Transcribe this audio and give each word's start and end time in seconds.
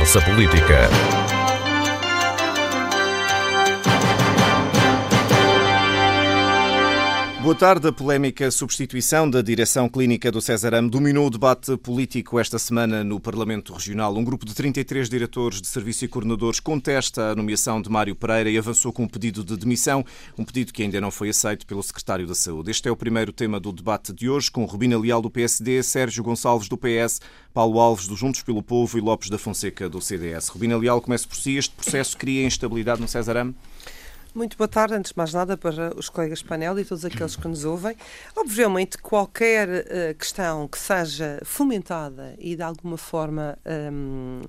Conversa 0.00 0.22
Política. 0.22 1.29
Boa 7.42 7.54
tarde. 7.54 7.88
A 7.88 7.92
polémica 7.92 8.50
substituição 8.50 9.28
da 9.28 9.40
direção 9.40 9.88
clínica 9.88 10.30
do 10.30 10.42
César 10.42 10.78
dominou 10.82 11.26
o 11.26 11.30
debate 11.30 11.74
político 11.78 12.38
esta 12.38 12.58
semana 12.58 13.02
no 13.02 13.18
Parlamento 13.18 13.72
Regional. 13.72 14.14
Um 14.14 14.22
grupo 14.22 14.44
de 14.44 14.54
33 14.54 15.08
diretores 15.08 15.58
de 15.62 15.66
serviço 15.66 16.04
e 16.04 16.08
coordenadores 16.08 16.60
contesta 16.60 17.30
a 17.30 17.34
nomeação 17.34 17.80
de 17.80 17.88
Mário 17.88 18.14
Pereira 18.14 18.50
e 18.50 18.58
avançou 18.58 18.92
com 18.92 19.04
um 19.04 19.08
pedido 19.08 19.42
de 19.42 19.56
demissão, 19.56 20.04
um 20.36 20.44
pedido 20.44 20.70
que 20.70 20.82
ainda 20.82 21.00
não 21.00 21.10
foi 21.10 21.30
aceito 21.30 21.66
pelo 21.66 21.82
secretário 21.82 22.26
da 22.26 22.34
Saúde. 22.34 22.70
Este 22.70 22.90
é 22.90 22.92
o 22.92 22.96
primeiro 22.96 23.32
tema 23.32 23.58
do 23.58 23.72
debate 23.72 24.12
de 24.12 24.28
hoje, 24.28 24.50
com 24.50 24.66
Rubina 24.66 24.98
Leal 24.98 25.22
do 25.22 25.30
PSD, 25.30 25.82
Sérgio 25.82 26.22
Gonçalves 26.22 26.68
do 26.68 26.76
PS, 26.76 27.22
Paulo 27.54 27.80
Alves 27.80 28.06
do 28.06 28.16
Juntos 28.16 28.42
pelo 28.42 28.62
Povo 28.62 28.98
e 28.98 29.00
Lopes 29.00 29.30
da 29.30 29.38
Fonseca 29.38 29.88
do 29.88 29.98
CDS. 29.98 30.48
Rubina 30.48 30.76
Leal, 30.76 31.00
começa 31.00 31.26
por 31.26 31.36
si. 31.36 31.56
Este 31.56 31.74
processo 31.74 32.18
cria 32.18 32.44
instabilidade 32.44 33.00
no 33.00 33.08
César 33.08 33.50
muito 34.34 34.56
boa 34.56 34.68
tarde, 34.68 34.94
antes 34.94 35.12
de 35.12 35.18
mais 35.18 35.32
nada, 35.32 35.56
para 35.56 35.96
os 35.96 36.08
colegas 36.08 36.42
painel 36.42 36.78
e 36.78 36.84
todos 36.84 37.04
aqueles 37.04 37.36
que 37.36 37.48
nos 37.48 37.64
ouvem. 37.64 37.96
Obviamente, 38.36 38.98
qualquer 38.98 39.68
uh, 39.68 40.14
questão 40.16 40.68
que 40.68 40.78
seja 40.78 41.40
fomentada 41.44 42.34
e 42.38 42.54
de 42.54 42.62
alguma 42.62 42.96
forma 42.96 43.58
um, 43.92 44.42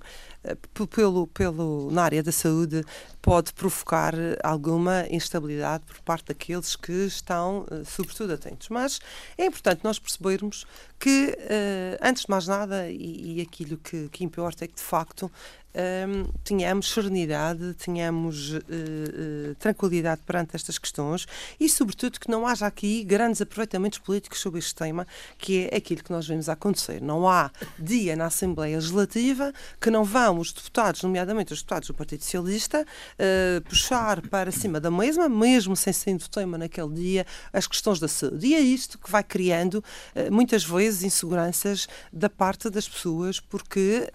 eh, 0.43 0.57
pelo, 0.87 1.27
pelo, 1.27 1.91
na 1.91 2.03
área 2.03 2.23
da 2.23 2.31
saúde 2.31 2.83
pode 3.21 3.53
provocar 3.53 4.13
alguma 4.43 5.05
instabilidade 5.11 5.83
por 5.85 5.99
parte 6.01 6.27
daqueles 6.29 6.75
que 6.75 7.05
estão, 7.05 7.65
uh, 7.71 7.85
sobretudo, 7.85 8.33
atentos. 8.33 8.69
Mas 8.69 8.99
é 9.37 9.45
importante 9.45 9.83
nós 9.83 9.99
percebermos 9.99 10.65
que, 10.99 11.37
uh, 11.37 11.97
antes 12.01 12.23
de 12.23 12.29
mais 12.29 12.47
nada, 12.47 12.89
e, 12.89 13.37
e 13.37 13.41
aquilo 13.41 13.77
que, 13.77 14.09
que 14.09 14.23
importa 14.23 14.65
é 14.65 14.67
que, 14.67 14.75
de 14.75 14.81
facto, 14.81 15.31
um, 15.75 16.25
tenhamos 16.43 16.91
serenidade, 16.91 17.73
tenhamos 17.75 18.51
uh, 18.51 18.57
uh, 18.57 19.55
tranquilidade 19.55 20.21
perante 20.25 20.55
estas 20.55 20.77
questões 20.77 21.25
e, 21.59 21.69
sobretudo, 21.69 22.19
que 22.19 22.29
não 22.29 22.45
haja 22.45 22.65
aqui 22.65 23.03
grandes 23.03 23.41
aproveitamentos 23.41 23.99
políticos 23.99 24.39
sobre 24.39 24.59
este 24.59 24.75
tema, 24.75 25.07
que 25.37 25.69
é 25.71 25.77
aquilo 25.77 26.03
que 26.03 26.11
nós 26.11 26.27
vemos 26.27 26.49
acontecer. 26.49 27.01
Não 27.01 27.27
há 27.27 27.51
dia 27.79 28.15
na 28.15 28.25
Assembleia 28.25 28.75
Legislativa 28.75 29.53
que 29.79 29.89
não 29.89 30.03
vão 30.03 30.39
os 30.39 30.51
deputados, 30.51 31.03
nomeadamente 31.03 31.53
os 31.53 31.59
deputados 31.59 31.87
do 31.87 31.93
Partido 31.93 32.23
Socialista, 32.23 32.81
uh, 32.81 33.61
puxar 33.61 34.21
para 34.27 34.51
cima 34.51 34.79
da 34.79 34.91
mesma, 34.91 35.29
mesmo 35.29 35.75
sem 35.75 35.93
sendo 35.93 36.27
tema 36.27 36.57
naquele 36.57 36.93
dia, 36.93 37.25
as 37.53 37.67
questões 37.67 37.99
da 37.99 38.07
saúde. 38.07 38.47
E 38.47 38.55
é 38.55 38.59
isto 38.59 38.97
que 38.97 39.09
vai 39.09 39.23
criando, 39.23 39.83
muitas 40.31 40.63
vezes, 40.63 41.03
inseguranças 41.03 41.87
da 42.11 42.29
parte 42.29 42.69
das 42.69 42.87
pessoas, 42.87 43.39
porque 43.39 44.09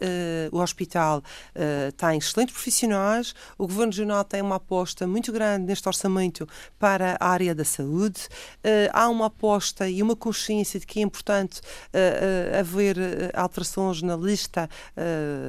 o 0.50 0.58
hospital 0.58 1.22
uh, 1.56 1.92
tem 1.92 2.18
excelentes 2.18 2.54
profissionais, 2.54 3.34
o 3.58 3.66
Governo 3.66 3.92
Regional 3.92 4.24
tem 4.24 4.42
uma 4.42 4.56
aposta 4.56 5.06
muito 5.06 5.32
grande 5.32 5.66
neste 5.66 5.88
orçamento 5.88 6.46
para 6.78 7.16
a 7.18 7.28
área 7.28 7.54
da 7.54 7.64
saúde, 7.64 8.20
uh, 8.64 8.90
há 8.92 9.08
uma 9.08 9.26
aposta 9.26 9.88
e 9.88 10.02
uma 10.02 10.14
consciência 10.14 10.78
de 10.78 10.86
que 10.86 11.00
é 11.00 11.02
importante 11.02 11.60
uh, 11.60 12.58
haver 12.60 12.96
alterações 13.34 14.02
na 14.02 14.16
lista 14.16 14.68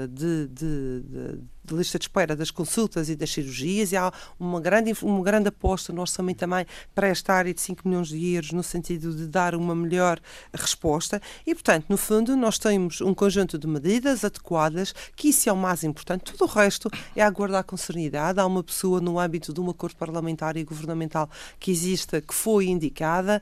de, 0.09 0.47
de, 0.47 1.02
de 1.02 1.39
de 1.67 1.75
lista 1.75 1.99
de 1.99 2.05
espera 2.05 2.35
das 2.35 2.51
consultas 2.51 3.09
e 3.09 3.15
das 3.15 3.31
cirurgias 3.31 3.91
e 3.91 3.97
há 3.97 4.11
uma 4.39 4.59
grande, 4.59 4.93
uma 5.01 5.23
grande 5.23 5.49
aposta 5.49 5.91
no 5.91 6.01
orçamento 6.01 6.37
também 6.37 6.65
para 6.95 7.07
esta 7.07 7.33
área 7.33 7.53
de 7.53 7.61
5 7.61 7.87
milhões 7.87 8.07
de 8.07 8.33
euros 8.33 8.51
no 8.51 8.63
sentido 8.63 9.13
de 9.13 9.27
dar 9.27 9.55
uma 9.55 9.75
melhor 9.75 10.19
resposta 10.53 11.21
e, 11.45 11.53
portanto, 11.53 11.85
no 11.89 11.97
fundo, 11.97 12.35
nós 12.35 12.57
temos 12.57 13.01
um 13.01 13.13
conjunto 13.13 13.57
de 13.57 13.67
medidas 13.67 14.23
adequadas 14.23 14.93
que 15.15 15.29
isso 15.29 15.49
é 15.49 15.53
o 15.53 15.57
mais 15.57 15.83
importante. 15.83 16.23
Tudo 16.23 16.45
o 16.45 16.47
resto 16.47 16.89
é 17.15 17.21
aguardar 17.21 17.63
com 17.63 17.75
serenidade. 17.77 18.39
Há 18.39 18.45
uma 18.45 18.63
pessoa 18.63 19.01
no 19.01 19.19
âmbito 19.19 19.53
de 19.53 19.59
um 19.59 19.69
acordo 19.69 19.95
parlamentar 19.95 20.57
e 20.57 20.63
governamental 20.63 21.29
que 21.59 21.72
exista, 21.72 22.22
que 22.22 22.33
foi 22.33 22.67
indicada, 22.67 23.41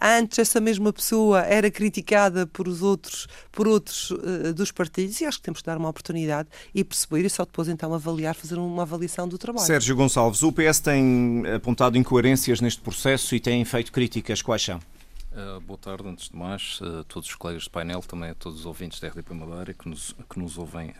antes 0.00 0.38
essa 0.38 0.60
mesma 0.60 0.92
pessoa 0.92 1.40
era 1.42 1.70
criticada 1.70 2.46
por 2.46 2.68
os 2.68 2.82
outros, 2.82 3.26
por 3.50 3.66
outros 3.66 4.10
uh, 4.10 4.54
dos 4.54 4.70
partidos 4.70 5.20
e 5.20 5.24
acho 5.24 5.38
que 5.38 5.44
temos 5.44 5.60
que 5.60 5.66
dar 5.66 5.76
uma 5.76 5.88
oportunidade 5.88 6.48
e 6.74 6.84
perceber 6.84 7.24
e 7.24 7.30
só 7.30 7.44
depois 7.44 7.68
então 7.68 7.92
avaliar, 7.92 8.34
fazer 8.34 8.56
uma 8.56 8.82
avaliação 8.82 9.26
do 9.26 9.36
trabalho. 9.36 9.66
Sérgio 9.66 9.96
Gonçalves, 9.96 10.42
o 10.42 10.52
PS 10.52 10.80
tem 10.80 11.42
apontado 11.54 11.98
incoerências 11.98 12.60
neste 12.60 12.80
processo 12.80 13.34
e 13.34 13.40
tem 13.40 13.64
feito 13.64 13.90
críticas. 13.90 14.42
Quais 14.42 14.62
são? 14.62 14.78
Uh, 14.78 15.60
boa 15.60 15.78
tarde, 15.78 16.08
antes 16.08 16.28
de 16.28 16.36
mais, 16.36 16.80
a 16.82 17.04
todos 17.04 17.28
os 17.28 17.34
colegas 17.34 17.64
de 17.64 17.70
painel, 17.70 18.00
também 18.00 18.30
a 18.30 18.34
todos 18.34 18.60
os 18.60 18.66
ouvintes 18.66 19.00
da 19.00 19.08
RDP 19.08 19.34
Madeira 19.34 19.74
que 19.74 19.88
nos, 19.88 20.14
que 20.28 20.38
nos 20.38 20.56
ouvem 20.56 20.94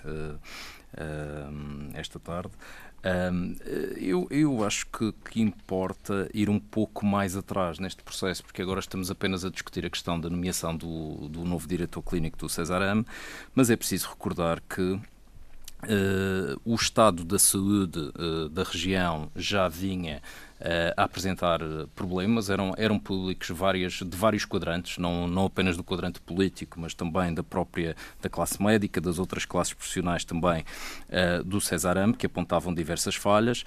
esta 1.95 2.19
tarde. 2.19 2.51
Um, 3.04 3.54
eu, 3.97 4.26
eu 4.31 4.64
acho 4.64 4.86
que, 4.86 5.12
que 5.31 5.41
importa 5.41 6.28
ir 6.34 6.50
um 6.50 6.59
pouco 6.59 7.06
mais 7.06 7.36
atrás 7.36 7.78
neste 7.78 8.03
processo, 8.03 8.42
porque 8.42 8.60
agora 8.60 8.81
estamos 8.81 9.10
apenas 9.10 9.44
a 9.44 9.50
discutir 9.50 9.86
a 9.86 9.91
questão 9.91 10.20
da 10.20 10.28
nomeação 10.28 10.76
do, 10.76 11.28
do 11.28 11.44
novo 11.44 11.69
diretor 11.69 12.03
clínico 12.03 12.36
do 12.36 12.48
César 12.48 12.82
Am, 12.82 13.04
mas 13.54 13.70
é 13.70 13.76
preciso 13.76 14.09
recordar 14.09 14.60
que 14.69 15.00
Uh, 15.84 16.61
o 16.65 16.75
estado 16.75 17.25
da 17.25 17.39
saúde 17.39 18.00
uh, 18.00 18.49
da 18.49 18.65
região 18.65 19.31
já 19.37 19.69
vinha 19.69 20.21
uh, 20.61 20.93
a 20.97 21.05
apresentar 21.05 21.61
problemas, 21.94 22.50
eram, 22.50 22.75
eram 22.77 22.99
públicos 22.99 23.49
várias, 23.50 23.93
de 23.93 24.16
vários 24.16 24.44
quadrantes, 24.44 24.99
não, 24.99 25.28
não 25.28 25.44
apenas 25.44 25.77
do 25.77 25.84
quadrante 25.84 26.21
político, 26.21 26.81
mas 26.81 26.94
também 26.94 27.33
da 27.33 27.44
própria 27.44 27.94
da 28.21 28.28
classe 28.28 28.61
médica, 28.61 29.00
das 29.00 29.21
outras 29.21 29.44
classes 29.44 29.72
profissionais 29.72 30.25
também 30.25 30.65
do 31.44 31.61
Cesaram, 31.61 32.12
que 32.12 32.27
apontavam 32.27 32.75
diversas 32.75 33.15
falhas. 33.15 33.65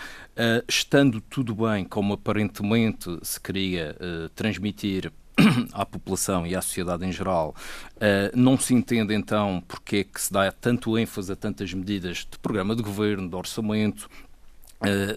estando 0.68 1.22
tudo 1.22 1.56
bem, 1.56 1.86
como 1.86 2.14
aparentemente 2.14 3.20
se 3.24 3.40
queria 3.40 3.96
transmitir 4.36 5.12
à 5.74 5.86
população 5.86 6.46
e 6.46 6.56
à 6.56 6.62
sociedade 6.62 7.06
em 7.06 7.12
geral, 7.12 7.56
uh, 7.98 8.36
não 8.36 8.58
se 8.58 8.74
entende 8.74 9.14
então 9.14 9.64
porque 9.68 9.98
é 9.98 10.04
que 10.04 10.22
se 10.22 10.32
dá 10.32 10.52
tanto 10.52 10.98
ênfase 10.98 11.32
a 11.32 11.36
tantas 11.36 11.74
medidas 11.74 12.28
de 12.30 12.38
programa 12.40 12.76
de 12.76 12.84
governo, 12.84 13.30
de 13.30 13.36
orçamento, 13.36 14.10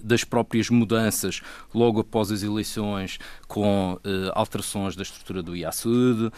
das 0.02 0.25
próprias 0.25 0.69
mudanças 0.69 1.41
logo 1.72 2.00
após 2.00 2.30
as 2.30 2.42
eleições, 2.42 3.19
com 3.47 3.94
uh, 3.94 3.98
alterações 4.34 4.97
da 4.97 5.02
estrutura 5.02 5.42
do 5.42 5.56
IASUD, 5.56 6.26
uh, 6.26 6.32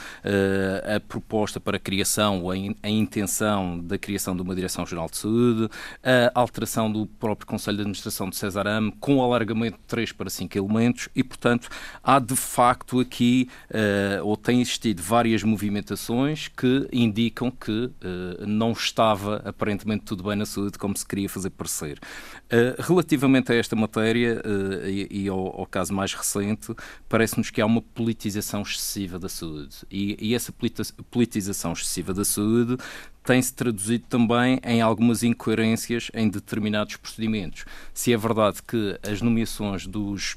a 0.97 1.01
proposta 1.01 1.59
para 1.59 1.77
a 1.77 1.81
criação, 1.81 2.51
a, 2.51 2.57
in, 2.57 2.75
a, 2.83 2.89
intenção 2.89 3.81
da 3.81 3.99
criação 3.99 4.37
de 4.37 4.43
uma 4.43 4.55
Direção-Geral 4.55 5.09
de 5.11 5.17
Saúde, 5.17 5.69
a 6.03 6.39
alteração 6.39 6.91
do 6.91 7.07
próprio 7.07 7.47
Conselho 7.47 7.77
de 7.79 7.83
Administração 7.83 8.31
de 8.31 8.37
Cesarame, 8.37 8.93
com 9.01 9.23
alargamento 9.23 9.79
de 9.79 9.85
3 9.85 10.13
para 10.13 10.31
5 10.31 10.57
elementos, 10.57 11.09
e, 11.15 11.23
portanto, 11.23 11.69
há 12.03 12.19
de 12.19 12.37
facto 12.37 13.01
aqui, 13.01 13.49
ou 14.23 14.37
tem 14.37 14.61
existido 14.61 15.03
várias 15.03 15.43
movimentações 15.43 16.49
que 16.49 16.89
indicam 16.93 17.51
que 17.51 17.91
não 18.47 18.73
estava 18.73 19.43
aparentemente 19.45 20.05
tudo 20.05 20.23
bem 20.23 20.37
na 20.37 20.47
saúde 20.47 20.79
como 20.79 20.97
se 20.97 21.07
queria 21.07 21.29
fazer 21.29 21.51
parecer. 21.51 21.99
relativamente 22.79 23.16
Relativamente 23.17 23.51
a 23.51 23.55
esta 23.55 23.75
matéria 23.75 24.43
uh, 24.45 24.87
e, 24.87 25.09
e 25.23 25.29
ao, 25.29 25.61
ao, 25.61 25.67
caso 25.67 25.95
mais 25.95 26.13
recente, 26.13 26.75
parece-nos 27.09 27.49
que 27.49 27.63
há 27.63 27.67
uma 27.67 27.81
politização 27.81 28.61
excessiva 28.61 29.19
da 29.19 29.29
saúde. 29.29 29.75
E, 29.91 30.19
e 30.21 30.35
essa 30.35 30.53
politização 31.11 31.73
excessiva 31.73 32.13
da 32.13 32.27
saúde 32.27 32.77
tem-se 33.25 33.55
traduzido 33.55 34.05
também 34.07 34.61
em 34.63 34.83
algumas 34.83 35.23
incoerências 35.23 36.11
em 36.13 36.29
determinados 36.29 36.97
procedimentos. 36.97 37.65
Se 37.95 38.13
é 38.13 38.17
verdade 38.19 38.59
que 38.63 38.99
as 39.03 39.23
nomeações 39.23 39.87
dos 39.87 40.37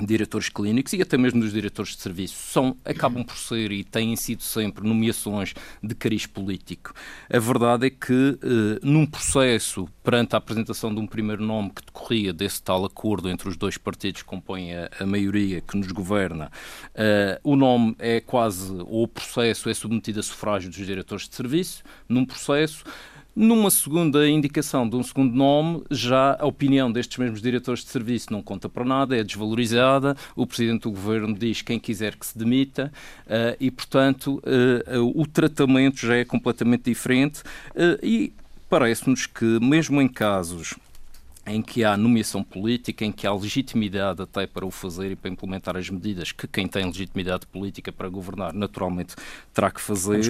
diretores 0.00 0.48
clínicos 0.48 0.92
e 0.92 1.02
até 1.02 1.16
mesmo 1.16 1.40
dos 1.40 1.52
diretores 1.52 1.94
de 1.94 2.02
serviço 2.02 2.34
são, 2.34 2.76
acabam 2.84 3.24
por 3.24 3.36
ser 3.36 3.70
e 3.70 3.84
têm 3.84 4.16
sido 4.16 4.42
sempre 4.42 4.86
nomeações 4.86 5.54
de 5.82 5.94
cariz 5.94 6.26
político. 6.26 6.92
A 7.30 7.38
verdade 7.38 7.86
é 7.86 7.90
que, 7.90 8.38
eh, 8.42 8.80
num 8.82 9.06
processo, 9.06 9.88
perante 10.02 10.34
a 10.34 10.38
apresentação 10.38 10.92
de 10.92 11.00
um 11.00 11.06
primeiro 11.06 11.44
nome 11.44 11.70
que 11.70 11.84
decorria 11.84 12.32
desse 12.32 12.62
tal 12.62 12.84
acordo 12.84 13.28
entre 13.28 13.48
os 13.48 13.56
dois 13.56 13.78
partidos 13.78 14.22
que 14.22 14.28
compõem 14.28 14.74
a, 14.74 14.90
a 14.98 15.06
maioria 15.06 15.60
que 15.60 15.76
nos 15.76 15.90
governa, 15.92 16.50
eh, 16.94 17.40
o 17.44 17.54
nome 17.54 17.94
é 17.98 18.20
quase, 18.20 18.72
ou 18.72 19.04
o 19.04 19.08
processo 19.08 19.68
é 19.68 19.74
submetido 19.74 20.18
a 20.18 20.22
sufrágio 20.22 20.70
dos 20.70 20.84
diretores 20.84 21.28
de 21.28 21.36
serviço, 21.36 21.84
num 22.08 22.24
processo 22.24 22.84
numa 23.34 23.70
segunda 23.70 24.28
indicação 24.28 24.88
de 24.88 24.96
um 24.96 25.02
segundo 25.02 25.34
nome, 25.34 25.82
já 25.90 26.36
a 26.38 26.46
opinião 26.46 26.90
destes 26.90 27.18
mesmos 27.18 27.42
diretores 27.42 27.84
de 27.84 27.90
serviço 27.90 28.32
não 28.32 28.42
conta 28.42 28.68
para 28.68 28.84
nada, 28.84 29.16
é 29.16 29.24
desvalorizada. 29.24 30.16
O 30.36 30.46
Presidente 30.46 30.82
do 30.82 30.90
Governo 30.90 31.34
diz 31.34 31.60
quem 31.60 31.78
quiser 31.78 32.14
que 32.16 32.26
se 32.26 32.38
demita 32.38 32.92
uh, 33.26 33.56
e, 33.58 33.70
portanto, 33.70 34.40
uh, 34.40 35.20
o 35.20 35.26
tratamento 35.26 36.06
já 36.06 36.16
é 36.16 36.24
completamente 36.24 36.84
diferente. 36.84 37.40
Uh, 37.70 37.98
e 38.02 38.32
parece-nos 38.68 39.26
que, 39.26 39.44
mesmo 39.60 40.00
em 40.00 40.08
casos 40.08 40.74
em 41.46 41.60
que 41.60 41.84
há 41.84 41.96
nomeação 41.96 42.42
política, 42.42 43.04
em 43.04 43.12
que 43.12 43.26
há 43.26 43.34
legitimidade 43.34 44.22
até 44.22 44.46
para 44.46 44.64
o 44.64 44.70
fazer 44.70 45.12
e 45.12 45.16
para 45.16 45.30
implementar 45.30 45.76
as 45.76 45.90
medidas 45.90 46.32
que 46.32 46.46
quem 46.46 46.66
tem 46.66 46.84
legitimidade 46.84 47.46
política 47.46 47.92
para 47.92 48.08
governar 48.08 48.52
naturalmente 48.52 49.14
terá 49.52 49.70
que 49.70 49.80
fazer. 49.80 50.20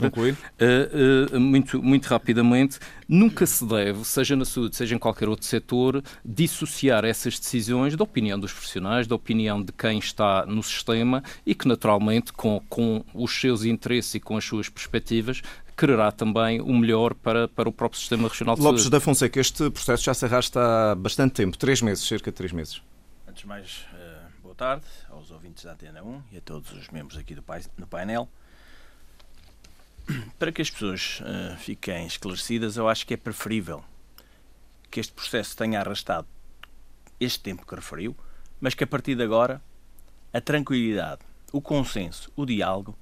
Uh, 0.60 1.36
uh, 1.36 1.40
muito, 1.40 1.82
muito 1.82 2.06
rapidamente, 2.06 2.78
nunca 3.08 3.46
se 3.46 3.64
deve, 3.64 4.04
seja 4.04 4.34
na 4.34 4.44
saúde, 4.44 4.76
seja 4.76 4.94
em 4.94 4.98
qualquer 4.98 5.28
outro 5.28 5.46
setor, 5.46 6.02
dissociar 6.24 7.04
essas 7.04 7.38
decisões 7.38 7.96
da 7.96 8.04
opinião 8.04 8.38
dos 8.38 8.52
profissionais, 8.52 9.06
da 9.06 9.14
opinião 9.14 9.62
de 9.62 9.72
quem 9.72 9.98
está 9.98 10.44
no 10.46 10.62
sistema 10.62 11.22
e 11.46 11.54
que 11.54 11.68
naturalmente 11.68 12.32
com, 12.32 12.60
com 12.68 13.04
os 13.14 13.32
seus 13.38 13.64
interesses 13.64 14.14
e 14.16 14.20
com 14.20 14.36
as 14.36 14.44
suas 14.44 14.68
perspectivas 14.68 15.42
quererá 15.76 16.12
também 16.12 16.60
o 16.60 16.72
melhor 16.72 17.14
para, 17.14 17.48
para 17.48 17.68
o 17.68 17.72
próprio 17.72 18.00
Sistema 18.00 18.28
Regional 18.28 18.56
de 18.56 18.62
Lopes 18.62 18.82
Saúde. 18.82 18.92
da 18.92 19.00
Fonseca, 19.00 19.40
este 19.40 19.70
processo 19.70 20.04
já 20.04 20.14
se 20.14 20.24
arrasta 20.24 20.60
há 20.60 20.94
bastante 20.94 21.32
tempo, 21.32 21.58
três 21.58 21.82
meses, 21.82 22.06
cerca 22.06 22.30
de 22.30 22.36
três 22.36 22.52
meses. 22.52 22.82
Antes 23.28 23.42
de 23.42 23.48
mais, 23.48 23.86
uh, 23.92 24.42
boa 24.42 24.54
tarde 24.54 24.84
aos 25.10 25.30
ouvintes 25.30 25.64
da 25.64 25.72
Antena 25.72 26.02
1 26.02 26.22
e 26.32 26.38
a 26.38 26.40
todos 26.40 26.72
os 26.72 26.88
membros 26.88 27.18
aqui 27.18 27.34
do, 27.34 27.44
no 27.76 27.86
painel. 27.86 28.28
Para 30.38 30.52
que 30.52 30.62
as 30.62 30.70
pessoas 30.70 31.20
uh, 31.20 31.56
fiquem 31.58 32.06
esclarecidas, 32.06 32.76
eu 32.76 32.88
acho 32.88 33.06
que 33.06 33.14
é 33.14 33.16
preferível 33.16 33.82
que 34.90 35.00
este 35.00 35.12
processo 35.12 35.56
tenha 35.56 35.80
arrastado 35.80 36.28
este 37.18 37.40
tempo 37.40 37.66
que 37.66 37.74
referiu, 37.74 38.16
mas 38.60 38.74
que 38.74 38.84
a 38.84 38.86
partir 38.86 39.16
de 39.16 39.22
agora 39.22 39.60
a 40.32 40.40
tranquilidade, 40.40 41.22
o 41.52 41.60
consenso, 41.60 42.30
o 42.36 42.44
diálogo 42.44 42.96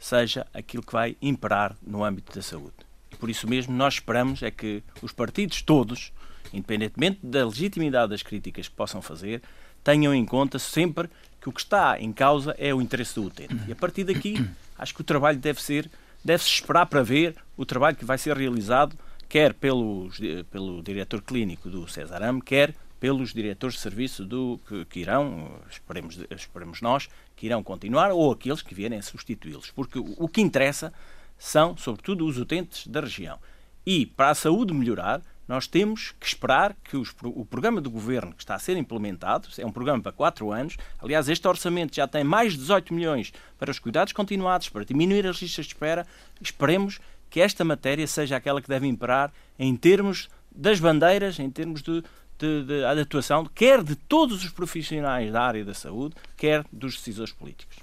seja 0.00 0.46
aquilo 0.52 0.82
que 0.82 0.92
vai 0.92 1.16
imperar 1.20 1.76
no 1.86 2.02
âmbito 2.02 2.34
da 2.34 2.42
saúde. 2.42 2.74
E 3.12 3.16
por 3.16 3.28
isso 3.28 3.46
mesmo 3.46 3.74
nós 3.74 3.94
esperamos 3.94 4.42
é 4.42 4.50
que 4.50 4.82
os 5.02 5.12
partidos 5.12 5.60
todos, 5.60 6.10
independentemente 6.52 7.20
da 7.22 7.44
legitimidade 7.44 8.10
das 8.10 8.22
críticas 8.22 8.66
que 8.66 8.74
possam 8.74 9.02
fazer, 9.02 9.42
tenham 9.84 10.14
em 10.14 10.24
conta 10.24 10.58
sempre 10.58 11.08
que 11.40 11.48
o 11.48 11.52
que 11.52 11.60
está 11.60 12.00
em 12.00 12.12
causa 12.12 12.54
é 12.58 12.74
o 12.74 12.80
interesse 12.80 13.14
do 13.14 13.24
utente. 13.24 13.56
E 13.68 13.72
a 13.72 13.76
partir 13.76 14.04
daqui, 14.04 14.44
acho 14.78 14.94
que 14.94 15.00
o 15.02 15.04
trabalho 15.04 15.38
deve 15.38 15.62
ser, 15.62 15.90
deve-se 16.24 16.50
esperar 16.50 16.86
para 16.86 17.02
ver 17.02 17.36
o 17.56 17.66
trabalho 17.66 17.96
que 17.96 18.04
vai 18.04 18.18
ser 18.18 18.36
realizado, 18.36 18.96
quer 19.28 19.54
pelo, 19.54 20.10
pelo 20.50 20.82
diretor 20.82 21.22
clínico 21.22 21.68
do 21.68 21.88
Cesarame, 21.88 22.42
quer 22.42 22.74
pelos 23.00 23.32
diretores 23.32 23.76
de 23.76 23.80
serviço 23.80 24.24
do, 24.24 24.60
que, 24.68 24.84
que 24.84 25.00
irão, 25.00 25.58
esperemos, 25.70 26.18
esperemos 26.30 26.82
nós, 26.82 27.08
que 27.34 27.46
irão 27.46 27.62
continuar 27.62 28.12
ou 28.12 28.30
aqueles 28.30 28.60
que 28.60 28.74
vierem 28.74 28.98
a 28.98 29.02
substituí-los. 29.02 29.70
Porque 29.70 29.98
o, 29.98 30.14
o 30.18 30.28
que 30.28 30.42
interessa 30.42 30.92
são, 31.38 31.74
sobretudo, 31.76 32.26
os 32.26 32.36
utentes 32.36 32.86
da 32.86 33.00
região. 33.00 33.38
E 33.86 34.04
para 34.04 34.28
a 34.28 34.34
saúde 34.34 34.74
melhorar, 34.74 35.22
nós 35.48 35.66
temos 35.66 36.14
que 36.20 36.26
esperar 36.26 36.76
que 36.84 36.96
os, 36.96 37.12
o 37.24 37.44
programa 37.44 37.80
do 37.80 37.90
governo 37.90 38.32
que 38.32 38.42
está 38.42 38.54
a 38.54 38.58
ser 38.58 38.76
implementado, 38.76 39.48
é 39.58 39.66
um 39.66 39.72
programa 39.72 40.00
para 40.00 40.12
quatro 40.12 40.52
anos, 40.52 40.76
aliás, 41.00 41.28
este 41.28 41.48
orçamento 41.48 41.96
já 41.96 42.06
tem 42.06 42.22
mais 42.22 42.52
de 42.52 42.58
18 42.58 42.94
milhões 42.94 43.32
para 43.58 43.70
os 43.70 43.78
cuidados 43.80 44.12
continuados, 44.12 44.68
para 44.68 44.84
diminuir 44.84 45.26
as 45.26 45.42
listas 45.42 45.66
de 45.66 45.72
espera, 45.72 46.06
esperemos 46.40 47.00
que 47.28 47.40
esta 47.40 47.64
matéria 47.64 48.06
seja 48.06 48.36
aquela 48.36 48.62
que 48.62 48.68
deve 48.68 48.86
imperar 48.86 49.32
em 49.58 49.74
termos 49.74 50.28
das 50.54 50.78
bandeiras, 50.78 51.38
em 51.38 51.50
termos 51.50 51.82
de, 51.82 52.02
de, 52.40 52.62
de, 52.64 52.94
de 52.94 53.00
atuação, 53.00 53.46
quer 53.54 53.82
de 53.82 53.94
todos 53.94 54.42
os 54.42 54.50
profissionais 54.50 55.30
da 55.30 55.42
área 55.42 55.64
da 55.64 55.74
saúde, 55.74 56.14
quer 56.36 56.64
dos 56.72 56.96
decisores 56.96 57.32
políticos. 57.32 57.76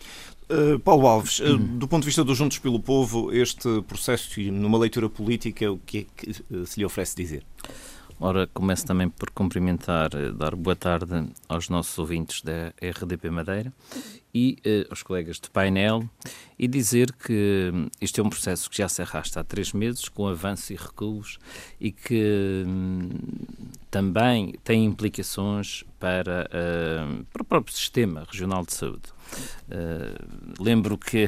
Uh, 0.50 0.80
Paulo 0.80 1.08
Alves, 1.08 1.40
uh, 1.40 1.58
do 1.58 1.88
ponto 1.88 2.04
de 2.04 2.08
vista 2.08 2.24
dos 2.24 2.38
Juntos 2.38 2.58
pelo 2.58 2.80
Povo, 2.80 3.34
este 3.34 3.82
processo, 3.82 4.40
numa 4.42 4.78
leitura 4.78 5.10
política, 5.10 5.70
o 5.70 5.78
que 5.78 5.98
é 6.00 6.06
que 6.16 6.32
uh, 6.54 6.66
se 6.66 6.80
lhe 6.80 6.86
oferece 6.86 7.16
dizer? 7.16 7.44
Ora, 8.20 8.48
começo 8.48 8.84
também 8.84 9.08
por 9.08 9.30
cumprimentar, 9.30 10.10
dar 10.34 10.56
boa 10.56 10.76
tarde 10.76 11.30
aos 11.48 11.70
nossos 11.70 11.96
ouvintes 12.00 12.42
da 12.42 12.74
RDP 12.82 13.30
Madeira 13.30 13.72
e 14.34 14.58
uh, 14.66 14.88
aos 14.90 15.04
colegas 15.04 15.40
de 15.40 15.52
painel 15.52 16.04
e 16.58 16.68
dizer 16.68 17.14
que 17.14 17.70
hum, 17.72 17.88
este 18.02 18.20
é 18.20 18.24
um 18.24 18.30
processo 18.30 18.72
que 18.72 18.78
já 18.80 18.90
se 18.90 19.04
arrasta 19.04 19.42
há 19.42 19.44
três 19.44 19.72
meses, 19.72 20.10
com 20.10 20.28
avanços 20.28 20.72
e 20.72 20.76
recuos, 20.76 21.38
e 21.80 21.92
que 21.92 22.64
hum, 22.66 23.10
também 23.92 24.56
tem 24.64 24.84
implicações 24.84 25.84
para, 26.00 26.50
uh, 26.50 27.24
para 27.26 27.44
o 27.44 27.46
próprio 27.46 27.76
sistema 27.76 28.26
regional 28.28 28.66
de 28.66 28.74
saúde. 28.74 29.17
Uh, 29.68 30.64
lembro 30.64 30.98
que 30.98 31.28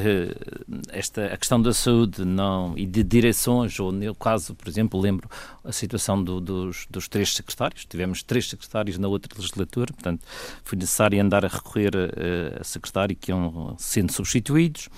esta 0.89 1.25
a 1.25 1.37
questão 1.37 1.61
da 1.61 1.73
saúde 1.73 2.23
não 2.23 2.77
e 2.77 2.85
de 2.85 3.03
direções 3.03 3.77
ou 3.79 3.91
no 3.91 4.15
caso 4.15 4.55
por 4.55 4.67
exemplo 4.69 4.99
lembro 4.99 5.29
a 5.63 5.71
situação 5.73 6.23
do, 6.23 6.39
dos, 6.39 6.87
dos 6.89 7.07
três 7.07 7.33
secretários. 7.33 7.85
Tivemos 7.85 8.23
três 8.23 8.49
secretários 8.49 8.97
na 8.97 9.07
outra 9.07 9.29
legislatura 9.35 9.91
portanto 9.93 10.25
foi 10.63 10.77
necessário 10.77 11.21
andar 11.21 11.43
a 11.43 11.49
recorrer 11.49 11.91
a, 11.95 12.61
a 12.61 12.63
secretário 12.63 13.15
que 13.15 13.31
iam 13.31 13.75
sendo 13.77 14.11
substituídos 14.13 14.89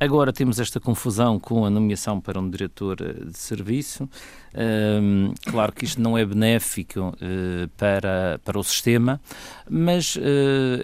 Agora 0.00 0.32
temos 0.32 0.60
esta 0.60 0.78
confusão 0.78 1.40
com 1.40 1.64
a 1.64 1.70
nomeação 1.70 2.20
para 2.20 2.38
um 2.38 2.48
diretor 2.48 2.98
eh, 3.00 3.24
de 3.24 3.36
serviço. 3.36 4.08
Um, 4.54 5.34
claro 5.44 5.72
que 5.72 5.84
isto 5.84 6.00
não 6.00 6.16
é 6.16 6.24
benéfico 6.24 7.00
uh, 7.00 7.68
para, 7.76 8.40
para 8.44 8.58
o 8.58 8.62
sistema, 8.62 9.20
mas 9.68 10.14
uh, 10.14 10.20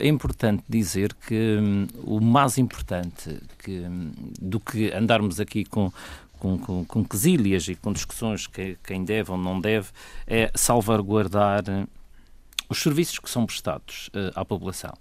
é 0.00 0.08
importante 0.08 0.64
dizer 0.68 1.14
que 1.14 1.58
um, 1.60 1.86
o 2.02 2.20
mais 2.20 2.58
importante 2.58 3.40
que, 3.58 3.80
um, 3.80 4.10
do 4.40 4.58
que 4.58 4.92
andarmos 4.92 5.38
aqui 5.38 5.64
com, 5.64 5.92
com, 6.40 6.58
com, 6.58 6.84
com 6.84 7.04
quesílias 7.04 7.68
e 7.68 7.76
com 7.76 7.92
discussões 7.92 8.48
que 8.48 8.76
quem 8.82 9.04
deve 9.04 9.30
ou 9.30 9.38
não 9.38 9.60
deve 9.60 9.90
é 10.26 10.50
salvaguardar 10.56 11.62
os 12.68 12.78
serviços 12.78 13.18
que 13.18 13.28
são 13.28 13.46
prestados 13.46 14.08
uh, 14.08 14.32
à 14.34 14.44
população. 14.44 14.92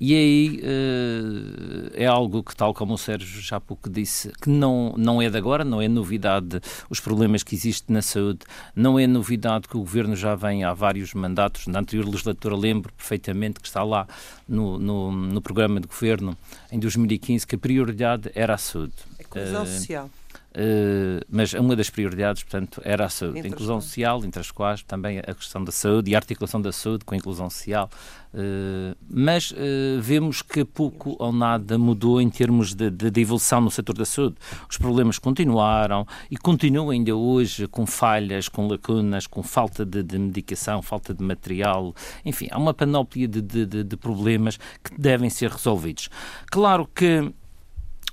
E 0.00 0.14
aí 0.14 0.60
uh, 0.62 1.90
é 1.94 2.06
algo 2.06 2.42
que, 2.42 2.54
tal 2.54 2.72
como 2.72 2.94
o 2.94 2.98
Sérgio 2.98 3.40
já 3.40 3.60
pouco 3.60 3.90
disse, 3.90 4.30
que 4.40 4.48
não, 4.48 4.94
não 4.96 5.20
é 5.20 5.28
de 5.28 5.36
agora, 5.36 5.64
não 5.64 5.82
é 5.82 5.88
novidade 5.88 6.60
os 6.88 7.00
problemas 7.00 7.42
que 7.42 7.54
existem 7.54 7.94
na 7.94 8.02
saúde, 8.02 8.40
não 8.74 8.98
é 8.98 9.06
novidade 9.06 9.68
que 9.68 9.76
o 9.76 9.80
Governo 9.80 10.14
já 10.14 10.34
vem 10.34 10.64
há 10.64 10.72
vários 10.72 11.14
mandatos, 11.14 11.66
na 11.66 11.80
anterior 11.80 12.06
legislatura 12.06 12.56
lembro 12.56 12.92
perfeitamente 12.92 13.60
que 13.60 13.66
está 13.66 13.82
lá 13.82 14.06
no, 14.48 14.78
no, 14.78 15.12
no 15.12 15.42
programa 15.42 15.80
de 15.80 15.86
Governo 15.86 16.36
em 16.70 16.78
2015 16.78 17.46
que 17.46 17.54
a 17.54 17.58
prioridade 17.58 18.30
era 18.34 18.54
a 18.54 18.58
saúde. 18.58 18.94
A 19.18 19.24
coesão 19.24 19.62
uh, 19.62 19.66
social. 19.66 20.10
Uh, 20.50 21.20
mas 21.30 21.52
uma 21.52 21.76
das 21.76 21.90
prioridades, 21.90 22.42
portanto, 22.42 22.80
era 22.82 23.04
a 23.04 23.08
saúde, 23.08 23.40
a 23.40 23.46
inclusão 23.46 23.80
social, 23.80 24.24
entre 24.24 24.40
as 24.40 24.50
quais 24.50 24.82
também 24.82 25.18
a 25.18 25.34
questão 25.34 25.62
da 25.62 25.70
saúde 25.70 26.10
e 26.10 26.14
a 26.14 26.18
articulação 26.18 26.60
da 26.60 26.72
saúde 26.72 27.04
com 27.04 27.14
a 27.14 27.18
inclusão 27.18 27.50
social. 27.50 27.90
Uh, 28.32 28.96
mas 29.08 29.50
uh, 29.52 29.54
vemos 30.00 30.42
que 30.42 30.64
pouco 30.64 31.16
ou 31.18 31.32
nada 31.32 31.78
mudou 31.78 32.20
em 32.20 32.28
termos 32.30 32.74
de, 32.74 32.90
de, 32.90 33.10
de, 33.10 33.20
evolução 33.20 33.60
no 33.60 33.70
setor 33.70 33.94
da 33.94 34.04
saúde. 34.04 34.36
Os 34.68 34.78
problemas 34.78 35.18
continuaram 35.18 36.06
e 36.30 36.36
continuam 36.36 36.90
ainda 36.90 37.14
hoje 37.14 37.66
com 37.68 37.86
falhas, 37.86 38.48
com 38.48 38.66
lacunas, 38.66 39.26
com 39.26 39.42
falta 39.42 39.84
de, 39.84 40.02
de 40.02 40.18
medicação, 40.18 40.80
falta 40.82 41.12
de 41.12 41.22
material. 41.22 41.94
Enfim, 42.24 42.48
há 42.50 42.58
uma 42.58 42.72
panóplia 42.72 43.28
de 43.28 43.96
problemas 43.96 44.58
que 44.82 44.98
devem 44.98 45.30
ser 45.30 45.50
resolvidos. 45.50 46.08
Claro 46.50 46.88
que 46.94 47.32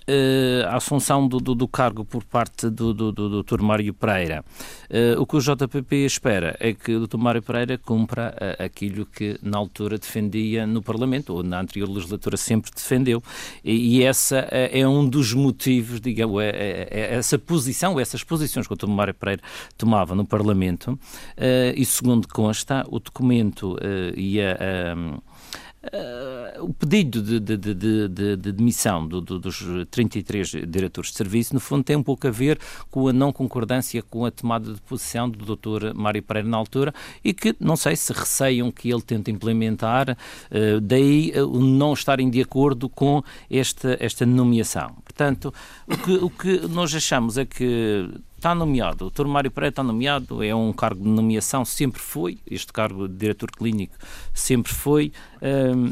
uh, 0.07 0.67
a 0.67 0.75
assunção 0.77 1.27
do, 1.27 1.39
do, 1.39 1.55
do, 1.55 1.67
cargo 1.67 2.05
por 2.05 2.23
parte 2.23 2.69
do, 2.69 2.93
do, 2.93 3.11
do 3.11 3.43
Dr. 3.43 3.61
Mário 3.61 3.93
Pereira. 3.93 4.43
Uh, 4.89 5.21
o 5.21 5.25
que 5.25 5.35
o 5.35 5.39
JPP 5.39 6.05
espera 6.05 6.55
é 6.59 6.73
que 6.73 6.95
o 6.95 7.07
Dr. 7.07 7.17
Mário 7.17 7.41
Pereira 7.41 7.77
cumpra 7.77 8.35
uh, 8.35 8.63
aquilo 8.63 9.05
que 9.05 9.37
na 9.41 9.57
altura 9.57 9.97
defendia 9.97 10.65
no 10.65 10.81
Parlamento, 10.81 11.33
ou 11.33 11.43
na 11.43 11.61
anterior 11.61 11.89
legislatura 11.89 12.37
sempre 12.37 12.71
defendeu, 12.73 13.21
e, 13.63 13.97
e 13.97 14.03
essa 14.03 14.37
é 14.51 14.87
um 14.87 15.07
dos 15.07 15.33
motivos, 15.33 15.99
digamos, 15.99 16.41
é, 16.41 16.49
é, 16.49 16.87
é 16.91 17.15
essa 17.15 17.37
posição, 17.37 17.99
essas 17.99 18.23
posições 18.23 18.67
que 18.67 18.73
o 18.73 18.75
Dr. 18.75 18.87
Mário 18.87 19.13
Pereira 19.13 19.41
tomava 19.77 20.15
no 20.15 20.25
Parlamento, 20.25 20.97
e 21.75 21.85
segundo 21.85 22.27
consta, 22.27 22.85
o 22.89 22.99
documento 22.99 23.77
e 24.15 24.41
a, 24.41 24.53
a 24.53 25.34
Uh, 25.85 26.63
o 26.65 26.73
pedido 26.73 27.21
de, 27.21 27.39
de, 27.39 27.57
de, 27.57 27.73
de, 28.07 28.37
de 28.37 28.51
demissão 28.51 29.07
do, 29.07 29.21
do, 29.21 29.37
dos 29.37 29.63
33 29.91 30.47
diretores 30.67 31.11
de 31.11 31.17
serviço, 31.17 31.53
no 31.53 31.59
fundo, 31.59 31.83
tem 31.83 31.95
um 31.95 32.01
pouco 32.01 32.27
a 32.27 32.31
ver 32.31 32.59
com 32.89 33.07
a 33.07 33.13
não 33.13 33.31
concordância 33.31 34.01
com 34.01 34.25
a 34.25 34.31
tomada 34.31 34.73
de 34.73 34.81
posição 34.81 35.29
do 35.29 35.55
Dr. 35.55 35.93
Mário 35.93 36.23
Pereira 36.23 36.49
na 36.49 36.57
altura 36.57 36.93
e 37.23 37.33
que, 37.33 37.55
não 37.59 37.75
sei 37.75 37.95
se 37.95 38.11
receiam 38.13 38.71
que 38.71 38.89
ele 38.89 39.01
tente 39.01 39.29
implementar, 39.29 40.11
uh, 40.11 40.81
daí 40.81 41.31
uh, 41.35 41.47
o 41.47 41.61
não 41.61 41.93
estarem 41.93 42.29
de 42.29 42.41
acordo 42.41 42.89
com 42.89 43.23
esta, 43.49 43.95
esta 43.99 44.25
nomeação. 44.25 44.95
Portanto, 45.03 45.53
o 45.87 45.97
que, 45.97 46.11
o 46.13 46.29
que 46.29 46.67
nós 46.67 46.95
achamos 46.95 47.37
é 47.37 47.45
que 47.45 48.09
está 48.45 48.53
nomeado, 48.53 49.07
o 49.07 49.09
Dr. 49.09 49.25
Mário 49.25 49.49
Pereira 49.49 49.71
está 49.71 49.81
nomeado, 49.81 50.43
é 50.43 50.53
um 50.53 50.71
cargo 50.71 51.03
de 51.03 51.09
nomeação, 51.09 51.65
sempre 51.65 51.99
foi, 51.99 52.37
este 52.45 52.71
cargo 52.71 53.07
de 53.07 53.15
diretor 53.15 53.49
clínico 53.49 53.95
sempre 54.35 54.71
foi. 54.71 55.11
Um, 55.41 55.91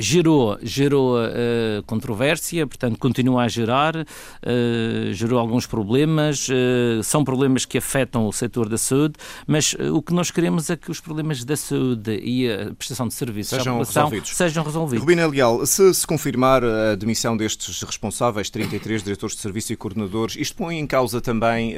gerou, 0.00 0.58
gerou 0.62 1.18
uh, 1.18 1.82
controvérsia, 1.86 2.66
portanto 2.66 2.98
continua 2.98 3.44
a 3.44 3.48
gerar, 3.48 3.96
uh, 3.96 5.12
gerou 5.12 5.38
alguns 5.38 5.66
problemas, 5.66 6.48
uh, 6.48 7.02
são 7.02 7.24
problemas 7.24 7.64
que 7.64 7.78
afetam 7.78 8.26
o 8.26 8.32
setor 8.32 8.68
da 8.68 8.78
saúde, 8.78 9.14
mas 9.46 9.74
o 9.92 10.00
que 10.02 10.12
nós 10.12 10.30
queremos 10.30 10.70
é 10.70 10.76
que 10.76 10.90
os 10.90 11.00
problemas 11.00 11.44
da 11.44 11.56
saúde 11.56 12.18
e 12.22 12.50
a 12.50 12.74
prestação 12.74 13.08
de 13.08 13.14
serviços 13.14 13.58
sejam 13.58 13.78
resolvidos. 13.78 14.36
Sejam 14.36 14.64
resolvidos. 14.64 15.00
Rubina 15.00 15.26
Leal, 15.26 15.64
se 15.66 15.92
se 15.92 16.06
confirmar 16.06 16.62
a 16.64 16.94
demissão 16.94 17.36
destes 17.36 17.82
responsáveis, 17.82 18.50
33 18.50 19.02
diretores 19.02 19.34
de 19.34 19.42
serviço 19.42 19.72
e 19.72 19.76
coordenadores, 19.76 20.36
isto 20.36 20.56
põe 20.56 20.78
em 20.78 20.86
causa 20.86 21.20
também 21.20 21.74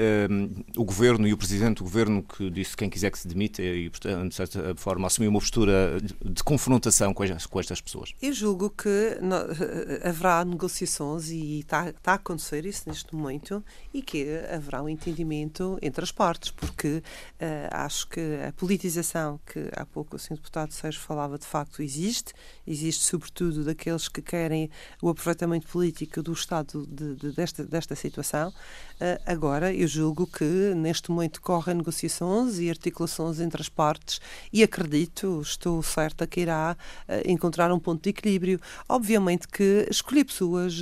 o 0.76 0.84
Governo 0.84 1.26
e 1.26 1.32
o 1.32 1.36
Presidente 1.36 1.78
do 1.78 1.84
Governo 1.84 2.22
que 2.22 2.50
disse 2.50 2.76
quem 2.76 2.90
quiser 2.90 3.10
que 3.10 3.18
se 3.18 3.28
demita 3.28 3.62
e, 3.62 3.88
portanto, 3.88 4.28
de 4.28 4.34
certa 4.34 4.74
forma, 4.76 5.06
assumiu 5.06 5.30
uma 5.30 5.40
postura 5.40 5.98
de 6.24 6.42
confrontação 6.42 7.14
com 7.14 7.24
estas 7.60 7.80
pessoas? 7.80 8.09
Eu 8.20 8.32
julgo 8.32 8.70
que 8.70 9.18
haverá 10.04 10.44
negociações 10.44 11.30
e 11.30 11.60
está, 11.60 11.90
está 11.90 12.12
a 12.12 12.14
acontecer 12.14 12.64
isso 12.66 12.88
neste 12.88 13.14
momento 13.14 13.64
e 13.92 14.02
que 14.02 14.26
haverá 14.52 14.82
um 14.82 14.88
entendimento 14.88 15.78
entre 15.82 16.02
as 16.02 16.12
partes, 16.12 16.50
porque 16.50 16.98
uh, 16.98 17.68
acho 17.70 18.08
que 18.08 18.20
a 18.46 18.52
politização 18.52 19.40
que 19.46 19.70
há 19.76 19.84
pouco 19.86 20.16
o 20.16 20.18
Sr. 20.18 20.36
Deputado 20.36 20.72
Sérgio 20.72 21.00
falava 21.00 21.38
de 21.38 21.46
facto 21.46 21.82
existe, 21.82 22.32
existe 22.66 23.04
sobretudo 23.04 23.64
daqueles 23.64 24.08
que 24.08 24.22
querem 24.22 24.70
o 25.02 25.08
aproveitamento 25.08 25.66
político 25.66 26.22
do 26.22 26.32
Estado 26.32 26.86
de, 26.86 27.16
de, 27.16 27.32
desta, 27.32 27.64
desta 27.64 27.94
situação. 27.94 28.52
Uh, 29.00 29.18
agora, 29.24 29.72
eu 29.72 29.88
julgo 29.88 30.26
que 30.26 30.74
neste 30.76 31.10
momento 31.10 31.40
correm 31.40 31.76
negociações 31.76 32.58
e 32.58 32.68
articulações 32.68 33.40
entre 33.40 33.62
as 33.62 33.68
partes 33.70 34.20
e 34.52 34.62
acredito, 34.62 35.40
estou 35.40 35.82
certa 35.82 36.26
que 36.26 36.42
irá 36.42 36.76
uh, 37.08 37.30
encontrar 37.30 37.72
um 37.72 37.78
ponto 37.78 38.02
de 38.02 38.10
equilíbrio. 38.10 38.60
Obviamente 38.86 39.48
que 39.48 39.86
escolher 39.90 40.24
pessoas 40.24 40.74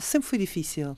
sempre 0.00 0.28
foi 0.28 0.38
difícil. 0.38 0.96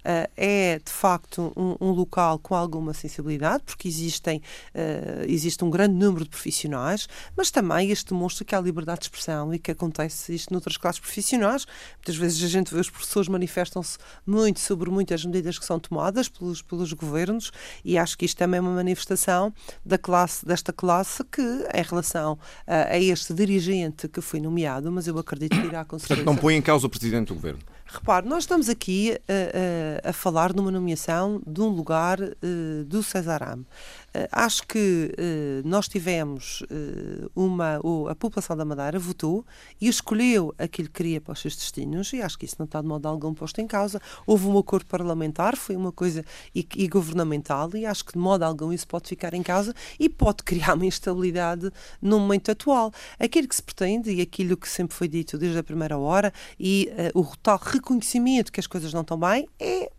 Uh, 0.00 0.30
é 0.36 0.80
de 0.82 0.90
facto 0.90 1.52
um, 1.56 1.76
um, 1.80 1.90
local 1.90 2.38
com 2.38 2.54
alguma 2.54 2.94
sensibilidade, 2.94 3.62
porque 3.64 3.86
existem, 3.86 4.38
uh, 4.74 5.24
existe 5.28 5.62
um 5.64 5.70
grande 5.70 5.94
número 5.94 6.24
de 6.24 6.30
profissionais, 6.30 7.08
mas 7.36 7.50
também 7.50 7.90
este 7.90 8.10
demonstra 8.10 8.44
que 8.44 8.54
há 8.54 8.60
liberdade 8.60 9.00
de 9.00 9.04
expressão 9.06 9.52
e 9.52 9.58
que 9.58 9.70
acontece 9.70 10.34
isto 10.34 10.52
noutras 10.52 10.76
classes 10.76 11.00
profissionais. 11.00 11.66
Muitas 11.96 12.16
vezes 12.16 12.42
a 12.42 12.48
gente 12.48 12.72
vê 12.72 12.80
os 12.80 12.88
professores 12.88 13.28
manifestam-se 13.28 13.98
muito 14.26 14.60
sobre 14.60 14.90
muitas 14.90 15.24
medidas 15.24 15.58
que 15.58 15.64
são 15.64 15.78
tomadas 15.78 16.28
pelos, 16.28 16.62
pelos 16.62 16.92
governos 16.92 17.50
e 17.84 17.98
acho 17.98 18.16
que 18.16 18.24
isto 18.24 18.38
também 18.38 18.58
é 18.58 18.60
uma 18.60 18.74
manifestação 18.74 19.52
da 19.84 19.98
classe, 19.98 20.44
desta 20.46 20.72
classe 20.72 21.22
que, 21.24 21.42
em 21.42 21.82
relação 21.82 22.38
a, 22.66 22.92
a 22.92 22.98
este 22.98 23.34
dirigente 23.34 24.08
que 24.08 24.20
foi 24.20 24.40
nomeado, 24.40 24.90
mas 24.90 25.06
eu 25.06 25.18
acredito 25.18 25.60
que 25.60 25.66
irá 25.66 25.80
certeza. 25.80 26.06
Portanto, 26.06 26.24
não 26.24 26.36
põe 26.36 26.54
em 26.54 26.62
causa 26.62 26.86
o 26.86 26.90
Presidente 26.90 27.28
do 27.28 27.34
Governo. 27.34 27.60
Repare, 27.92 28.28
nós 28.28 28.44
estamos 28.44 28.68
aqui 28.68 29.18
a, 29.28 29.89
a, 30.04 30.12
falar 30.12 30.52
de 30.52 30.60
uma 30.60 30.70
nomeação 30.70 31.40
de 31.46 31.60
um 31.60 31.68
lugar 31.68 32.20
uh, 32.20 32.84
do 32.86 33.02
Cesaram. 33.02 33.60
Uh, 33.60 33.66
acho 34.32 34.66
que 34.66 35.12
uh, 35.12 35.68
nós 35.68 35.88
tivemos 35.88 36.62
uma. 37.34 37.80
a 38.08 38.14
população 38.14 38.56
da 38.56 38.64
Madeira 38.64 38.98
votou 38.98 39.44
e 39.80 39.88
escolheu 39.88 40.54
aquilo 40.58 40.88
que 40.88 40.94
queria 40.94 41.20
para 41.20 41.32
os 41.32 41.40
seus 41.40 41.56
destinos, 41.56 42.12
e 42.12 42.20
acho 42.20 42.38
que 42.38 42.44
isso 42.44 42.56
não 42.58 42.66
está 42.66 42.80
de 42.80 42.86
modo 42.86 43.06
algum 43.06 43.32
posto 43.32 43.60
em 43.60 43.66
causa. 43.66 44.00
Houve 44.26 44.46
um 44.46 44.58
acordo 44.58 44.86
parlamentar, 44.86 45.56
foi 45.56 45.76
uma 45.76 45.92
coisa 45.92 46.24
e, 46.54 46.66
e 46.76 46.88
governamental, 46.88 47.70
e 47.74 47.86
acho 47.86 48.04
que 48.04 48.12
de 48.12 48.18
modo 48.18 48.42
algum 48.42 48.72
isso 48.72 48.86
pode 48.86 49.08
ficar 49.08 49.34
em 49.34 49.42
causa 49.42 49.74
e 49.98 50.08
pode 50.08 50.42
criar 50.42 50.74
uma 50.74 50.86
instabilidade 50.86 51.70
no 52.02 52.18
momento 52.18 52.50
atual. 52.50 52.92
Aquilo 53.18 53.48
que 53.48 53.56
se 53.56 53.62
pretende 53.62 54.10
e 54.10 54.20
aquilo 54.20 54.56
que 54.56 54.68
sempre 54.68 54.96
foi 54.96 55.08
dito 55.08 55.38
desde 55.38 55.58
a 55.58 55.62
primeira 55.62 55.96
hora 55.98 56.32
e 56.58 56.90
o 57.14 57.24
tal 57.42 57.58
reconhecimento 57.62 58.52
que 58.52 58.60
as 58.60 58.66
coisas 58.66 58.92
não 58.92 59.02
estão 59.02 59.18
bem 59.18 59.48
é 59.58 59.90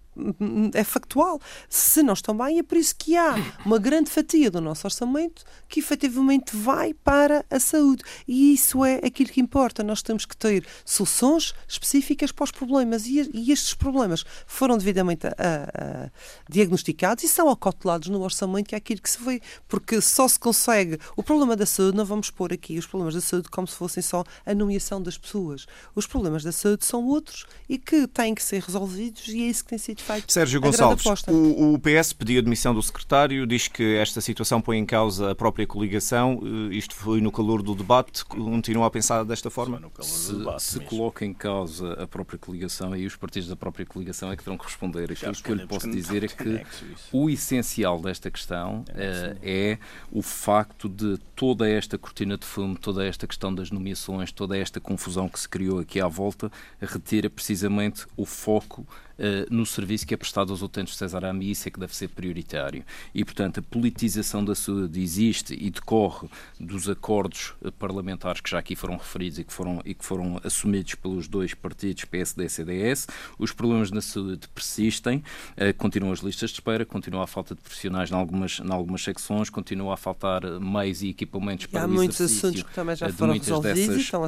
é 0.74 0.84
factual. 0.84 1.40
Se 1.70 2.04
não 2.04 2.14
estão 2.14 2.36
bem, 2.36 2.60
é 2.60 2.64
por 2.64 2.78
isso 2.78 2.96
que 2.98 3.16
há 3.16 3.36
uma 3.66 3.78
grande 3.78 4.10
fatia 4.10 4.52
do 4.52 4.60
nosso 4.60 4.86
orçamento 4.86 5.44
que 5.70 5.80
efetivamente 5.80 6.56
vai 6.56 6.94
para 6.94 7.46
a 7.50 7.60
saúde. 7.60 8.04
E 8.28 8.54
isso 8.54 8.84
é 8.84 8.96
aquilo 9.04 9.30
que 9.30 9.40
importa. 9.40 9.84
Nós 9.84 10.02
temos 10.02 10.26
que 10.26 10.36
ter 10.36 10.66
soluções 10.84 11.54
específicas 11.68 12.32
para 12.32 12.44
os 12.44 12.52
problemas. 12.52 13.06
E, 13.06 13.20
estes 13.52 13.74
problemas 13.74 14.26
foram 14.46 14.78
devidamente 14.78 15.28
a, 15.28 15.32
a, 15.32 16.12
diagnosticados 16.50 17.24
e 17.24 17.28
são 17.28 17.50
acotelados 17.50 18.10
no 18.10 18.22
orçamento, 18.22 18.68
que 18.68 18.76
é 18.76 18.78
aquilo 18.78 19.02
que 19.02 19.10
se 19.10 19.22
vê. 19.24 19.42
Porque 19.68 20.02
só 20.02 20.28
se 20.28 20.40
consegue. 20.40 21.00
O 21.16 21.24
problema 21.24 21.56
da 21.56 21.66
saúde, 21.66 21.98
não 21.98 22.06
vamos 22.06 22.30
pôr 22.30 22.52
aqui 22.52 22.78
os 22.78 22.86
problemas 22.86 23.16
da 23.16 23.22
saúde 23.22 23.50
como 23.50 23.68
se 23.68 23.76
fossem 23.76 24.04
só 24.04 24.24
a 24.46 24.54
nomeação 24.54 25.02
das 25.02 25.18
pessoas. 25.18 25.66
Os 25.96 26.06
problemas 26.06 26.44
da 26.44 26.52
saúde 26.52 26.86
são 26.86 27.06
outros 27.06 27.46
e 27.70 27.78
que 27.78 28.08
têm 28.08 28.36
que 28.36 28.44
ser 28.44 28.62
resolvidos, 28.62 29.28
e 29.30 29.44
é 29.44 29.48
isso 29.48 29.64
que 29.64 29.70
tem 29.70 29.80
sido 29.80 30.01
feito. 30.02 30.32
Sérgio 30.32 30.60
Gonçalves, 30.60 31.06
o, 31.28 31.74
o, 31.74 31.80
PS 31.80 32.14
pediu 32.14 32.40
a 32.40 32.44
demissão 32.44 32.74
do 32.74 32.82
secretário, 32.82 33.46
diz 33.46 33.68
que 33.68 33.96
esta 33.96 34.20
situação 34.22 34.62
põe 34.62 34.78
em 34.78 34.86
causa 34.86 35.32
a 35.32 35.36
própria 35.36 35.66
coligação. 35.66 36.42
Eh, 36.44 36.76
isto 36.76 36.96
foi 36.96 37.22
no 37.22 37.32
calor 37.32 37.62
do 37.62 37.76
debate. 37.76 38.26
Continua 38.26 38.88
a 38.88 38.90
pensar 38.90 39.24
desta 39.24 39.50
forma? 39.50 39.82
Se, 40.02 40.34
debate, 40.34 40.64
se 40.64 40.80
coloca 40.82 41.26
em 41.26 41.34
causa 41.34 41.94
a 41.94 42.08
própria 42.08 42.38
coligação 42.38 42.96
e 42.96 43.06
os 43.06 43.16
partidos 43.16 43.48
da 43.50 43.56
própria 43.56 43.86
coligação 43.86 44.32
é 44.32 44.36
que 44.36 44.44
terão 44.44 44.58
que 44.58 44.66
responder. 44.66 45.12
Aquilo 45.12 45.34
que 45.34 45.52
eu 45.52 45.56
lhe 45.56 45.68
posso 45.68 45.90
dizer 45.90 46.24
é 46.24 46.28
que 46.28 46.66
o 47.12 47.30
essencial 47.30 48.00
desta 48.00 48.30
questão 48.30 48.84
é, 48.94 49.38
é 49.42 49.78
o 50.12 50.22
facto 50.22 50.90
de 50.90 51.18
toda 51.36 51.70
esta 51.70 51.98
cortina 51.98 52.38
de 52.38 52.46
fumo, 52.46 52.78
toda 52.78 53.06
esta 53.06 53.28
questão 53.28 53.54
das 53.54 53.72
nomeações, 53.72 54.32
toda 54.32 54.58
esta 54.58 54.80
confusão 54.80 55.28
que 55.28 55.40
se 55.40 55.48
criou 55.48 55.80
aqui 55.80 56.00
à 56.00 56.08
volta, 56.08 56.52
retira 56.80 57.30
precisamente 57.30 58.06
o 58.16 58.26
foco 58.26 58.86
uh, 59.20 59.54
no 59.54 59.66
serviço 59.66 60.06
que 60.06 60.14
é 60.14 60.18
prestado 60.18 60.52
aos 60.52 60.62
utentes 60.62 60.94
de 60.94 61.00
Cesarame 61.00 61.46
e 61.46 61.52
isso 61.52 61.68
é 61.68 61.72
que 61.72 61.80
deve 61.80 61.96
ser 61.96 62.10
prioritário. 62.10 62.84
E, 63.14 63.24
portanto, 63.24 63.60
a 63.60 63.64
politização 63.64 64.44
da 64.44 64.56
saúde 64.56 65.02
existe 65.02 65.54
e 65.54 65.70
decorre 65.70 66.28
dos 66.60 66.90
acordos 66.90 67.54
uh, 67.62 67.72
parlamentares 67.72 68.42
que 68.42 68.50
já 68.50 68.60
aqui 68.60 68.76
foram 68.76 68.98
referidos 68.98 69.40
e 69.40 69.44
que 69.44 69.54
foram, 69.54 69.82
e 69.86 69.94
que 69.94 70.06
foram 70.06 70.40
assumidos 70.44 70.96
pelos 70.96 71.28
dois 71.28 71.54
partidos, 71.54 72.06
PSD 72.06 72.46
e 72.46 72.50
CDS. 72.50 73.08
Os 73.38 73.52
problemas 73.52 73.92
na 73.92 74.02
saúde 74.02 74.48
persistem, 74.54 75.24
uh, 75.58 75.74
continuam 75.78 76.14
as 76.14 76.20
listas 76.20 76.50
de 76.50 76.56
espera, 76.56 76.86
continua 76.86 77.24
a 77.24 77.28
falta 77.28 77.56
de 77.56 77.62
profissionais 77.62 78.12
em 78.12 78.16
algumas, 78.16 78.60
em 78.60 78.72
algumas 78.72 79.04
secções, 79.04 79.50
continua 79.50 79.94
a 79.94 79.98
faltar 79.98 80.44
meios 80.60 81.02
e 81.02 81.10
equipamentos 81.10 81.66
para 81.66 81.84
há 81.84 81.86
o 81.86 81.90
muitos 81.90 82.20
assuntos 82.22 82.64
que 82.64 82.74
também 82.74 82.96
já 82.96 83.10
foram 83.10 83.34
dessas, 83.34 83.48
e 83.48 83.54
a 83.54 83.62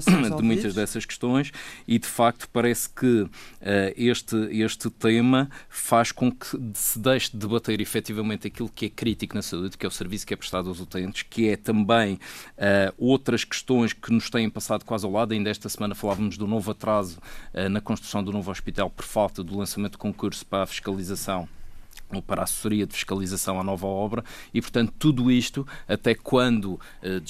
ser 0.01 0.11
resolvidos. 0.11 0.37
de 0.37 0.43
muitas 0.43 0.73
dessas 0.73 1.05
questões 1.05 1.51
e, 1.87 1.99
de 1.99 2.07
facto, 2.07 2.49
parece 2.51 2.89
que 2.89 3.27
este, 3.95 4.35
este 4.51 4.72
este 4.73 4.89
tema 4.89 5.49
faz 5.69 6.11
com 6.11 6.31
que 6.31 6.47
se 6.73 6.99
deixe 6.99 7.31
de 7.31 7.37
debater 7.37 7.79
efetivamente 7.79 8.47
aquilo 8.47 8.69
que 8.69 8.87
é 8.87 8.89
crítico 8.89 9.35
na 9.35 9.41
saúde, 9.41 9.77
que 9.77 9.85
é 9.85 9.87
o 9.87 9.91
serviço 9.91 10.25
que 10.25 10.33
é 10.33 10.37
prestado 10.37 10.67
aos 10.67 10.79
utentes, 10.79 11.23
que 11.23 11.47
é 11.47 11.55
também 11.55 12.15
uh, 12.15 12.93
outras 12.97 13.43
questões 13.43 13.93
que 13.93 14.11
nos 14.11 14.29
têm 14.29 14.49
passado 14.49 14.83
quase 14.83 15.05
ao 15.05 15.11
lado. 15.11 15.33
Ainda 15.33 15.49
esta 15.49 15.69
semana 15.69 15.93
falávamos 15.93 16.37
do 16.37 16.47
novo 16.47 16.71
atraso 16.71 17.19
uh, 17.53 17.69
na 17.69 17.79
construção 17.79 18.23
do 18.23 18.31
novo 18.31 18.49
hospital 18.51 18.89
por 18.89 19.05
falta 19.05 19.43
do 19.43 19.57
lançamento 19.57 19.93
de 19.93 19.97
concurso 19.99 20.45
para 20.45 20.63
a 20.63 20.67
fiscalização 20.67 21.47
para 22.21 22.41
a 22.41 22.43
assessoria 22.43 22.85
de 22.85 22.93
fiscalização 22.93 23.59
à 23.59 23.63
nova 23.63 23.87
obra 23.87 24.23
e, 24.53 24.61
portanto, 24.61 24.93
tudo 24.97 25.31
isto, 25.31 25.67
até 25.87 26.13
quando, 26.15 26.79
eh, 27.01 27.21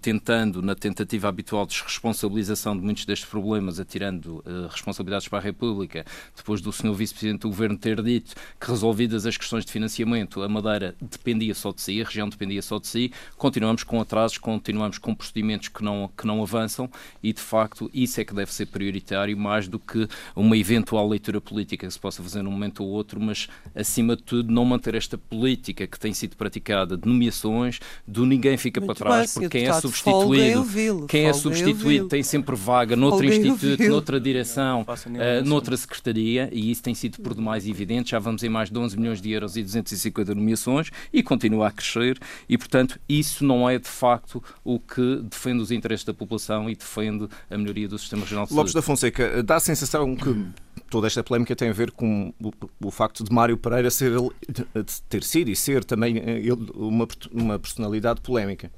tentando, 0.00 0.62
na 0.62 0.74
tentativa 0.74 1.28
habitual 1.28 1.66
de 1.66 1.74
desresponsabilização 1.74 2.76
de 2.76 2.82
muitos 2.82 3.04
destes 3.04 3.28
problemas, 3.28 3.80
atirando 3.80 4.42
eh, 4.46 4.68
responsabilidades 4.70 5.28
para 5.28 5.38
a 5.38 5.42
República, 5.42 6.04
depois 6.36 6.60
do 6.60 6.72
Sr. 6.72 6.94
Vice-Presidente 6.94 7.42
do 7.42 7.48
Governo 7.48 7.76
ter 7.76 8.02
dito 8.02 8.34
que, 8.60 8.68
resolvidas 8.68 9.26
as 9.26 9.36
questões 9.36 9.64
de 9.64 9.72
financiamento, 9.72 10.42
a 10.42 10.48
Madeira 10.48 10.94
dependia 11.00 11.54
só 11.54 11.72
de 11.72 11.80
si, 11.80 12.00
a 12.00 12.04
região 12.04 12.28
dependia 12.28 12.62
só 12.62 12.78
de 12.78 12.86
si, 12.86 13.12
continuamos 13.36 13.82
com 13.82 14.00
atrasos, 14.00 14.38
continuamos 14.38 14.98
com 14.98 15.14
procedimentos 15.14 15.68
que 15.68 15.82
não, 15.82 16.10
que 16.16 16.26
não 16.26 16.42
avançam 16.42 16.90
e, 17.22 17.32
de 17.32 17.40
facto, 17.40 17.90
isso 17.92 18.20
é 18.20 18.24
que 18.24 18.34
deve 18.34 18.52
ser 18.52 18.66
prioritário, 18.66 19.36
mais 19.36 19.68
do 19.68 19.78
que 19.78 20.08
uma 20.34 20.56
eventual 20.56 21.08
leitura 21.08 21.40
política 21.40 21.86
que 21.86 21.92
se 21.92 21.98
possa 21.98 22.22
fazer 22.22 22.42
num 22.42 22.50
momento 22.50 22.84
ou 22.84 22.90
outro, 22.90 23.20
mas, 23.20 23.48
acima 23.74 24.16
de 24.16 24.22
tudo, 24.28 24.52
não 24.52 24.64
manter 24.64 24.94
esta 24.94 25.16
política 25.16 25.86
que 25.86 25.98
tem 25.98 26.12
sido 26.12 26.36
praticada 26.36 26.96
de 26.96 27.08
nomeações, 27.08 27.80
do 28.06 28.26
ninguém 28.26 28.56
fica 28.56 28.80
Muito 28.80 28.94
para 28.94 29.06
trás, 29.06 29.34
bem, 29.34 29.42
porque 29.42 29.58
quem 29.58 29.68
é 29.68 29.72
substituído, 29.80 31.06
quem 31.06 31.26
é 31.26 31.32
substituído 31.32 32.08
tem 32.08 32.22
sempre 32.22 32.54
vaga 32.54 32.94
noutro 32.94 33.24
instituto, 33.24 33.82
noutra 33.88 34.20
direção, 34.20 34.82
uh, 34.82 35.44
noutra 35.44 35.76
secretaria, 35.76 36.48
e 36.52 36.70
isso 36.70 36.82
tem 36.82 36.94
sido 36.94 37.20
por 37.22 37.34
demais 37.34 37.66
evidente. 37.66 38.10
Já 38.10 38.18
vamos 38.18 38.42
em 38.42 38.48
mais 38.48 38.70
de 38.70 38.78
11 38.78 38.98
milhões 38.98 39.20
de 39.20 39.30
euros 39.30 39.56
e 39.56 39.62
250 39.62 40.34
nomeações 40.34 40.90
e 41.12 41.22
continua 41.22 41.68
a 41.68 41.70
crescer, 41.70 42.18
e 42.48 42.58
portanto 42.58 43.00
isso 43.08 43.44
não 43.44 43.68
é 43.68 43.78
de 43.78 43.88
facto 43.88 44.42
o 44.62 44.78
que 44.78 45.22
defende 45.22 45.62
os 45.62 45.70
interesses 45.70 46.04
da 46.04 46.12
população 46.12 46.68
e 46.68 46.76
defende 46.76 47.28
a 47.50 47.56
melhoria 47.56 47.88
do 47.88 47.98
sistema 47.98 48.22
regional 48.22 48.44
de 48.44 48.50
saúde. 48.50 48.58
Lopes 48.58 48.74
da 48.74 48.82
Fonseca, 48.82 49.42
dá 49.42 49.56
a 49.56 49.60
sensação 49.60 50.14
que 50.14 50.46
toda 50.88 51.06
esta 51.06 51.22
polémica 51.22 51.54
tem 51.54 51.70
a 51.70 51.72
ver 51.72 51.90
com 51.90 52.32
o, 52.42 52.52
o 52.86 52.90
facto 52.90 53.22
de 53.24 53.32
Mário 53.32 53.56
Pereira 53.56 53.90
ser, 53.90 54.12
ter 55.08 55.22
sido 55.22 55.50
e 55.50 55.56
ser 55.56 55.84
também 55.84 56.18
eh, 56.18 56.38
ele 56.38 56.70
uma, 56.74 57.06
uma 57.32 57.58
personalidade 57.58 58.20
polémica. 58.20 58.70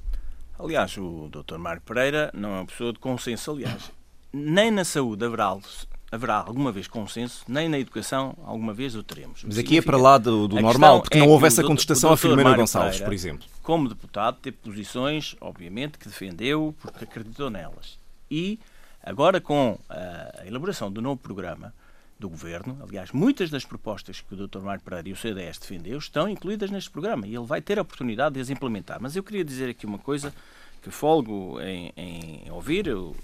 Aliás, 0.59 0.95
o 0.97 1.29
Dr. 1.29 1.57
Mário 1.57 1.81
Pereira 1.81 2.29
não 2.33 2.49
é 2.49 2.59
uma 2.59 2.65
pessoa 2.65 2.93
de 2.93 2.99
consenso. 2.99 3.51
Aliás, 3.51 3.91
nem 4.31 4.69
na 4.69 4.85
saúde 4.85 5.25
haverá, 5.25 5.57
haverá 6.11 6.35
alguma 6.35 6.71
vez 6.71 6.87
consenso, 6.87 7.43
nem 7.47 7.67
na 7.67 7.79
educação 7.79 8.37
alguma 8.45 8.73
vez 8.73 8.95
o 8.95 9.01
teremos. 9.01 9.43
Mas 9.43 9.57
aqui 9.57 9.79
é 9.79 9.81
para 9.81 9.97
lá 9.97 10.17
do, 10.17 10.47
do 10.47 10.61
normal, 10.61 11.01
porque 11.01 11.17
é 11.17 11.21
não 11.21 11.29
houve 11.29 11.47
essa 11.47 11.63
contestação 11.63 12.11
a 12.11 12.17
Filomena 12.17 12.55
Gonçalves, 12.55 12.97
Pereira, 12.97 13.05
por 13.05 13.13
exemplo. 13.13 13.47
Como 13.63 13.89
deputado, 13.89 14.37
teve 14.39 14.57
posições, 14.57 15.35
obviamente, 15.41 15.97
que 15.97 16.07
defendeu 16.07 16.75
porque 16.79 17.05
acreditou 17.05 17.49
nelas. 17.49 17.97
E 18.29 18.59
agora, 19.03 19.41
com 19.41 19.79
a 19.89 20.45
elaboração 20.45 20.91
do 20.91 21.01
novo 21.01 21.17
programa, 21.17 21.73
do 22.21 22.29
Governo. 22.29 22.77
Aliás, 22.81 23.11
muitas 23.11 23.49
das 23.49 23.65
propostas 23.65 24.21
que 24.21 24.33
o 24.33 24.47
Dr. 24.47 24.59
Mário 24.59 24.81
Pereira 24.83 25.09
e 25.09 25.11
o 25.11 25.15
CDS 25.15 25.57
defendeu 25.57 25.97
estão 25.97 26.29
incluídas 26.29 26.69
neste 26.69 26.89
programa 26.89 27.27
e 27.27 27.35
ele 27.35 27.45
vai 27.45 27.61
ter 27.61 27.79
a 27.79 27.81
oportunidade 27.81 28.35
de 28.35 28.41
as 28.41 28.49
implementar. 28.49 28.99
Mas 29.01 29.15
eu 29.15 29.23
queria 29.23 29.43
dizer 29.43 29.69
aqui 29.69 29.85
uma 29.85 29.97
coisa 29.97 30.33
que 30.81 30.89
folgo 30.89 31.59
em, 31.59 31.91
em 31.97 32.51
ouvir 32.51 32.87
o, 32.89 33.09
o 33.09 33.15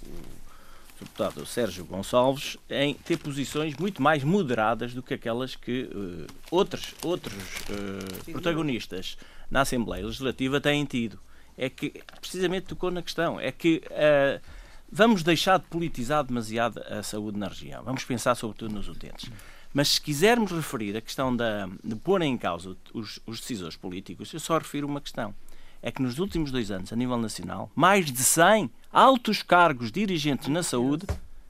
deputado 1.00 1.46
Sérgio 1.46 1.86
Gonçalves 1.86 2.58
em 2.70 2.96
ter 2.96 3.18
posições 3.18 3.76
muito 3.78 4.02
mais 4.02 4.24
moderadas 4.24 4.94
do 4.94 5.04
que 5.04 5.14
aquelas 5.14 5.56
que 5.56 5.90
uh, 5.94 6.28
outros, 6.50 6.96
outros 7.04 7.36
uh, 7.70 8.32
protagonistas 8.32 9.18
na 9.50 9.62
Assembleia 9.62 10.06
Legislativa 10.06 10.60
têm 10.60 10.84
tido. 10.86 11.20
É 11.56 11.70
que, 11.70 12.04
precisamente 12.20 12.68
tocou 12.68 12.92
na 12.92 13.02
questão, 13.02 13.40
é 13.40 13.52
que 13.52 13.82
uh, 13.88 14.42
Vamos 14.92 15.22
deixar 15.22 15.60
de 15.60 15.66
politizar 15.66 16.24
demasiado 16.24 16.82
a 16.90 17.04
saúde 17.04 17.38
na 17.38 17.48
região. 17.48 17.84
Vamos 17.84 18.06
pensar 18.06 18.36
sobretudo 18.36 18.74
nos 18.74 18.88
utentes. 18.88 19.30
Mas 19.74 19.90
se 19.90 20.02
quisermos 20.02 20.52
referir 20.52 20.96
a 20.96 21.02
questão 21.02 21.36
da, 21.36 21.68
de 21.84 21.96
pôr 21.96 22.22
em 22.22 22.38
causa 22.38 22.76
os, 22.94 23.20
os 23.26 23.40
decisores 23.40 23.76
políticos, 23.76 24.34
eu 24.34 24.40
só 24.40 24.58
refiro 24.58 24.88
uma 24.88 25.02
questão. 25.02 25.36
É 25.82 25.92
que 25.92 26.02
nos 26.02 26.20
últimos 26.20 26.52
dois 26.52 26.72
anos, 26.72 26.92
a 26.92 26.96
nível 26.96 27.18
nacional, 27.18 27.70
mais 27.76 28.06
de 28.06 28.24
100 28.24 28.70
altos 28.92 29.44
cargos 29.44 29.92
dirigentes 29.92 30.48
na 30.48 30.64
saúde 30.64 31.06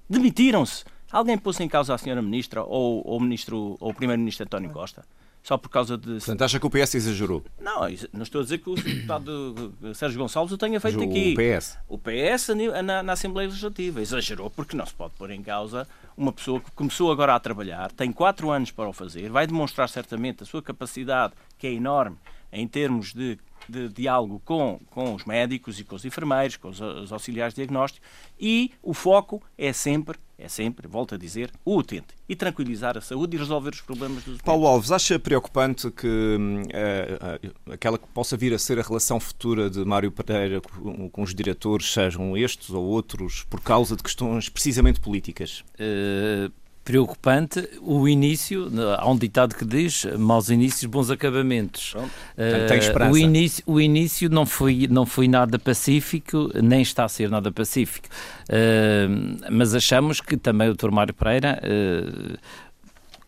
demitiram-se. 0.10 0.84
Alguém 1.12 1.38
pôs 1.38 1.60
em 1.60 1.70
causa 1.70 1.94
a 1.94 1.98
senhora 1.98 2.22
ministra 2.22 2.63
ou, 2.63 3.01
ou, 3.08 3.20
ministro, 3.20 3.77
ou 3.79 3.91
o 3.91 3.94
primeiro-ministro 3.94 4.46
António 4.46 4.72
Costa? 4.72 5.06
Só 5.48 5.58
por 5.58 5.70
causa 5.70 5.98
de. 5.98 6.16
Portanto, 6.18 6.42
acha 6.42 6.60
que 6.60 6.66
o 6.66 6.70
PS 6.70 6.96
exagerou? 6.96 7.42
Não, 7.58 7.80
não 8.12 8.24
estou 8.24 8.42
a 8.42 8.44
dizer 8.44 8.58
que 8.58 8.70
o 8.70 8.75
deputado 8.75 9.74
Sérgio 9.96 10.20
Gonçalves 10.20 10.51
o 10.51 10.58
tenha 10.58 10.77
feito 10.77 11.00
o 11.00 11.04
aqui. 11.04 11.34
O 11.34 11.58
PS. 11.58 11.77
O 11.88 11.98
PS 11.98 12.50
na, 12.84 13.01
na, 13.01 13.13
Assembleia 13.13 13.48
Legislativa 13.48 14.01
exagerou 14.01 14.50
porque 14.50 14.75
não 14.75 14.86
se 14.86 14.94
pode 14.94 15.13
pôr 15.13 15.32
em 15.32 15.42
causa 15.42 15.88
uma 16.18 16.34
pessoa 16.34 16.60
que 16.60 16.70
começou 16.72 17.13
agora 17.13 17.34
a 17.34 17.39
trabalhar, 17.39 17.94
tem 17.94 18.12
quatro 18.12 18.50
anos 18.50 18.72
para 18.72 18.89
o 18.89 18.94
fazer, 18.94 19.30
vai 19.30 19.48
demonstrar 19.48 19.88
certamente 19.88 20.44
a 20.44 20.46
sua 20.46 20.62
capacidade, 20.62 21.34
que 21.58 21.66
é 21.66 21.72
enorme, 21.72 22.18
em 22.51 22.68
termos 22.68 23.13
de, 23.13 23.39
de 23.70 23.90
diálogo 23.90 24.42
com, 24.44 24.80
com 24.90 25.14
os 25.14 25.26
médicos 25.26 25.80
e 25.80 25.84
com 25.84 25.96
os 25.96 26.06
enfermeiros, 26.06 26.58
com 26.58 26.70
os, 26.70 26.80
os 26.80 27.12
auxiliares 27.12 27.54
de 27.54 27.62
diagnóstico, 27.62 28.06
e 28.40 28.72
o 28.82 28.94
foco 28.94 29.42
é 29.58 29.74
sempre 29.74 30.18
é 30.40 30.48
sempre, 30.48 30.88
volto 30.88 31.16
a 31.16 31.18
dizer, 31.18 31.52
o 31.66 31.78
utente 31.78 32.14
e 32.30 32.36
tranquilizar 32.36 32.96
a 32.96 33.02
saúde 33.02 33.36
e 33.36 33.40
resolver 33.40 33.72
os 33.72 33.82
problemas 33.82 34.18
dos 34.18 34.36
utentes. 34.36 34.44
Paulo 34.44 34.68
Alves, 34.68 34.92
acha 34.92 35.18
preocupante 35.18 35.90
que 35.90 36.08
uh, 36.08 37.74
aquela 37.74 37.98
que 37.98 38.08
possa 38.10 38.38
vir 38.38 38.54
a 38.54 38.60
ser 38.60 38.78
a 38.78 38.84
relação 38.84 39.20
futura 39.20 39.68
de 39.68 39.84
Mário 39.84 40.12
Pereira 40.12 40.62
com, 40.62 41.10
com, 41.10 41.24
os 41.24 41.34
diretores 41.34 41.92
sejam 41.92 42.38
estes 42.38 42.70
ou 42.70 42.86
outros 42.86 43.46
por 43.50 43.62
causa 43.62 43.96
de 43.96 44.04
questões 44.04 44.48
precisamente 44.48 45.00
políticas? 45.00 45.64
Uh, 45.74 46.52
preocupante 46.88 47.67
o 47.82 48.08
início. 48.08 48.72
Há 48.98 49.12
um 49.12 49.17
ditado 49.17 49.53
que 49.53 49.65
diz: 49.65 50.06
maus 50.17 50.50
inícios, 50.50 50.86
bons 50.86 51.12
acabamentos. 51.12 51.91
Pronto. 51.91 52.10
Uh. 52.38 53.12
O 53.12 53.17
início, 53.17 53.63
o 53.67 53.82
início 53.82 54.29
não, 54.29 54.46
foi, 54.46 54.88
não 54.89 55.06
foi 55.06 55.27
nada 55.27 55.60
pacífico, 55.60 56.50
nem 56.63 56.82
está 56.82 57.03
a 57.03 57.10
ser 57.10 57.29
nada 57.29 57.51
pacífico. 57.51 58.08
Uh, 58.48 59.38
mas 59.51 59.75
achamos 59.75 60.22
que 60.22 60.38
também 60.38 60.70
o 60.70 60.74
Dr. 60.74 60.89
Mário 60.89 61.13
Pereira. 61.13 61.62
Uh, 61.62 62.38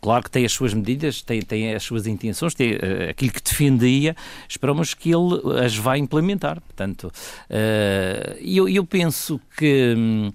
Claro 0.01 0.23
que 0.23 0.31
tem 0.31 0.45
as 0.45 0.53
suas 0.53 0.73
medidas, 0.73 1.21
tem, 1.21 1.41
tem 1.41 1.75
as 1.75 1.83
suas 1.83 2.07
intenções, 2.07 2.53
tem 2.53 2.71
uh, 2.71 3.09
aquilo 3.09 3.33
que 3.33 3.41
defendia, 3.43 4.15
esperamos 4.47 4.93
que 4.93 5.11
ele 5.11 5.59
as 5.61 5.75
vá 5.75 5.97
implementar. 5.97 6.61
Portanto, 6.61 7.11
uh, 7.49 8.37
eu, 8.39 8.69
eu 8.69 8.85
penso 8.85 9.41
que 9.57 9.93
hum, 9.97 10.31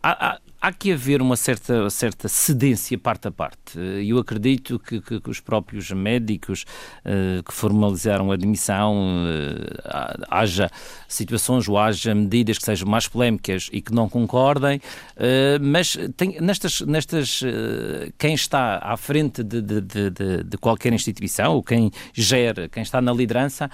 há, 0.00 0.34
há 0.34 0.38
que 0.72 0.92
haver 0.92 1.22
uma 1.22 1.36
certa, 1.36 1.88
certa 1.88 2.28
cedência 2.28 2.98
parte 2.98 3.28
a 3.28 3.30
parte. 3.30 3.78
Eu 4.04 4.18
acredito 4.18 4.78
que, 4.78 5.00
que, 5.00 5.20
que 5.20 5.30
os 5.30 5.40
próprios 5.40 5.90
médicos 5.92 6.64
uh, 7.04 7.42
que 7.44 7.54
formalizaram 7.54 8.30
a 8.30 8.34
admissão 8.34 9.24
uh, 9.24 10.24
haja 10.28 10.68
situações 11.06 11.68
ou 11.68 11.78
haja 11.78 12.14
medidas 12.14 12.58
que 12.58 12.64
sejam 12.64 12.88
mais 12.88 13.06
polémicas 13.06 13.68
e 13.72 13.80
que 13.80 13.94
não 13.94 14.08
concordem, 14.08 14.78
uh, 14.78 15.60
mas 15.60 15.96
tem, 16.16 16.40
nestas, 16.40 16.80
nestas 16.80 17.40
quem 18.18 18.34
está 18.34 18.78
à 18.82 18.96
frente 18.96 19.44
de, 19.44 19.62
de, 19.62 19.80
de, 19.80 20.10
de, 20.44 20.58
qualquer 20.58 20.92
instituição 20.92 21.54
ou 21.54 21.62
quem 21.62 21.90
gera, 22.12 22.68
quem 22.68 22.82
está 22.82 23.00
na 23.00 23.12
liderança, 23.12 23.70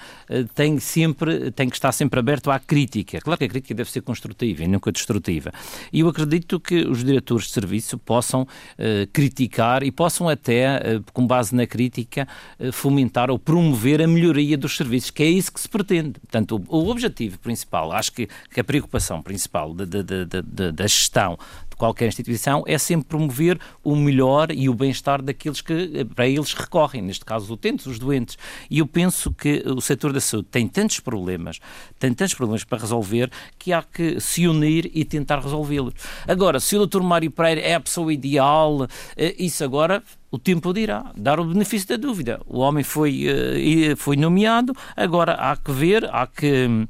tem 0.53 0.79
sempre 0.79 1.51
tem 1.51 1.69
que 1.69 1.75
estar 1.75 1.91
sempre 1.91 2.19
aberto 2.19 2.51
à 2.51 2.59
crítica. 2.59 3.19
Claro 3.19 3.37
que 3.37 3.45
a 3.45 3.49
crítica 3.49 3.73
deve 3.73 3.89
ser 3.89 4.01
construtiva 4.01 4.63
e 4.63 4.67
nunca 4.67 4.91
destrutiva. 4.91 5.51
E 5.91 6.01
eu 6.01 6.07
acredito 6.07 6.59
que 6.59 6.84
os 6.89 7.03
diretores 7.03 7.45
de 7.47 7.51
serviço 7.51 7.97
possam 7.97 8.43
uh, 8.43 9.07
criticar 9.11 9.83
e 9.83 9.91
possam 9.91 10.29
até, 10.29 10.97
uh, 10.97 11.03
com 11.13 11.25
base 11.25 11.55
na 11.55 11.67
crítica, 11.67 12.27
uh, 12.59 12.71
fomentar 12.71 13.29
ou 13.29 13.37
promover 13.39 14.01
a 14.01 14.07
melhoria 14.07 14.57
dos 14.57 14.75
serviços, 14.75 15.11
que 15.11 15.23
é 15.23 15.27
isso 15.27 15.51
que 15.51 15.59
se 15.59 15.69
pretende. 15.69 16.19
Portanto, 16.19 16.61
o, 16.67 16.77
o 16.77 16.89
objetivo 16.89 17.39
principal, 17.39 17.91
acho 17.91 18.11
que, 18.11 18.27
que 18.51 18.59
a 18.59 18.63
preocupação 18.63 19.21
principal 19.21 19.73
de, 19.73 19.85
de, 19.85 20.03
de, 20.03 20.71
da 20.71 20.87
gestão 20.87 21.37
de 21.75 21.77
qualquer 21.77 22.07
instituição 22.07 22.63
é 22.65 22.77
sempre 22.77 23.09
promover 23.09 23.59
o 23.83 23.95
melhor 23.95 24.51
e 24.51 24.69
o 24.69 24.73
bem-estar 24.73 25.21
daqueles 25.21 25.61
que 25.61 26.05
para 26.15 26.27
eles 26.27 26.53
recorrem, 26.53 27.01
neste 27.01 27.25
caso 27.25 27.45
os 27.45 27.51
utentes, 27.51 27.85
os 27.85 27.99
doentes. 27.99 28.37
E 28.69 28.79
eu 28.79 28.87
penso 28.87 29.31
que 29.31 29.61
o 29.67 29.81
setor 29.81 30.13
da 30.13 30.21
saúde 30.21 30.47
tem 30.49 30.67
tantos 30.67 30.99
problemas, 30.99 31.59
tem 31.99 32.13
tantos 32.13 32.33
problemas 32.33 32.63
para 32.63 32.79
resolver, 32.79 33.29
que 33.59 33.73
há 33.73 33.83
que 33.83 34.19
se 34.19 34.47
unir 34.47 34.89
e 34.93 35.03
tentar 35.03 35.39
resolvê-los. 35.39 35.93
Agora, 36.27 36.59
se 36.59 36.77
o 36.77 36.85
Dr. 36.85 37.01
Mário 37.01 37.29
Pereira 37.29 37.61
é 37.61 37.75
a 37.75 37.79
pessoa 37.79 38.13
ideal, 38.13 38.87
eh, 39.17 39.35
isso 39.37 39.63
agora 39.63 40.01
o 40.31 40.39
tempo 40.39 40.73
dirá, 40.73 41.11
dar 41.15 41.39
o 41.39 41.45
benefício 41.45 41.87
da 41.87 41.97
dúvida. 41.97 42.41
O 42.45 42.59
homem 42.59 42.83
foi, 42.83 43.25
eh, 43.25 43.95
foi 43.95 44.15
nomeado, 44.15 44.73
agora 44.95 45.33
há 45.33 45.55
que 45.55 45.71
ver, 45.71 46.09
há 46.13 46.27
que 46.27 46.87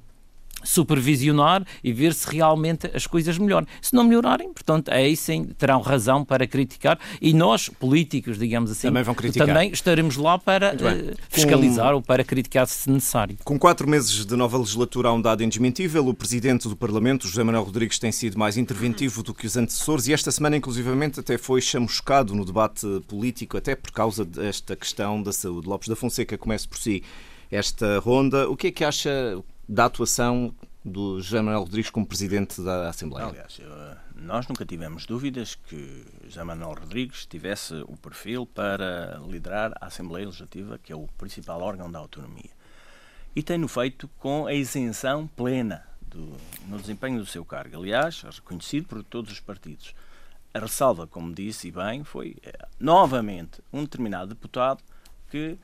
supervisionar 0.66 1.66
e 1.84 1.94
ver 1.94 2.14
se 2.14 2.30
realmente 2.30 2.90
as 2.94 3.08
coisas 3.08 3.38
melhoram. 3.38 3.68
Se 3.82 3.94
não 3.94 4.04
melhorarem, 4.04 4.52
portanto, 4.52 4.90
aí 4.92 5.16
sim 5.16 5.46
terão 5.58 5.82
razão 5.82 6.26
para 6.26 6.46
criticar 6.46 7.00
e 7.22 7.34
nós, 7.34 7.70
políticos, 7.70 8.38
digamos 8.38 8.72
assim, 8.72 8.88
também, 8.88 9.04
vão 9.04 9.16
criticar. 9.16 9.48
também 9.48 9.72
estaremos 9.72 10.18
lá 10.18 10.38
para 10.38 10.74
uh, 10.74 11.16
fiscalizar 11.30 11.90
Com... 11.90 11.96
ou 11.96 12.02
para 12.02 12.24
criticar 12.24 12.68
se 12.68 12.90
necessário. 12.90 13.38
Com 13.44 13.58
quatro 13.58 13.88
meses 13.88 14.26
de 14.26 14.36
nova 14.36 14.58
legislatura 14.58 15.10
há 15.10 15.14
um 15.14 15.22
dado 15.22 15.44
indesmentível, 15.44 16.08
o 16.08 16.14
Presidente 16.14 16.68
do 16.68 16.76
Parlamento, 16.76 17.28
José 17.28 17.44
Manuel 17.44 17.64
Rodrigues, 17.64 18.00
tem 18.00 18.12
sido 18.12 18.38
mais 18.38 18.58
interventivo 18.58 19.24
do 19.24 19.34
que 19.34 19.46
os 19.46 19.56
antecessores 19.56 20.08
e 20.08 20.14
esta 20.14 20.32
semana, 20.32 20.58
inclusivamente, 20.58 21.20
até 21.20 21.38
foi 21.38 21.62
chamuscado 21.62 22.34
no 22.34 22.44
debate 22.44 22.88
político, 23.08 23.58
até 23.58 23.76
por 23.76 23.92
causa 23.92 24.26
desta 24.26 24.76
questão 24.76 25.22
da 25.22 25.32
saúde. 25.32 25.68
Lopes 25.68 25.88
da 25.88 25.96
Fonseca, 25.96 26.38
comece 26.38 26.68
por 26.68 26.78
si 26.78 27.04
esta 27.52 28.00
ronda. 28.00 28.50
O 28.50 28.56
que 28.56 28.68
é 28.68 28.72
que 28.72 28.84
acha, 28.84 29.42
da 29.68 29.86
atuação 29.86 30.54
do 30.84 31.20
José 31.20 31.42
Manuel 31.42 31.62
Rodrigues 31.62 31.90
como 31.90 32.06
Presidente 32.06 32.62
da 32.62 32.90
Assembleia? 32.90 33.28
Aliás, 33.28 33.60
nós 34.16 34.48
nunca 34.48 34.66
tivemos 34.66 35.06
dúvidas 35.06 35.56
que 35.56 36.06
José 36.26 36.44
Manuel 36.44 36.76
Rodrigues 36.80 37.26
tivesse 37.26 37.74
o 37.88 37.98
perfil 37.98 38.46
para 38.46 39.20
liderar 39.28 39.74
a 39.82 39.88
Assembleia 39.88 40.28
Legislativa, 40.28 40.80
que 40.82 40.94
é 40.94 40.96
o 40.96 41.08
principal 41.18 41.62
órgão 41.62 41.92
da 41.92 42.00
autonomia. 42.00 42.52
E 43.36 43.44
tem-no 43.44 43.68
feito 43.68 44.08
com 44.20 44.46
a 44.46 44.54
isenção 44.54 45.28
plena 45.28 45.84
do, 46.02 46.38
no 46.68 46.80
desempenho 46.80 47.20
do 47.20 47.26
seu 47.26 47.44
cargo. 47.44 47.78
Aliás, 47.78 48.22
reconhecido 48.22 48.88
por 48.88 49.04
todos 49.04 49.32
os 49.32 49.40
partidos. 49.40 49.94
A 50.54 50.60
ressalva, 50.60 51.06
como 51.06 51.34
disse 51.34 51.68
e 51.68 51.72
bem, 51.72 52.04
foi 52.06 52.38
eh, 52.42 52.68
novamente 52.80 53.62
um 53.74 53.84
determinado 53.84 54.34
deputado 54.34 54.82
que 55.30 55.58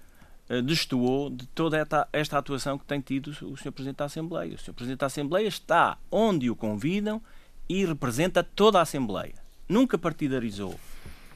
destoou 0.62 1.30
de 1.30 1.46
toda 1.48 1.78
esta, 1.78 2.08
esta 2.12 2.38
atuação 2.38 2.78
que 2.78 2.86
tem 2.86 3.00
tido 3.00 3.30
o 3.30 3.56
Sr. 3.56 3.72
Presidente 3.72 3.98
da 3.98 4.06
Assembleia. 4.06 4.56
O 4.56 4.58
Sr. 4.58 4.74
Presidente 4.74 5.00
da 5.00 5.06
Assembleia 5.06 5.48
está 5.48 5.98
onde 6.12 6.50
o 6.50 6.56
convidam 6.56 7.22
e 7.70 7.86
representa 7.86 8.44
toda 8.44 8.80
a 8.80 8.82
Assembleia. 8.82 9.36
Nunca 9.70 9.98
partidarizou 9.98 10.78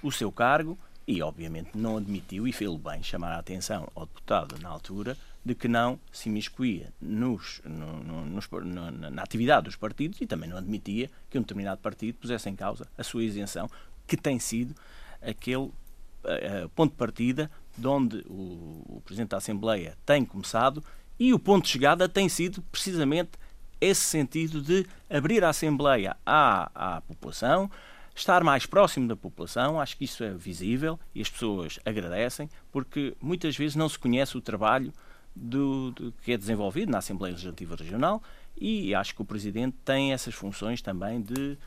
o 0.04 0.12
seu 0.12 0.32
cargo 0.32 0.78
e, 1.08 1.22
obviamente, 1.22 1.70
não 1.76 1.98
admitiu, 1.98 2.48
e 2.48 2.52
fez 2.52 2.76
bem 2.76 3.04
chamar 3.04 3.32
a 3.32 3.40
atenção 3.40 3.88
ao 3.96 4.06
deputado 4.06 4.60
na 4.60 4.70
altura, 4.70 5.16
de 5.46 5.54
que 5.54 5.68
não 5.68 6.00
se 6.12 6.28
imiscuía 6.28 6.92
nos, 7.00 7.62
no, 7.64 8.04
no, 8.04 8.26
nos, 8.26 8.50
no, 8.50 8.92
na 8.92 9.22
atividade 9.22 9.66
dos 9.66 9.76
partidos 9.76 10.20
e 10.20 10.26
também 10.26 10.50
não 10.50 10.58
admitia 10.58 11.10
que 11.30 11.38
um 11.38 11.42
determinado 11.42 11.80
partido 11.80 12.18
pusesse 12.18 12.50
em 12.50 12.56
causa 12.56 12.88
a 12.98 13.04
sua 13.04 13.24
isenção, 13.24 13.70
que 14.08 14.18
tem 14.18 14.40
sido 14.40 14.76
aquele 15.22 15.58
uh, 15.66 16.70
ponto 16.74 16.92
de 16.92 16.98
partida 16.98 17.52
de 17.78 17.88
onde 17.88 18.18
o, 18.28 18.98
o 18.98 19.02
Presidente 19.04 19.30
da 19.30 19.38
Assembleia 19.38 19.98
tem 20.06 20.24
começado 20.26 20.84
e 21.20 21.34
o 21.34 21.40
ponto 21.40 21.66
de 21.66 21.72
chegada 21.72 22.08
tem 22.10 22.28
sido 22.30 22.62
precisamente 22.64 23.32
esse 23.80 24.02
sentido 24.02 24.62
de 24.62 24.86
abrir 25.10 25.44
a 25.44 25.50
Assembleia 25.50 26.16
à, 26.26 26.96
à 26.96 27.02
população, 27.02 27.70
estar 28.16 28.44
mais 28.44 28.66
próximo 28.66 29.08
da 29.08 29.16
população, 29.16 29.80
acho 29.80 29.98
que 29.98 30.06
isso 30.06 30.24
é 30.24 30.34
visível 30.34 31.00
e 31.14 31.22
as 31.22 31.30
pessoas 31.30 31.80
agradecem, 31.86 32.50
porque 32.72 33.16
muitas 33.22 33.56
vezes 33.58 33.76
não 33.76 33.90
se 33.90 34.00
conhece 34.00 34.38
o 34.38 34.42
trabalho 34.42 34.94
do, 35.36 35.92
do, 35.92 36.12
que 36.24 36.32
é 36.32 36.38
desenvolvido 36.38 36.92
na 36.92 37.00
Assembleia 37.00 37.34
Legislativa 37.34 37.76
Regional 37.76 38.24
e 38.58 38.96
acho 38.96 39.14
que 39.14 39.22
o 39.22 39.26
Presidente 39.26 39.76
tem 39.84 40.14
essas 40.14 40.34
funções 40.34 40.82
também 40.82 41.22
de 41.22 41.58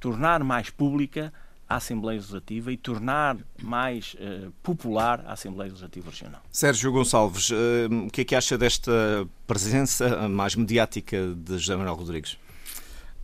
tornar 0.00 0.42
mais 0.42 0.70
pública 0.70 1.32
a 1.72 1.76
Assembleia 1.76 2.18
Legislativa 2.18 2.70
e 2.70 2.76
tornar 2.76 3.36
mais 3.62 4.14
uh, 4.14 4.52
popular 4.62 5.24
a 5.26 5.32
Assembleia 5.32 5.70
Legislativa 5.70 6.10
Regional. 6.10 6.42
Sérgio 6.50 6.92
Gonçalves, 6.92 7.50
uh, 7.50 7.54
o 8.06 8.10
que 8.10 8.20
é 8.20 8.24
que 8.24 8.34
acha 8.34 8.58
desta 8.58 9.26
presença 9.46 10.28
mais 10.28 10.54
mediática 10.54 11.34
de 11.34 11.58
José 11.58 11.74
Manuel 11.74 11.94
Rodrigues? 11.94 12.36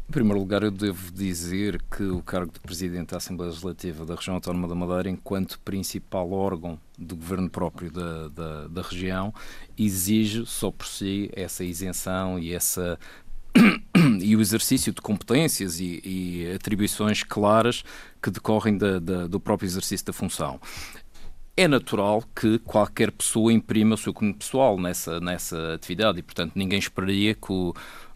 Em 0.08 0.12
primeiro 0.12 0.38
lugar, 0.38 0.62
eu 0.62 0.70
devo 0.70 1.12
dizer 1.12 1.82
que 1.94 2.02
o 2.04 2.22
cargo 2.22 2.50
de 2.50 2.58
Presidente 2.60 3.10
da 3.10 3.18
Assembleia 3.18 3.50
Legislativa 3.50 4.06
da 4.06 4.14
Região 4.14 4.36
Autónoma 4.36 4.66
da 4.66 4.74
Madeira, 4.74 5.10
enquanto 5.10 5.60
principal 5.60 6.32
órgão 6.32 6.80
do 6.96 7.14
governo 7.14 7.50
próprio 7.50 7.90
da, 7.90 8.28
da, 8.28 8.68
da 8.68 8.80
região, 8.80 9.34
exige 9.76 10.46
só 10.46 10.70
por 10.70 10.86
si 10.86 11.30
essa 11.34 11.62
isenção 11.62 12.38
e 12.38 12.54
essa 12.54 12.98
o 14.38 14.40
exercício 14.40 14.92
de 14.92 15.00
competências 15.00 15.80
e, 15.80 16.00
e 16.04 16.52
atribuições 16.54 17.22
claras 17.22 17.84
que 18.22 18.30
decorrem 18.30 18.78
da, 18.78 18.98
da, 18.98 19.26
do 19.26 19.38
próprio 19.38 19.66
exercício 19.66 20.06
da 20.06 20.12
função 20.12 20.60
é 21.58 21.66
natural 21.66 22.22
que 22.36 22.60
qualquer 22.60 23.10
pessoa 23.10 23.52
imprima 23.52 23.96
o 23.96 23.98
seu 23.98 24.14
cunho 24.14 24.32
pessoal 24.32 24.78
nessa, 24.78 25.18
nessa 25.18 25.74
atividade 25.74 26.20
e, 26.20 26.22
portanto, 26.22 26.52
ninguém 26.54 26.78
esperaria 26.78 27.34
que 27.34 27.52
o, 27.52 27.74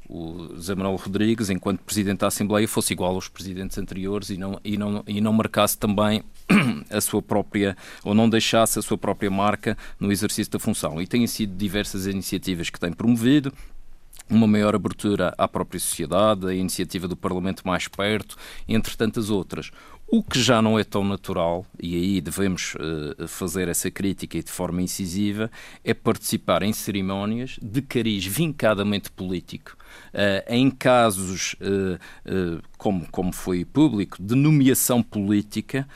o 0.08 0.56
Zé 0.60 0.76
Manuel 0.76 0.94
Rodrigues, 0.94 1.50
enquanto 1.50 1.80
Presidente 1.80 2.20
da 2.20 2.28
Assembleia, 2.28 2.68
fosse 2.68 2.92
igual 2.92 3.16
aos 3.16 3.26
presidentes 3.26 3.76
anteriores 3.78 4.30
e 4.30 4.36
não, 4.36 4.60
e 4.64 4.76
não, 4.76 5.02
e 5.08 5.20
não 5.20 5.32
marcasse 5.32 5.76
também 5.76 6.22
a 6.88 7.00
sua 7.00 7.20
própria, 7.20 7.76
ou 8.04 8.14
não 8.14 8.30
deixasse 8.30 8.78
a 8.78 8.82
sua 8.82 8.96
própria 8.96 9.28
marca 9.28 9.76
no 9.98 10.12
exercício 10.12 10.52
da 10.52 10.60
função. 10.60 11.02
E 11.02 11.06
têm 11.08 11.26
sido 11.26 11.56
diversas 11.56 12.06
iniciativas 12.06 12.70
que 12.70 12.78
tem 12.78 12.92
promovido, 12.92 13.52
uma 14.28 14.46
maior 14.46 14.74
abertura 14.74 15.34
à 15.36 15.46
própria 15.46 15.78
sociedade, 15.78 16.46
a 16.46 16.54
iniciativa 16.54 17.06
do 17.06 17.16
Parlamento 17.16 17.62
mais 17.66 17.88
perto, 17.88 18.36
entre 18.66 18.96
tantas 18.96 19.30
outras. 19.30 19.70
O 20.14 20.22
que 20.22 20.40
já 20.40 20.60
não 20.60 20.78
é 20.78 20.84
tão 20.84 21.04
natural, 21.04 21.64
e 21.80 21.96
aí 21.96 22.20
devemos 22.20 22.74
uh, 22.74 23.26
fazer 23.26 23.68
essa 23.68 23.90
crítica 23.90 24.36
e 24.36 24.42
de 24.42 24.50
forma 24.50 24.82
incisiva, 24.82 25.50
é 25.82 25.94
participar 25.94 26.62
em 26.62 26.72
cerimónias 26.72 27.58
de 27.62 27.80
cariz 27.80 28.26
vincadamente 28.26 29.10
político, 29.10 29.74
em 30.48 30.70
casos, 30.70 31.54
uh, 31.60 31.94
uh, 32.30 32.62
como, 32.76 33.06
como 33.10 33.32
foi 33.32 33.64
público, 33.64 34.20
de 34.20 34.34
nomeação 34.34 35.02
política, 35.02 35.86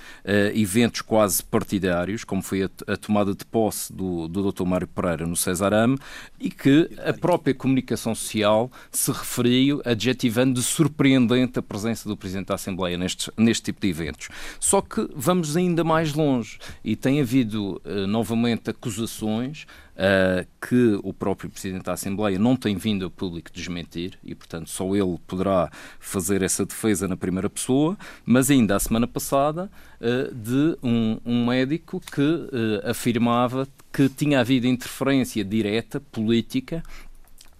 eventos 0.54 1.00
quase 1.00 1.42
partidários, 1.42 2.22
como 2.22 2.40
foi 2.42 2.62
a, 2.62 2.70
a, 2.87 2.96
tomada 2.96 3.35
de 3.35 3.44
posse 3.44 3.92
do, 3.92 4.28
do 4.28 4.52
Dr. 4.52 4.64
Mário 4.64 4.87
Pereira 4.87 5.26
no 5.26 5.35
Cesarame, 5.35 5.98
e 6.38 6.48
que 6.48 6.88
a 7.04 7.12
própria 7.12 7.52
comunicação 7.52 8.14
social 8.14 8.70
se 8.92 9.11
referiu 9.11 9.82
adjetivando 9.85 10.54
de 10.54 10.62
surpreendente 10.62 11.59
a 11.59 11.62
presença 11.62 12.09
do 12.09 12.16
Presidente 12.16 12.46
da 12.46 12.54
Assembleia 12.54 12.96
neste, 12.96 13.32
neste 13.37 13.64
tipo 13.64 13.80
de 13.80 13.88
eventos. 13.88 14.28
Só 14.61 14.80
que 14.80 15.09
vamos 15.16 15.56
ainda 15.56 15.82
mais 15.82 16.14
longe 16.14 16.56
e 16.85 16.94
tem 16.94 17.20
havido 17.20 17.82
novamente 18.06 18.70
acusações 18.70 19.66
uh, 19.96 20.46
que 20.61 20.98
o 21.02 21.12
próprio 21.12 21.50
Presidente 21.50 21.85
da 21.85 21.92
Assembleia 21.92 22.38
não 22.38 22.56
tem 22.56 22.76
vindo 22.76 23.06
a 23.06 23.11
público 23.11 23.50
desmentir 23.52 24.18
e, 24.22 24.35
portanto, 24.35 24.68
só 24.68 24.94
ele 24.94 25.18
poderá 25.26 25.70
fazer 25.98 26.42
essa 26.42 26.64
defesa 26.64 27.09
na 27.09 27.16
primeira 27.16 27.50
pessoa, 27.50 27.96
mas 28.24 28.50
ainda 28.50 28.76
a 28.76 28.80
semana 28.80 29.06
passada 29.06 29.70
uh, 30.00 30.35
de 30.35 30.76
um, 30.82 31.18
um, 31.24 31.46
médico 31.46 32.00
que 32.00 32.20
uh, 32.20 32.90
afirmava 32.90 33.66
que 33.92 34.09
tinha 34.09 34.40
havido 34.40 34.66
interferência 34.66 35.44
direta 35.44 36.00
política 36.00 36.82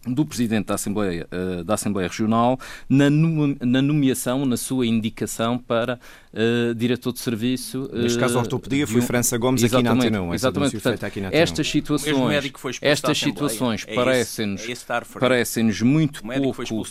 do 0.07 0.25
Presidente 0.25 0.67
da 0.67 0.75
Assembleia, 0.75 1.27
da 1.65 1.75
Assembleia 1.75 2.07
Regional 2.07 2.61
na, 2.89 3.11
na 3.11 3.83
nomeação, 3.83 4.47
na 4.47 4.57
sua 4.57 4.87
indicação 4.87 5.59
para 5.59 5.99
uh, 6.37 6.75
diretor 6.75 7.13
de 7.13 7.21
serviço. 7.21 7.89
Uh, 7.93 8.03
Neste 8.03 8.19
caso, 8.19 8.37
a 8.39 8.41
ortopedia 8.41 8.87
foi 8.87 9.01
um... 9.01 9.05
França 9.05 9.39
Gomes 9.39 9.65
aqui 9.65 9.83
na 9.83 9.93
Antena 9.93 10.35
Exatamente, 10.35 10.73
portanto, 10.73 11.05
aqui 11.05 11.21
na 11.21 11.29
estas 11.33 11.69
situações, 11.69 12.79
estas 12.81 13.19
situações 13.19 13.85
é 13.87 13.95
parecem-nos 13.95 14.69
é 14.69 14.75
parecem 15.19 15.73
muito 15.83 16.23
pouco 16.23 16.63
uh, 16.63 16.87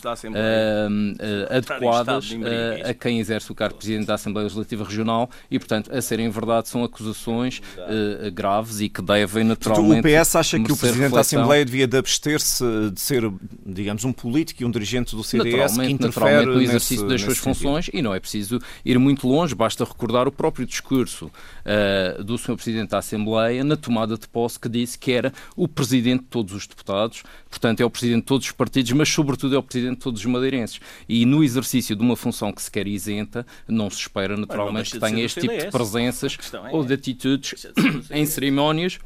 adequadas 1.50 2.34
a 2.84 2.94
quem 2.94 3.20
exerce 3.20 3.50
o 3.52 3.54
cargo 3.54 3.74
de 3.74 3.78
Presidente 3.78 4.06
da 4.06 4.14
Assembleia 4.14 4.44
Legislativa 4.44 4.84
Regional 4.84 5.30
e, 5.50 5.58
portanto, 5.58 5.92
a 5.92 6.00
serem 6.00 6.28
verdade, 6.30 6.68
são 6.68 6.82
acusações 6.82 7.60
graves 8.32 8.80
e 8.80 8.88
que 8.88 9.02
devem 9.02 9.44
naturalmente. 9.44 10.06
O 10.06 10.22
PS 10.22 10.36
acha 10.36 10.58
que 10.58 10.72
o 10.72 10.76
Presidente 10.76 11.10
reflexão. 11.10 11.14
da 11.14 11.20
Assembleia 11.20 11.64
devia 11.64 11.86
de 11.86 11.96
abster-se 11.96 12.64
de 12.90 13.00
ser, 13.00 13.30
digamos, 13.64 14.04
um 14.04 14.12
político 14.12 14.62
e 14.62 14.66
um 14.66 14.70
dirigente 14.70 15.14
do 15.14 15.22
CDS 15.22 15.76
que 15.76 15.90
interfere 15.90 16.46
no 16.46 16.60
exercício 16.60 17.06
das 17.06 17.20
suas 17.20 17.38
funções 17.38 17.90
e 17.92 18.02
não 18.02 18.14
é 18.14 18.20
preciso 18.20 18.58
ir 18.84 18.98
muito 18.98 19.26
longe 19.26 19.35
longe, 19.36 19.54
basta 19.54 19.84
recordar 19.84 20.26
o 20.26 20.32
próprio 20.32 20.66
discurso 20.66 21.26
uh, 21.26 22.24
do 22.24 22.38
Sr. 22.38 22.56
Presidente 22.56 22.90
da 22.90 22.98
Assembleia 22.98 23.62
na 23.62 23.76
tomada 23.76 24.16
de 24.16 24.26
posse 24.28 24.58
que 24.58 24.68
disse 24.68 24.98
que 24.98 25.12
era 25.12 25.32
o 25.54 25.68
Presidente 25.68 26.22
de 26.22 26.28
todos 26.28 26.54
os 26.54 26.66
deputados, 26.66 27.22
portanto 27.48 27.80
é 27.80 27.84
o 27.84 27.90
Presidente 27.90 28.20
de 28.20 28.26
todos 28.26 28.46
os 28.46 28.52
partidos, 28.52 28.92
mas 28.92 29.08
sobretudo 29.08 29.54
é 29.54 29.58
o 29.58 29.62
Presidente 29.62 29.96
de 29.96 30.02
todos 30.02 30.20
os 30.20 30.26
madeirenses. 30.26 30.80
E 31.08 31.24
no 31.26 31.44
exercício 31.44 31.94
de 31.94 32.02
uma 32.02 32.16
função 32.16 32.52
que 32.52 32.62
se 32.62 32.70
quer 32.70 32.86
isenta, 32.86 33.46
não 33.68 33.90
se 33.90 34.00
espera 34.00 34.36
naturalmente 34.36 34.92
que 34.92 34.98
tenha 34.98 35.24
este 35.24 35.40
tipo 35.40 35.56
de 35.56 35.70
presenças 35.70 36.38
é 36.52 36.74
ou 36.74 36.84
de 36.84 36.94
atitudes 36.94 37.66
em 38.10 38.24
cerimónias 38.24 38.98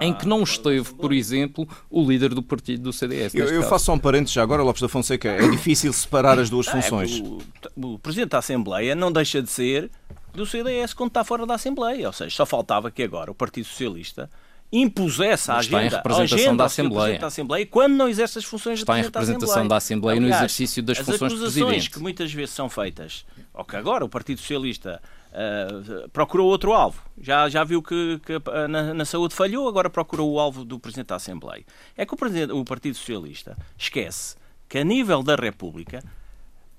em 0.00 0.12
que 0.12 0.26
não 0.26 0.42
esteve, 0.42 0.92
por 0.94 1.12
exemplo, 1.12 1.68
o 1.88 2.04
líder 2.04 2.34
do 2.34 2.42
partido 2.42 2.82
do 2.82 2.92
CDS. 2.92 3.34
Eu, 3.34 3.46
eu 3.46 3.62
faço 3.62 3.86
só 3.86 3.94
um 3.94 3.98
parênteses 3.98 4.32
já 4.32 4.42
agora, 4.42 4.62
Lopes 4.62 4.82
da 4.82 4.88
Fonseca. 4.88 5.28
É 5.28 5.48
difícil 5.48 5.92
separar 5.92 6.38
as 6.38 6.50
duas 6.50 6.66
funções. 6.66 7.20
É, 7.20 7.68
o, 7.76 7.94
o 7.94 7.98
Presidente 7.98 8.30
da 8.30 8.38
Assembleia 8.38 8.94
não 8.94 9.12
deixa 9.12 9.40
de 9.40 9.48
ser 9.48 9.90
do 10.34 10.46
CDS 10.46 10.92
quando 10.94 11.08
está 11.08 11.24
fora 11.24 11.46
da 11.46 11.54
Assembleia. 11.54 12.06
Ou 12.06 12.12
seja, 12.12 12.34
só 12.34 12.46
faltava 12.46 12.90
que 12.90 13.02
agora 13.02 13.30
o 13.30 13.34
Partido 13.34 13.66
Socialista 13.66 14.30
impusesse 14.72 15.50
a 15.50 15.56
agenda, 15.56 15.82
está 15.82 15.82
em 15.82 15.96
representação 15.96 16.38
agenda 16.38 16.56
da 16.56 16.64
Assembleia. 16.64 17.18
da 17.18 17.26
Assembleia 17.26 17.66
quando 17.66 17.94
não 17.94 18.08
exerce 18.08 18.38
as 18.38 18.44
funções 18.44 18.78
está 18.78 18.94
de 18.94 19.00
Está 19.00 19.20
em 19.20 19.24
representação 19.24 19.66
da 19.66 19.76
Assembleia 19.76 20.18
Aliás, 20.18 20.30
no 20.30 20.44
exercício 20.44 20.82
das 20.82 20.98
funções 20.98 21.32
de 21.32 21.38
Presidente. 21.38 21.76
As 21.76 21.88
que 21.88 21.98
muitas 21.98 22.32
vezes 22.32 22.54
são 22.54 22.68
feitas, 22.68 23.26
ou 23.52 23.64
que 23.64 23.74
agora 23.74 24.04
o 24.04 24.08
Partido 24.08 24.40
Socialista 24.40 25.02
uh, 25.32 26.08
procurou 26.10 26.48
outro 26.48 26.72
alvo, 26.72 27.02
já, 27.20 27.48
já 27.48 27.64
viu 27.64 27.82
que, 27.82 28.20
que 28.24 28.40
na, 28.68 28.94
na, 28.94 29.04
saúde 29.04 29.34
falhou, 29.34 29.68
agora 29.68 29.90
procurou 29.90 30.32
o 30.32 30.38
alvo 30.38 30.64
do 30.64 30.78
Presidente 30.78 31.08
da 31.08 31.16
Assembleia. 31.16 31.64
É 31.96 32.06
que 32.06 32.14
o, 32.14 32.16
Presidente, 32.16 32.52
o 32.52 32.64
Partido 32.64 32.96
Socialista 32.96 33.56
esquece 33.76 34.36
que 34.68 34.78
a 34.78 34.84
nível 34.84 35.22
da 35.22 35.34
República 35.34 36.02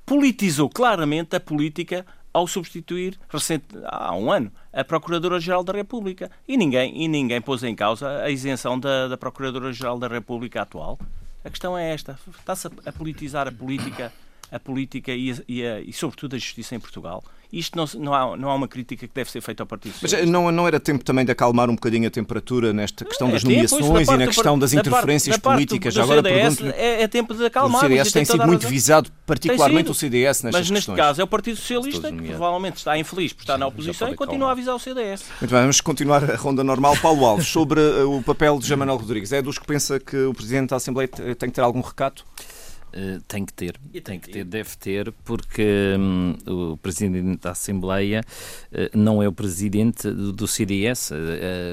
politizou 0.05 0.69
claramente 0.69 1.35
a 1.35 1.39
política 1.39 2.05
ao 2.33 2.47
substituir 2.47 3.19
recente, 3.29 3.65
há 3.85 4.15
um 4.15 4.31
ano 4.31 4.51
a 4.71 4.83
Procuradora-Geral 4.83 5.63
da 5.63 5.73
República. 5.73 6.31
E 6.47 6.55
ninguém, 6.57 7.03
e 7.03 7.07
ninguém 7.07 7.41
pôs 7.41 7.63
em 7.63 7.75
causa 7.75 8.21
a 8.21 8.29
isenção 8.29 8.79
da, 8.79 9.07
da 9.07 9.17
Procuradora-Geral 9.17 9.99
da 9.99 10.07
República 10.07 10.61
atual. 10.61 10.97
A 11.43 11.49
questão 11.49 11.77
é 11.77 11.93
esta: 11.93 12.17
está-se 12.39 12.67
a, 12.85 12.91
politizar 12.91 13.47
a 13.47 13.51
política, 13.51 14.13
a 14.51 14.59
política 14.59 15.11
e, 15.11 15.35
e, 15.47 15.65
a, 15.65 15.81
e, 15.81 15.91
sobretudo, 15.91 16.35
a 16.35 16.39
justiça 16.39 16.75
em 16.75 16.79
Portugal 16.79 17.23
isto 17.51 17.77
não, 17.77 17.85
não, 17.99 18.13
há, 18.13 18.37
não 18.37 18.49
há 18.49 18.55
uma 18.55 18.67
crítica 18.67 19.07
que 19.07 19.13
deve 19.13 19.29
ser 19.29 19.41
feita 19.41 19.63
ao 19.63 19.67
Partido 19.67 19.93
Socialista. 19.93 20.21
Mas 20.21 20.29
não, 20.29 20.51
não 20.51 20.67
era 20.67 20.79
tempo 20.79 21.03
também 21.03 21.25
de 21.25 21.31
acalmar 21.31 21.69
um 21.69 21.75
bocadinho 21.75 22.07
a 22.07 22.11
temperatura 22.11 22.71
nesta 22.71 23.03
questão 23.03 23.29
é 23.29 23.31
das 23.33 23.43
nomeações 23.43 24.07
e 24.07 24.17
na 24.17 24.27
questão 24.27 24.57
das 24.57 24.73
interferências 24.73 25.35
da 25.35 25.41
parte, 25.41 25.55
políticas? 25.55 25.93
Já 25.93 26.03
agora 26.03 26.23
pergunto 26.23 26.65
é, 26.67 27.03
é, 27.03 27.07
tempo 27.07 27.33
de 27.33 27.45
acalmar. 27.45 27.83
O 27.83 27.87
CDS 27.87 28.11
tem 28.11 28.25
sido 28.25 28.45
muito 28.47 28.67
visado, 28.67 29.11
particularmente 29.25 29.91
o 29.91 29.93
CDS, 29.93 30.43
nestas 30.43 30.61
Mas 30.61 30.69
neste 30.69 30.73
questões. 30.73 30.97
caso 30.97 31.21
é 31.21 31.23
o 31.23 31.27
Partido 31.27 31.57
Socialista 31.57 32.11
que 32.11 32.23
provavelmente 32.29 32.77
está 32.77 32.97
infeliz 32.97 33.33
por 33.33 33.41
estar 33.41 33.57
na 33.57 33.67
oposição 33.67 34.09
e 34.09 34.15
continua 34.15 34.49
a 34.49 34.51
avisar 34.51 34.75
o 34.75 34.79
CDS. 34.79 35.25
Muito 35.41 35.51
bem, 35.51 35.61
vamos 35.61 35.81
continuar 35.81 36.29
a 36.29 36.35
ronda 36.35 36.63
normal. 36.63 36.95
Paulo 37.01 37.25
Alves, 37.25 37.47
sobre 37.47 37.81
eh, 37.81 38.03
o 38.03 38.21
papel 38.21 38.59
de 38.59 38.67
Jamanel 38.67 38.97
Rodrigues. 38.97 39.31
É 39.31 39.41
dos 39.41 39.57
que 39.57 39.65
pensa 39.65 39.99
que 39.99 40.17
o 40.25 40.33
Presidente 40.33 40.69
da 40.69 40.75
Assembleia 40.77 41.07
tem 41.07 41.49
que 41.49 41.51
ter 41.51 41.61
algum 41.61 41.81
recato? 41.81 42.25
Uh, 42.93 43.21
tem 43.27 43.45
que 43.45 43.53
ter, 43.53 43.77
tem, 43.93 44.01
tem 44.01 44.19
que 44.19 44.29
ter, 44.29 44.43
deve 44.43 44.75
ter, 44.75 45.13
porque 45.23 45.95
um, 45.97 46.35
o 46.71 46.77
Presidente 46.77 47.39
da 47.41 47.51
Assembleia 47.51 48.21
uh, 48.71 48.97
não 48.97 49.23
é 49.23 49.27
o 49.29 49.31
Presidente 49.31 50.11
do, 50.11 50.33
do 50.33 50.47
CDS. 50.47 51.11
Uh, 51.11 51.15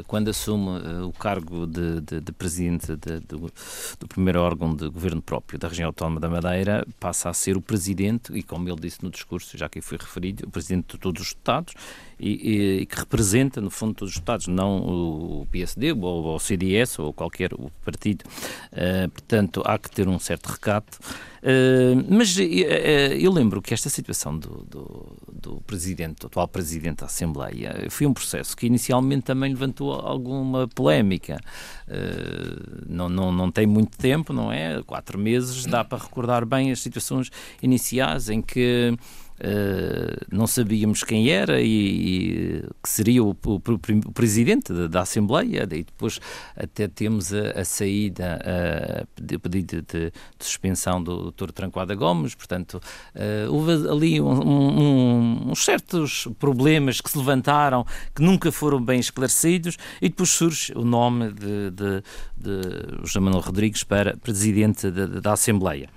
quando 0.06 0.28
assume 0.28 0.78
o 1.02 1.12
cargo 1.12 1.66
de, 1.66 2.00
de, 2.02 2.20
de 2.20 2.32
Presidente 2.32 2.96
de, 2.96 3.20
do, 3.20 3.52
do, 3.98 4.08
primeiro 4.08 4.40
órgão 4.40 4.74
de 4.74 4.88
governo 4.88 5.20
próprio 5.20 5.58
da 5.58 5.66
região 5.66 5.88
autónoma 5.88 6.20
da 6.20 6.28
Madeira, 6.28 6.86
passa 7.00 7.28
a 7.28 7.34
ser 7.34 7.56
o 7.56 7.60
Presidente, 7.60 8.32
e 8.32 8.42
como 8.42 8.68
ele 8.68 8.80
disse 8.80 9.02
no 9.02 9.10
discurso, 9.10 9.58
já 9.58 9.68
que 9.68 9.80
foi 9.80 9.98
referido, 9.98 10.46
o 10.46 10.50
Presidente 10.50 10.92
de 10.92 10.98
todos 10.98 11.22
os 11.22 11.28
Estados 11.28 11.74
e, 12.18 12.80
e, 12.80 12.86
que 12.86 12.98
representa, 12.98 13.60
no 13.60 13.70
fundo, 13.70 13.94
todos 13.94 14.12
os 14.12 14.16
deputados, 14.16 14.46
não 14.48 14.78
o 14.78 15.46
PSD 15.50 15.92
ou 15.92 16.34
o 16.34 16.38
CDS 16.38 16.98
ou 16.98 17.12
qualquer 17.12 17.50
partido. 17.84 18.24
Uh, 18.72 19.08
portanto, 19.10 19.62
há 19.64 19.78
que 19.78 19.90
ter 19.90 20.08
um 20.08 20.18
certo 20.18 20.46
recato. 20.46 20.98
Uh, 21.38 22.04
mas 22.08 22.36
uh, 22.36 22.40
eu 22.40 23.32
lembro 23.32 23.62
que 23.62 23.72
esta 23.72 23.88
situação 23.88 24.36
do, 24.36 24.66
do, 24.68 25.16
do, 25.32 25.60
presidente, 25.60 26.20
do 26.20 26.26
atual 26.26 26.48
presidente 26.48 26.98
da 26.98 27.06
Assembleia, 27.06 27.86
foi 27.90 28.06
um 28.06 28.12
processo 28.12 28.56
que 28.56 28.66
inicialmente 28.66 29.22
também 29.22 29.50
levantou 29.50 29.92
alguma 29.92 30.66
polémica. 30.68 31.38
Uh, 31.86 32.84
não, 32.88 33.08
não, 33.08 33.30
não 33.30 33.52
tem 33.52 33.66
muito 33.66 33.96
tempo, 33.96 34.32
não 34.32 34.52
é? 34.52 34.82
Quatro 34.82 35.18
meses, 35.18 35.64
dá 35.64 35.84
para 35.84 35.98
recordar 35.98 36.44
bem 36.44 36.72
as 36.72 36.80
situações 36.80 37.30
iniciais 37.62 38.28
em 38.28 38.42
que 38.42 38.96
Uh, 39.38 40.26
não 40.30 40.46
sabíamos 40.46 41.04
quem 41.04 41.30
era 41.30 41.60
e, 41.60 41.66
e 41.66 42.62
que 42.82 42.88
seria 42.88 43.22
o, 43.22 43.30
o, 43.30 43.54
o 43.54 44.12
presidente 44.12 44.72
da, 44.72 44.88
da, 44.88 45.00
Assembleia, 45.02 45.62
e 45.62 45.84
depois 45.84 46.20
até 46.56 46.88
temos 46.88 47.32
a, 47.32 47.60
a 47.60 47.64
saída, 47.64 48.40
a 48.42 49.38
pedido 49.38 49.82
de, 49.82 49.82
de, 49.82 50.12
suspensão 50.40 51.02
do 51.02 51.30
Dr. 51.30 51.52
Tranquada 51.52 51.94
Gomes, 51.94 52.34
portanto, 52.34 52.80
uh, 53.14 53.52
houve 53.52 53.88
ali 53.88 54.20
um, 54.20 54.28
um, 54.28 55.50
uns 55.50 55.64
certos 55.64 56.26
problemas 56.38 57.00
que 57.00 57.10
se 57.10 57.18
levantaram 57.18 57.86
que 58.14 58.22
nunca 58.22 58.50
foram 58.50 58.82
bem 58.82 58.98
esclarecidos 58.98 59.76
e 60.02 60.08
depois 60.08 60.30
surge 60.30 60.72
o 60.74 60.84
nome 60.84 61.32
de, 61.32 61.70
de, 61.70 62.02
de 62.36 63.04
José 63.04 63.20
Manuel 63.20 63.42
Rodrigues 63.42 63.84
para 63.84 64.16
presidente 64.16 64.90
da, 64.90 65.06
da 65.06 65.32
Assembleia. 65.32 65.88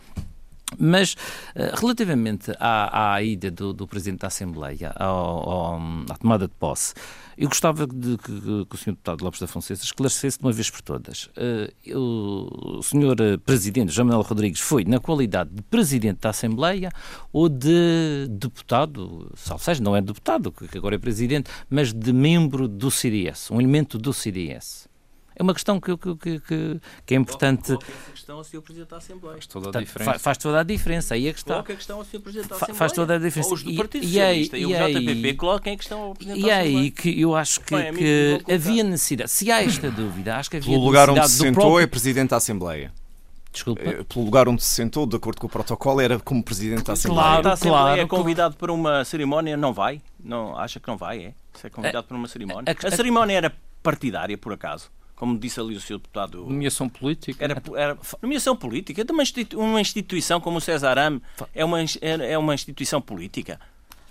Mas, 0.77 1.15
eh, 1.55 1.71
relativamente 1.75 2.51
à, 2.59 3.13
à 3.13 3.23
ida 3.23 3.51
do, 3.51 3.73
do, 3.73 3.87
Presidente 3.87 4.21
da 4.21 4.27
Assembleia 4.27 4.93
ao, 4.95 5.49
ao, 5.49 5.81
à 6.09 6.17
tomada 6.17 6.47
de 6.47 6.53
posse, 6.53 6.93
eu 7.37 7.47
gostava 7.49 7.87
de 7.87 8.17
que, 8.17 8.65
que 8.65 8.75
o 8.75 8.77
Sr. 8.77 8.91
Deputado 8.91 9.23
Lopes 9.23 9.39
da 9.39 9.47
Fonseca 9.47 9.83
esclarecesse 9.83 10.37
de 10.37 10.45
uma 10.45 10.51
vez 10.51 10.69
por 10.69 10.81
todas. 10.81 11.25
Uh, 11.25 11.97
o 11.97 12.83
Sr. 12.83 13.39
Presidente, 13.45 13.91
João 13.91 14.07
Manuel 14.07 14.23
Rodrigues, 14.23 14.59
foi 14.59 14.85
na 14.85 14.99
qualidade 14.99 15.49
de 15.49 15.61
Presidente 15.63 16.19
da 16.21 16.29
Assembleia 16.29 16.91
ou 17.33 17.49
de 17.49 18.27
deputado, 18.29 19.31
salvo 19.35 19.63
seja, 19.63 19.81
não 19.81 19.95
é 19.95 20.01
deputado, 20.01 20.51
que 20.51 20.77
agora 20.77 20.95
é 20.95 20.99
Presidente, 20.99 21.49
mas 21.69 21.93
de 21.93 22.13
membro 22.13 22.67
do 22.67 22.91
CDS, 22.91 23.51
um 23.51 23.59
elemento 23.59 23.97
do 23.97 24.13
CDS? 24.13 24.90
É 25.35 25.43
uma 25.43 25.53
questão 25.53 25.79
que, 25.79 25.95
que, 25.97 26.39
que, 26.39 26.81
que 27.05 27.13
é 27.13 27.17
importante. 27.17 27.67
Coloca 27.67 27.87
essa 27.87 28.11
questão 28.11 28.37
ao 28.37 28.43
Sr. 28.43 28.61
Presidente 28.61 28.89
da 28.89 28.97
Assembleia. 28.97 29.35
Faz 29.35 29.47
toda 29.47 29.59
a 29.59 29.71
Portanto, 29.71 29.85
diferença. 29.85 30.19
Faz, 30.19 30.37
toda 30.37 30.59
a 30.59 30.63
diferença. 30.63 31.13
Aí 31.15 31.27
é 31.27 31.33
que 31.33 31.39
está. 31.39 31.53
Coloca 31.53 31.73
a 31.73 31.75
questão 31.75 31.97
ao 31.97 32.05
Sr. 32.05 32.19
Presidente 32.19 32.49
da 32.49 32.55
Assembleia. 32.55 32.77
Faz 32.77 32.91
toda 32.91 33.15
a 33.15 33.17
diferença. 33.17 33.49
Ou 33.49 33.55
os 33.55 33.63
do 33.63 33.75
Partido 33.75 34.03
e, 34.03 34.07
Socialista 34.07 34.57
e, 34.57 34.59
e, 34.59 34.63
e 34.63 34.65
o 34.65 34.69
JPP 34.69 35.33
coloquem 35.35 35.73
a 35.73 35.77
questão 35.77 36.01
ao 36.01 36.13
Presidente 36.15 36.39
e 36.39 36.47
da 36.47 36.55
Assembleia. 36.57 36.79
E 36.79 36.83
aí 36.83 36.91
que 36.91 37.21
eu 37.21 37.35
acho 37.35 37.61
que, 37.61 37.75
Bem, 37.75 37.93
que 37.93 38.41
havia 38.51 38.83
necessidade. 38.83 39.31
Se 39.31 39.51
há 39.51 39.63
esta 39.63 39.89
dúvida, 39.89 40.35
acho 40.35 40.49
que 40.49 40.57
havia 40.57 40.69
Pelo 40.69 40.83
lugar 40.83 41.09
onde 41.09 41.27
se 41.27 41.37
sentou 41.37 41.53
próprio... 41.53 41.79
é 41.79 41.87
Presidente 41.87 42.29
da 42.29 42.37
Assembleia. 42.37 42.93
Desculpa. 43.51 43.81
Eh, 43.81 44.03
pelo 44.03 44.25
lugar 44.25 44.47
onde 44.47 44.63
se 44.63 44.69
sentou, 44.69 45.05
de 45.05 45.15
acordo 45.15 45.41
com 45.41 45.47
o 45.47 45.49
protocolo, 45.49 45.99
era 45.99 46.17
como 46.19 46.41
Presidente 46.41 46.83
da 46.83 46.93
Assembleia. 46.93 47.23
Claro, 47.23 47.43
da 47.43 47.53
Assembleia 47.53 47.83
claro. 47.83 48.01
é 48.01 48.07
convidado 48.07 48.55
para 48.55 48.71
uma 48.71 49.03
cerimónia, 49.03 49.57
não 49.57 49.73
vai? 49.73 50.01
Não, 50.23 50.57
acha 50.57 50.79
que 50.79 50.87
não 50.87 50.95
vai, 50.95 51.25
é? 51.25 51.33
Se 51.53 51.67
é 51.67 51.69
convidado 51.69 51.99
a, 51.99 52.03
para 52.03 52.15
uma 52.15 52.27
cerimónia. 52.27 52.63
A, 52.71 52.85
a, 52.85 52.89
a 52.89 52.95
cerimónia 52.95 53.35
era 53.35 53.53
partidária, 53.83 54.37
por 54.37 54.53
acaso? 54.53 54.89
Como 55.21 55.37
disse 55.37 55.59
ali 55.59 55.75
o 55.75 55.79
Sr. 55.79 55.99
Deputado. 55.99 56.39
Nomeação 56.39 56.89
política? 56.89 57.43
Era, 57.43 57.61
era 57.75 57.95
nomeação 58.23 58.55
política 58.55 59.05
de 59.05 59.11
uma, 59.11 59.23
uma 59.53 59.79
instituição 59.79 60.41
como 60.41 60.57
o 60.57 60.61
César 60.61 60.97
Am 60.97 61.21
é 61.53 61.63
uma, 61.63 61.77
é 62.01 62.37
uma 62.39 62.55
instituição 62.55 62.99
política. 62.99 63.59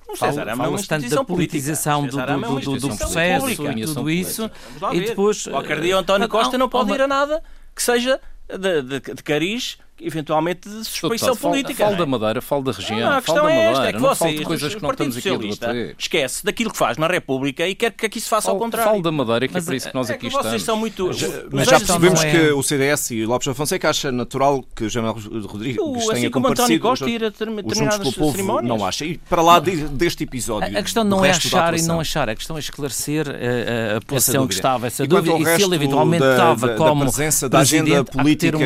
O 0.09 0.17
César 0.17 0.49
Am 0.49 0.65
é 0.65 0.69
uma 0.69 0.79
instituição 0.79 1.19
da 1.19 1.25
politização 1.25 2.07
do, 2.07 2.13
do, 2.13 2.21
é 2.21 2.27
do, 2.27 2.61
do, 2.61 2.79
do 2.79 2.97
processo 2.97 3.51
e 3.51 3.57
tudo 3.87 4.09
isso. 4.09 4.49
E 4.93 5.01
depois, 5.01 5.49
Qualquer 5.49 5.81
dia 5.81 5.97
o 5.97 5.99
António 5.99 6.29
Costa 6.29 6.57
não 6.57 6.69
pode 6.69 6.93
ir 6.93 7.01
a 7.01 7.09
nada 7.09 7.43
que 7.75 7.83
seja 7.83 8.21
de, 8.49 8.83
de, 8.83 9.01
de 9.01 9.23
cariz 9.25 9.79
eventualmente 10.01 10.69
de 10.69 10.85
suspeição 10.85 11.37
política. 11.37 11.85
Falo 11.85 11.97
da 11.97 12.07
Madeira, 12.07 12.41
falo 12.41 12.63
da 12.63 12.73
região, 12.73 12.99
não, 13.01 13.13
a 13.13 13.21
falo 13.21 13.43
da 13.43 13.53
é 13.53 13.67
Madeira, 13.67 13.89
é 13.89 13.93
que 13.93 14.01
não 14.01 14.15
falo 14.15 14.33
de 14.33 14.45
coisas 14.45 14.75
que 14.75 14.83
não 14.83 14.91
estamos 14.91 15.17
aqui 15.17 15.29
a 15.29 15.37
debater. 15.37 15.97
Esquece 15.99 16.45
daquilo 16.45 16.71
que 16.71 16.79
faz 16.79 16.99
na 16.99 17.07
República 17.07 17.67
e 17.67 17.75
quer 17.75 17.93
que 17.93 18.07
aqui 18.07 18.21
se 18.21 18.29
faça 18.29 18.47
falo, 18.47 18.57
ao 18.57 18.65
contrário. 18.65 18.91
Falo 18.91 19.03
da 19.03 19.13
Madeira, 19.13 19.49
que 19.49 19.55
é 19.55 19.55
mas, 19.55 19.65
é 19.65 19.67
por 19.67 19.75
isso 19.75 19.89
que 19.89 19.95
nós 19.95 20.11
é 20.11 20.15
aqui 20.15 20.21
que 20.21 20.27
estamos. 20.29 20.49
Vocês 20.49 20.63
são 20.63 20.77
muito... 20.77 21.11
Mas 21.53 21.67
já 21.67 21.79
percebemos 21.79 22.25
é... 22.25 22.31
que 22.31 22.53
o 22.53 22.63
CDS 22.63 23.11
e 23.11 23.27
Lopes 23.27 23.47
da 23.47 23.55
Fonseca 23.55 23.91
acha 23.91 24.13
natural 24.13 24.65
que 24.75 24.89
Jamal 24.89 25.17
Rodrigues 25.47 25.79
o, 25.81 25.93
tenha 26.13 26.29
assim 26.29 26.47
António 26.51 26.81
Costa 26.81 27.09
ir 27.09 27.25
a 27.25 27.29
determinadas 27.29 28.15
cerimónias. 28.15 28.69
Não 28.69 28.85
acha. 28.85 29.05
E 29.05 29.19
para 29.19 29.43
lá 29.43 29.59
deste 29.59 30.25
episódio... 30.25 30.77
A 30.77 30.83
questão 30.83 31.05
não 31.05 31.25
é 31.25 31.31
achar 31.31 31.75
e 31.75 31.83
não 31.83 32.01
achar, 32.01 32.29
a 32.29 32.35
questão 32.35 32.57
é 32.57 32.61
esclarecer 32.61 33.27
eh, 33.29 33.97
a 33.97 34.01
posição 34.01 34.47
que 34.47 34.55
estava, 34.55 34.87
essa 34.87 35.07
dúvida, 35.07 35.37
e 35.39 35.57
se 35.57 35.63
ele 35.63 35.75
eventualmente 35.75 36.25
estava 36.25 36.75
como 36.75 37.05
presença 37.05 37.49
da 37.49 37.61
agenda 37.61 38.05
política 38.05 38.59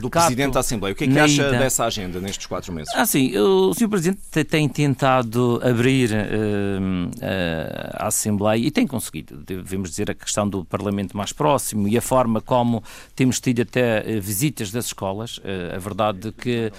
do 0.00 0.10
Presidente 0.10 0.54
da 0.54 0.62
Assembleia. 0.72 0.92
O 0.92 0.96
que 0.96 1.04
é 1.04 1.06
que 1.08 1.18
acha 1.18 1.50
dessa 1.50 1.84
agenda 1.84 2.20
nestes 2.20 2.46
quatro 2.46 2.72
meses? 2.72 2.92
Ah, 2.94 3.04
sim. 3.04 3.36
O 3.36 3.74
Sr. 3.74 3.88
Presidente 3.88 4.44
tem 4.44 4.68
tentado 4.68 5.60
abrir 5.62 6.10
uh, 6.10 6.14
uh, 6.14 7.90
a 7.94 8.06
Assembleia 8.06 8.66
e 8.66 8.70
tem 8.70 8.86
conseguido. 8.86 9.36
Devemos 9.36 9.90
dizer 9.90 10.10
a 10.10 10.14
questão 10.14 10.48
do 10.48 10.64
Parlamento 10.64 11.16
mais 11.16 11.32
próximo 11.32 11.86
e 11.88 11.96
a 11.96 12.02
forma 12.02 12.40
como 12.40 12.82
temos 13.14 13.40
tido 13.40 13.62
até 13.62 14.00
uh, 14.00 14.20
visitas 14.20 14.70
das 14.70 14.86
escolas. 14.86 15.40
a 15.74 15.78
verdade 15.78 16.28
é 16.28 16.32
que 16.32 16.72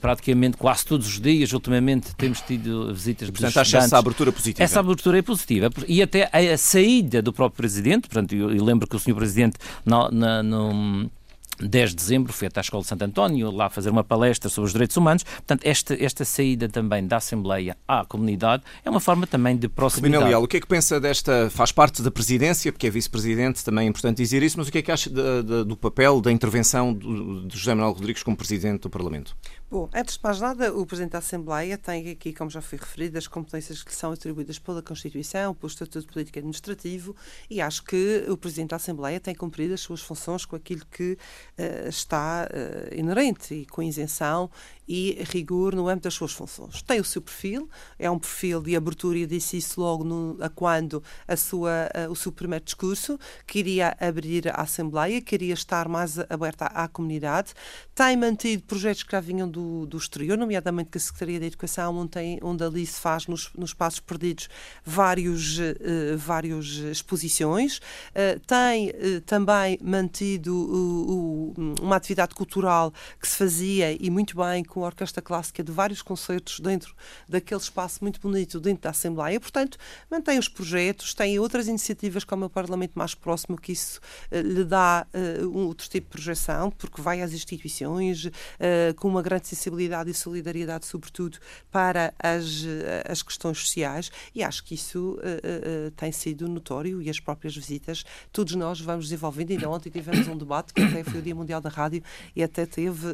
praticamente 0.00 0.56
quase 0.56 0.84
todos 0.84 1.06
os 1.06 1.20
dias, 1.20 1.52
ultimamente, 1.52 2.14
temos 2.16 2.40
tido 2.40 2.92
visitas 2.92 3.30
Portanto, 3.30 3.54
dos 3.54 3.56
acha 3.56 3.78
essa 3.78 3.98
abertura 3.98 4.32
positiva? 4.32 4.64
Essa 4.64 4.80
abertura 4.80 5.18
é 5.18 5.22
positiva. 5.22 5.70
E 5.86 6.02
até 6.02 6.28
a, 6.32 6.56
saída 6.56 7.22
do 7.22 7.32
próprio 7.32 7.58
Presidente, 7.58 8.08
portanto, 8.08 8.34
eu, 8.34 8.54
eu 8.54 8.64
lembro 8.64 8.86
que 8.86 8.94
o 8.94 8.98
Sr. 8.98 9.14
Presidente 9.14 9.56
na, 9.84 10.10
na, 10.10 10.42
no, 10.42 11.10
10 11.60 11.90
de 11.90 11.96
dezembro, 11.96 12.32
fui 12.32 12.46
até 12.46 12.60
à 12.60 12.62
Escola 12.62 12.82
de 12.82 12.88
Santo 12.88 13.02
António, 13.02 13.50
lá 13.50 13.68
fazer 13.68 13.90
uma 13.90 14.04
palestra 14.04 14.48
sobre 14.48 14.66
os 14.66 14.72
direitos 14.72 14.96
humanos. 14.96 15.24
Portanto, 15.24 15.62
esta, 15.64 15.94
esta 16.02 16.24
saída 16.24 16.68
também 16.68 17.06
da 17.06 17.16
Assembleia 17.16 17.76
à 17.86 18.04
comunidade 18.04 18.62
é 18.84 18.90
uma 18.90 19.00
forma 19.00 19.26
também 19.26 19.56
de 19.56 19.68
proximidade. 19.68 20.24
Leal, 20.24 20.42
o 20.42 20.48
que 20.48 20.56
é 20.56 20.60
que 20.60 20.66
pensa 20.66 21.00
desta, 21.00 21.50
faz 21.50 21.72
parte 21.72 22.02
da 22.02 22.10
presidência, 22.10 22.72
porque 22.72 22.86
é 22.86 22.90
vice-presidente, 22.90 23.64
também 23.64 23.86
é 23.86 23.88
importante 23.88 24.18
dizer 24.18 24.42
isso, 24.42 24.58
mas 24.58 24.68
o 24.68 24.72
que 24.72 24.78
é 24.78 24.82
que 24.82 24.92
acha 24.92 25.10
de, 25.10 25.42
de, 25.42 25.64
do 25.64 25.76
papel, 25.76 26.20
da 26.20 26.30
intervenção 26.30 26.94
de 26.94 27.56
José 27.56 27.74
Manuel 27.74 27.92
Rodrigues 27.92 28.22
como 28.22 28.36
presidente 28.36 28.82
do 28.82 28.90
Parlamento? 28.90 29.36
Bom, 29.70 29.86
antes 29.94 30.16
de 30.16 30.20
mais 30.24 30.40
nada, 30.40 30.74
o 30.74 30.86
Presidente 30.86 31.12
da 31.12 31.18
Assembleia 31.18 31.76
tem 31.76 32.08
aqui, 32.08 32.32
como 32.32 32.48
já 32.48 32.62
foi 32.62 32.78
referido, 32.78 33.18
as 33.18 33.26
competências 33.26 33.82
que 33.82 33.90
lhe 33.90 33.96
são 33.96 34.10
atribuídas 34.10 34.58
pela 34.58 34.82
Constituição, 34.82 35.54
pelo 35.54 35.68
Estatuto 35.68 36.10
Político 36.10 36.38
Administrativo, 36.38 37.14
e 37.50 37.60
acho 37.60 37.84
que 37.84 38.24
o 38.30 38.36
Presidente 38.38 38.70
da 38.70 38.76
Assembleia 38.76 39.20
tem 39.20 39.34
cumprido 39.34 39.74
as 39.74 39.80
suas 39.82 40.00
funções 40.00 40.46
com 40.46 40.56
aquilo 40.56 40.86
que 40.90 41.12
uh, 41.12 41.86
está 41.86 42.48
uh, 42.50 42.98
inerente 42.98 43.52
e 43.52 43.66
com 43.66 43.82
isenção 43.82 44.50
e 44.88 45.22
rigor 45.30 45.74
no 45.74 45.86
âmbito 45.86 46.04
das 46.04 46.14
suas 46.14 46.32
funções. 46.32 46.80
Tem 46.80 46.98
o 46.98 47.04
seu 47.04 47.20
perfil, 47.20 47.68
é 47.98 48.10
um 48.10 48.18
perfil 48.18 48.62
de 48.62 48.74
abertura, 48.74 49.18
e 49.18 49.26
disse 49.26 49.58
isso 49.58 49.78
logo 49.78 50.02
no, 50.02 50.38
a 50.40 50.48
quando 50.48 51.02
a 51.26 51.36
sua, 51.36 51.90
a, 51.92 52.10
o 52.10 52.16
seu 52.16 52.32
primeiro 52.32 52.64
discurso, 52.64 53.18
queria 53.46 53.94
abrir 54.00 54.48
a 54.48 54.62
Assembleia, 54.62 55.20
queria 55.20 55.52
estar 55.52 55.88
mais 55.88 56.18
aberta 56.18 56.64
à, 56.64 56.84
à, 56.84 56.88
comunidade, 56.88 57.52
tem 57.94 58.16
mantido 58.16 58.62
projetos 58.62 59.02
que 59.02 59.12
já 59.12 59.20
vinham 59.20 59.46
do, 59.46 59.57
do 59.86 59.96
exterior, 59.96 60.36
nomeadamente 60.36 60.90
que 60.90 60.98
a 60.98 61.00
Secretaria 61.00 61.40
da 61.40 61.46
Educação, 61.46 61.96
onde, 61.96 62.38
onde 62.42 62.64
ali 62.64 62.86
se 62.86 63.00
faz 63.00 63.26
nos, 63.26 63.50
nos 63.56 63.74
Passos 63.74 64.00
Perdidos 64.00 64.48
vários, 64.84 65.58
uh, 65.58 66.16
vários 66.16 66.78
exposições, 66.78 67.78
uh, 67.78 68.40
tem 68.46 68.90
uh, 68.90 69.20
também 69.26 69.78
mantido 69.82 70.48
uma 71.80 71.96
atividade 71.96 72.34
cultural 72.34 72.92
que 73.20 73.28
se 73.28 73.36
fazia 73.36 73.92
e 73.92 74.10
muito 74.10 74.36
bem 74.36 74.64
com 74.64 74.82
a 74.84 74.86
orquestra 74.86 75.22
clássica 75.22 75.62
de 75.62 75.72
vários 75.72 76.02
concertos 76.02 76.60
dentro 76.60 76.94
daquele 77.28 77.60
espaço 77.60 77.98
muito 78.02 78.20
bonito 78.20 78.60
dentro 78.60 78.82
da 78.82 78.90
Assembleia. 78.90 79.38
Portanto, 79.40 79.78
mantém 80.10 80.38
os 80.38 80.48
projetos, 80.48 81.14
tem 81.14 81.38
outras 81.38 81.68
iniciativas 81.68 82.24
como 82.24 82.44
o 82.46 82.50
Parlamento 82.50 82.92
mais 82.94 83.14
próximo, 83.14 83.56
que 83.56 83.72
isso 83.72 84.00
uh, 84.30 84.40
lhe 84.40 84.64
dá 84.64 85.06
uh, 85.12 85.46
um 85.48 85.66
outro 85.66 85.88
tipo 85.88 86.06
de 86.06 86.12
projeção, 86.12 86.70
porque 86.70 87.00
vai 87.00 87.22
às 87.22 87.32
instituições 87.32 88.26
uh, 88.26 88.30
com 88.96 89.08
uma 89.08 89.22
grande 89.22 89.47
sensibilidade 89.48 90.10
e 90.10 90.14
solidariedade, 90.14 90.86
sobretudo 90.86 91.38
para 91.70 92.12
as, 92.18 92.64
as 93.08 93.22
questões 93.22 93.58
sociais, 93.58 94.10
e 94.34 94.42
acho 94.42 94.64
que 94.64 94.74
isso 94.74 95.18
tem 95.96 96.12
sido 96.12 96.48
notório 96.48 97.00
e 97.02 97.10
as 97.10 97.20
próprias 97.20 97.54
visitas, 97.54 98.04
todos 98.32 98.54
nós 98.54 98.80
vamos 98.80 99.06
desenvolvendo. 99.06 99.50
Ainda 99.50 99.68
ontem 99.68 99.90
tivemos 99.90 100.26
um 100.28 100.36
debate 100.36 100.72
que 100.72 100.82
até 100.82 101.04
foi 101.04 101.20
o 101.20 101.22
Dia 101.22 101.34
Mundial 101.34 101.60
da 101.60 101.68
Rádio 101.68 102.02
e 102.34 102.42
até 102.42 102.66
teve 102.66 103.06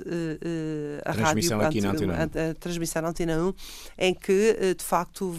a 1.05 1.13
rádio 1.13 1.25
transmissão 1.25 1.61
aqui 1.61 1.81
na 1.81 1.91
Antena 1.91 2.13
1. 2.13 2.17
A, 2.17 2.51
a, 2.51 2.55
transmissão 2.55 3.03
na 3.03 3.09
Antena 3.09 3.45
1, 3.45 3.55
em 3.99 4.15
que, 4.15 4.57
eh, 4.59 4.75
de 4.75 4.85
facto, 4.85 5.35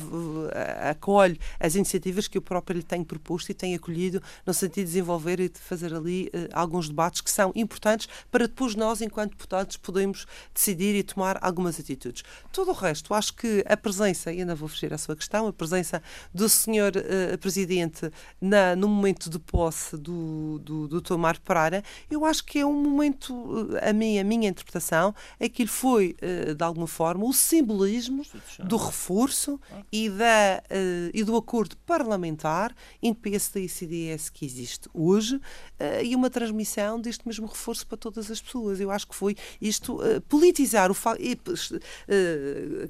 acolhe 0.89 1.39
as 1.59 1.75
iniciativas 1.75 2.27
que 2.27 2.37
o 2.37 2.41
próprio 2.41 2.77
lhe 2.77 2.83
tem 2.83 3.03
proposto 3.03 3.49
e 3.49 3.53
tem 3.53 3.75
acolhido 3.75 4.21
no 4.45 4.53
sentido 4.53 4.85
de 4.85 4.91
desenvolver 4.91 5.39
e 5.39 5.49
de 5.49 5.59
fazer 5.59 5.93
ali 5.93 6.27
uh, 6.27 6.49
alguns 6.53 6.87
debates 6.87 7.21
que 7.21 7.31
são 7.31 7.51
importantes 7.55 8.07
para 8.31 8.47
depois 8.47 8.75
nós, 8.75 9.01
enquanto 9.01 9.31
deputados, 9.31 9.77
podemos 9.77 10.25
decidir 10.53 10.84
decidir 10.85 10.95
e 10.95 11.03
tomar 11.03 11.37
algumas 11.41 11.79
atitudes. 11.79 12.23
Todo 12.51 12.69
o 12.69 12.73
resto, 12.73 13.13
acho 13.13 13.33
que 13.33 13.63
a 13.67 13.75
presença, 13.75 14.31
e 14.31 14.39
ainda 14.39 14.55
vou 14.55 14.67
fugir 14.67 14.93
à 14.93 14.97
sua 14.97 15.15
questão, 15.15 15.47
a 15.47 15.53
presença 15.53 16.01
do 16.33 16.47
senhor 16.47 16.93
uh, 16.95 17.37
Presidente 17.37 18.11
na, 18.39 18.75
no 18.75 18.87
momento 18.87 19.29
de 19.29 19.39
posse 19.39 19.97
do, 19.97 20.59
do, 20.59 20.87
do 20.87 21.01
Tomar 21.01 21.39
Pereira, 21.39 21.83
eu 22.09 22.25
acho 22.25 22.43
que 22.45 22.59
é 22.59 22.65
um 22.65 22.73
momento, 22.73 23.69
a 23.81 23.93
minha, 23.93 24.21
a 24.21 24.23
minha 24.23 24.49
interpretação, 24.49 25.13
é 25.39 25.49
que 25.49 25.63
ele 25.63 25.69
foi, 25.69 26.15
uh, 26.21 26.53
de 26.53 26.63
alguma 26.63 26.87
forma, 26.87 27.25
o 27.25 27.33
simbolismo 27.33 28.23
do 28.59 28.77
reforço 28.77 29.59
e, 29.91 30.09
da, 30.09 30.61
e 31.13 31.23
do 31.23 31.35
acordo 31.35 31.75
parlamentar 31.77 32.75
entre 33.01 33.31
PSD 33.31 33.61
e 33.61 33.69
CDS 33.69 34.29
que 34.29 34.45
existe 34.45 34.89
hoje 34.93 35.39
e 36.03 36.15
uma 36.15 36.29
transmissão 36.29 36.99
deste 36.99 37.27
mesmo 37.27 37.45
reforço 37.45 37.85
para 37.87 37.97
todas 37.97 38.29
as 38.29 38.41
pessoas. 38.41 38.79
Eu 38.79 38.91
acho 38.91 39.07
que 39.07 39.15
foi 39.15 39.35
isto, 39.61 39.99
politizar, 40.75 40.91
o 40.91 40.95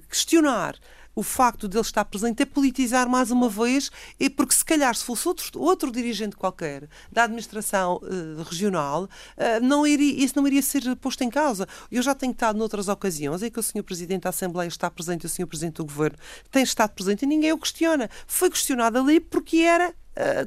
questionar 0.10 0.76
o 1.16 1.24
facto 1.24 1.68
de 1.68 1.78
ele 1.78 1.82
estar 1.82 2.04
presente 2.06 2.44
é 2.44 2.46
politizar 2.46 3.08
mais 3.08 3.32
uma 3.32 3.48
vez, 3.48 3.90
e 4.20 4.30
porque 4.30 4.54
se 4.54 4.66
calhar 4.66 4.94
se 4.94 5.04
fosse 5.04 5.28
outro, 5.28 5.48
outro 5.56 5.92
dirigente 5.92 6.36
qualquer 6.36 6.90
da 7.12 7.24
administração 7.24 8.02
uh, 8.04 8.44
regional, 8.44 9.04
uh, 9.04 9.64
não 9.64 9.88
iria, 9.88 10.24
isso 10.24 10.34
não 10.36 10.46
iria 10.46 10.62
ser 10.62 10.96
posto 10.98 11.24
em 11.24 11.30
causa. 11.30 11.68
Eu 11.90 12.02
já 12.02 12.14
tenho 12.14 12.34
estado 12.34 12.60
noutras 12.60 12.90
ocasiões 12.90 13.42
em 13.42 13.50
que 13.50 13.60
o 13.60 13.64
Sr. 13.64 13.84
Presidente 13.84 14.24
da 14.24 14.30
Assembleia 14.30 14.68
está 14.68 14.92
presente 14.92 15.24
e 15.24 15.28
o 15.28 15.30
Sr. 15.30 15.48
Presidente 15.48 15.76
do 15.76 15.86
Governo 15.86 16.18
tem 16.52 16.64
estado 16.64 16.92
presente 16.92 17.24
e 17.24 17.26
ninguém 17.26 17.54
o 17.54 17.58
questiona. 17.58 18.10
Foi 18.28 18.50
questionado 18.50 19.00
ali 19.00 19.20
porque 19.20 19.58
era 19.58 19.96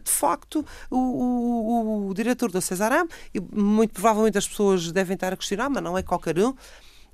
de 0.03 0.11
facto, 0.11 0.65
o, 0.91 0.97
o, 0.97 2.09
o 2.09 2.15
diretor 2.15 2.51
da 2.51 2.59
Cesaram, 2.59 3.07
e 3.35 3.39
muito 3.39 3.93
provavelmente 3.93 4.39
as 4.39 4.49
pessoas 4.49 4.91
devem 4.91 5.13
estar 5.13 5.31
a 5.31 5.37
questionar, 5.37 5.69
mas 5.69 5.83
não 5.83 5.99
é 5.99 6.03
qualquer 6.03 6.39
um, 6.39 6.55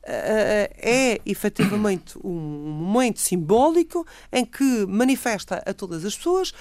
é 0.06 1.20
efetivamente 1.24 2.18
um 2.22 2.30
momento 2.32 3.20
simbólico 3.20 4.06
em 4.32 4.44
que 4.44 4.86
manifesta 4.86 5.62
a 5.64 5.72
todas 5.72 6.04
as 6.04 6.16
pessoas 6.16 6.52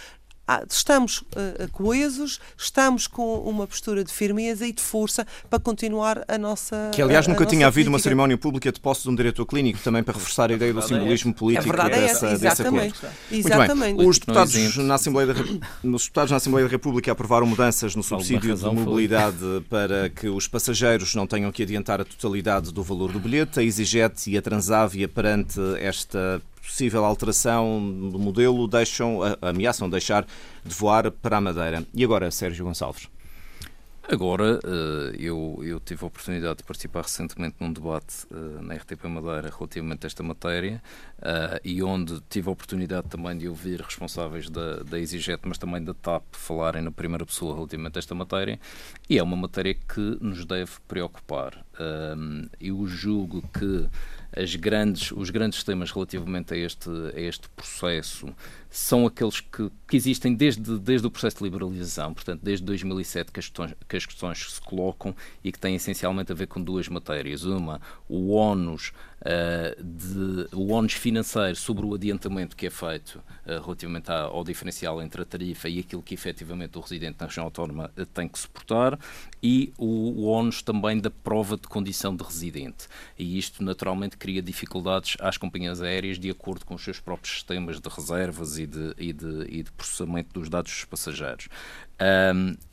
estamos 0.70 1.20
uh, 1.20 1.72
coesos, 1.72 2.40
estamos 2.58 3.08
com 3.08 3.38
uma 3.40 3.66
postura 3.66 4.04
de 4.04 4.12
firmeza 4.12 4.68
e 4.68 4.74
de 4.74 4.82
força 4.82 5.26
para 5.50 5.60
continuar 5.60 6.24
a 6.28 6.38
nossa. 6.38 6.92
Que, 6.94 7.02
aliás, 7.02 7.28
nunca 7.28 7.46
tinha 7.46 7.68
havido 7.68 7.90
uma 7.90 8.00
cerimónia 8.00 8.38
pública 8.38 8.72
de 8.72 8.80
posse 8.80 9.04
de 9.04 9.10
um 9.10 9.16
diretor 9.16 9.46
clínico, 9.46 9.80
também 9.80 10.04
para 10.04 10.14
reforçar 10.14 10.52
a 10.52 10.54
ideia 10.54 10.74
do 10.74 10.82
simbolismo 10.82 11.32
é 11.32 11.34
político 11.34 11.70
a 11.70 11.76
verdade 11.76 12.02
dessa, 12.02 12.28
é 12.28 12.34
essa, 12.34 12.48
exatamente. 12.48 13.00
Exatamente. 13.32 14.06
Os 14.06 14.20
deputados, 14.20 14.78
na 14.78 14.96
Assembleia 14.96 15.34
da, 15.34 15.42
os 15.84 16.04
deputados 16.04 16.32
na 16.32 16.38
Assembleia 16.38 16.68
da 16.68 16.72
República 16.72 17.12
aprovaram 17.12 17.46
mudanças 17.48 17.96
no 17.96 18.04
subsídio 18.04 18.56
de 18.56 18.66
mobilidade 18.66 19.38
para 19.70 20.10
que 20.10 20.28
os 20.28 20.48
passageiros 20.48 21.16
não 21.16 21.26
tenham 21.26 21.52
que 21.52 21.64
adiantar 21.64 22.02
a 22.02 22.06
totalidade 22.06 22.74
do 22.74 22.84
valor 22.84 23.12
do 23.12 23.20
bilhete. 23.20 23.60
A 23.60 23.64
EasyJet 23.64 24.30
e 24.30 24.38
a 24.38 24.42
Transávia, 24.42 25.08
perante 25.08 25.60
esta 25.80 26.42
possível 26.64 27.04
alteração 27.04 28.10
do 28.10 28.18
modelo 28.18 28.68
deixam, 28.68 29.20
ameaçam 29.42 29.90
deixar 29.90 30.26
de 30.64 30.74
voar 30.74 31.12
para 31.12 31.38
a 31.38 31.42
Madeira. 31.42 31.86
E 31.94 32.04
agora, 32.04 32.32
Sérgio 32.32 32.66
Gonçalves? 32.66 33.10
Agora, 34.06 34.60
eh, 34.66 35.16
eu, 35.18 35.62
eu 35.64 35.80
tive 35.80 36.04
a 36.04 36.08
oportunidade 36.08 36.58
de 36.58 36.64
participar 36.64 37.04
recentemente 37.04 37.56
num 37.60 37.72
debate 37.72 38.28
eh, 38.30 38.62
na 38.62 38.76
RTP 38.76 39.06
Madeira 39.06 39.50
relativamente 39.56 40.06
a 40.06 40.08
esta 40.08 40.22
matéria 40.22 40.84
eh, 41.26 41.62
e 41.64 41.82
onde 41.82 42.20
tive 42.30 42.50
a 42.50 42.52
oportunidade 42.52 43.08
também 43.08 43.38
de 43.38 43.48
ouvir 43.48 43.80
responsáveis 43.80 44.50
da, 44.50 44.84
da 44.84 45.00
EasyJet, 45.00 45.42
mas 45.46 45.58
também 45.58 45.82
da 45.82 45.94
TAP, 45.94 46.24
falarem 46.34 46.82
na 46.82 46.92
primeira 46.92 47.26
pessoa 47.26 47.56
relativamente 47.56 47.98
a 47.98 48.00
esta 48.00 48.14
matéria 48.14 48.60
e 49.10 49.18
é 49.18 49.24
uma 49.24 49.38
matéria 49.38 49.74
que 49.74 50.18
nos 50.20 50.46
deve 50.46 50.72
preocupar. 50.86 51.66
Eu 52.60 52.86
julgo 52.86 53.42
que 53.58 53.88
as 54.36 54.56
grandes, 54.56 55.12
os 55.12 55.30
grandes 55.30 55.64
temas 55.64 55.92
relativamente 55.92 56.54
a 56.54 56.58
este, 56.58 56.90
a 56.90 57.20
este 57.20 57.48
processo 57.50 58.28
são 58.70 59.06
aqueles 59.06 59.40
que, 59.40 59.70
que 59.88 59.96
existem 59.96 60.34
desde, 60.34 60.80
desde 60.80 61.06
o 61.06 61.12
processo 61.12 61.38
de 61.38 61.44
liberalização, 61.44 62.12
portanto, 62.14 62.42
desde 62.42 62.66
2007 62.66 63.32
que 63.32 63.40
as, 63.40 63.46
questões, 63.46 63.76
que 63.88 63.96
as 63.96 64.06
questões 64.06 64.54
se 64.54 64.62
colocam 64.62 65.16
e 65.44 65.52
que 65.52 65.60
têm 65.60 65.76
essencialmente 65.76 66.32
a 66.32 66.36
ver 66.36 66.48
com 66.48 66.60
duas 66.60 66.88
matérias. 66.88 67.44
Uma, 67.44 67.80
o 68.10 68.34
ónus 68.34 68.92
uh, 69.22 69.84
de, 69.84 70.48
o 70.56 70.72
ónus 70.72 70.94
sobre 71.56 71.86
o 71.86 71.94
adiantamento 71.94 72.56
que 72.56 72.66
é 72.66 72.70
feito 72.70 73.18
uh, 73.46 73.62
relativamente 73.62 74.10
ao 74.10 74.44
diferencial 74.44 75.02
entre 75.02 75.22
a 75.22 75.26
tarifa 75.26 75.70
e 75.70 75.80
aquilo 75.80 76.02
que 76.02 76.14
efetivamente 76.14 76.78
o 76.78 76.82
residente 76.82 77.18
na 77.20 77.28
região 77.28 77.44
autónoma 77.44 77.92
uh, 77.98 78.06
tem 78.08 78.28
que 78.28 78.40
suportar 78.40 78.98
e 79.42 79.74
o, 79.78 80.22
o 80.22 80.28
ónus 80.28 80.62
também 80.62 81.00
da 81.00 81.12
prova 81.12 81.58
de 81.58 81.68
condição 81.68 82.16
de 82.16 82.24
residente. 82.24 82.88
E 83.20 83.38
isto 83.38 83.64
naturalmente 83.64 84.18
cria 84.18 84.42
dificuldades 84.42 85.18
às 85.20 85.38
companhias 85.38 85.82
aéreas 85.82 86.18
de 86.18 86.30
acordo 86.30 86.66
com 86.66 86.76
os 86.76 86.84
seus 86.84 87.00
próprios 87.00 87.34
sistemas 87.36 87.80
de 87.80 87.90
reservas 87.90 88.58
e 88.58 88.66
de, 88.66 88.96
e 88.98 89.14
de, 89.14 89.46
e 89.50 89.64
de 89.64 89.72
processamento 89.74 90.34
dos 90.34 90.50
dados 90.50 90.72
dos 90.72 90.86
passageiros. 90.86 91.50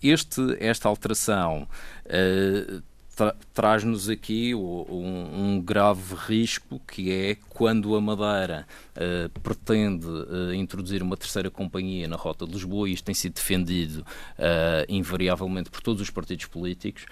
Este, 0.03 0.40
esta 0.59 0.88
alteração 0.88 1.68
uh, 2.07 2.83
tra 3.14 3.35
traz-nos 3.53 4.09
aqui 4.09 4.55
um, 4.55 5.57
um, 5.59 5.61
grave 5.61 6.14
risco 6.14 6.81
que 6.87 7.12
é 7.12 7.37
quando 7.51 7.94
a 7.94 8.01
Madeira 8.01 8.66
uh, 8.96 9.40
pretende 9.40 10.07
uh, 10.07 10.55
introduzir 10.55 11.03
uma 11.03 11.16
terceira 11.16 11.51
companhia 11.51 12.09
na 12.09 12.16
Rota 12.16 12.46
de 12.46 12.53
Lisboa, 12.53 12.88
e 12.88 12.94
isto 12.94 13.05
tem 13.05 13.14
sido 13.14 13.35
defendido 13.35 13.99
uh, 13.99 14.87
invariavelmente 14.88 15.68
por 15.68 15.83
todos 15.83 16.01
os 16.01 16.09
partidos 16.09 16.46
políticos, 16.46 17.05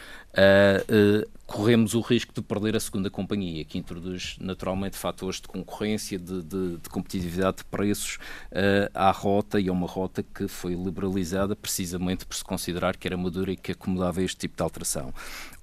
corremos 1.46 1.94
o 1.94 2.00
risco 2.00 2.32
de 2.32 2.40
perder 2.40 2.76
a 2.76 2.80
segunda 2.80 3.10
companhia, 3.10 3.64
que 3.64 3.76
introduz 3.76 4.36
naturalmente 4.40 4.96
fatores 4.96 5.40
de 5.40 5.48
concorrência, 5.48 6.18
de, 6.18 6.42
de, 6.42 6.76
de 6.76 6.88
competitividade 6.88 7.58
de 7.58 7.64
preços 7.64 8.18
à 8.94 9.10
rota, 9.10 9.58
e 9.58 9.68
é 9.68 9.72
uma 9.72 9.86
rota 9.86 10.22
que 10.22 10.46
foi 10.46 10.74
liberalizada 10.74 11.56
precisamente 11.56 12.24
por 12.24 12.36
se 12.36 12.44
considerar 12.44 12.96
que 12.96 13.08
era 13.08 13.16
madura 13.16 13.50
e 13.52 13.56
que 13.56 13.72
acomodava 13.72 14.22
este 14.22 14.38
tipo 14.38 14.56
de 14.56 14.62
alteração. 14.62 15.12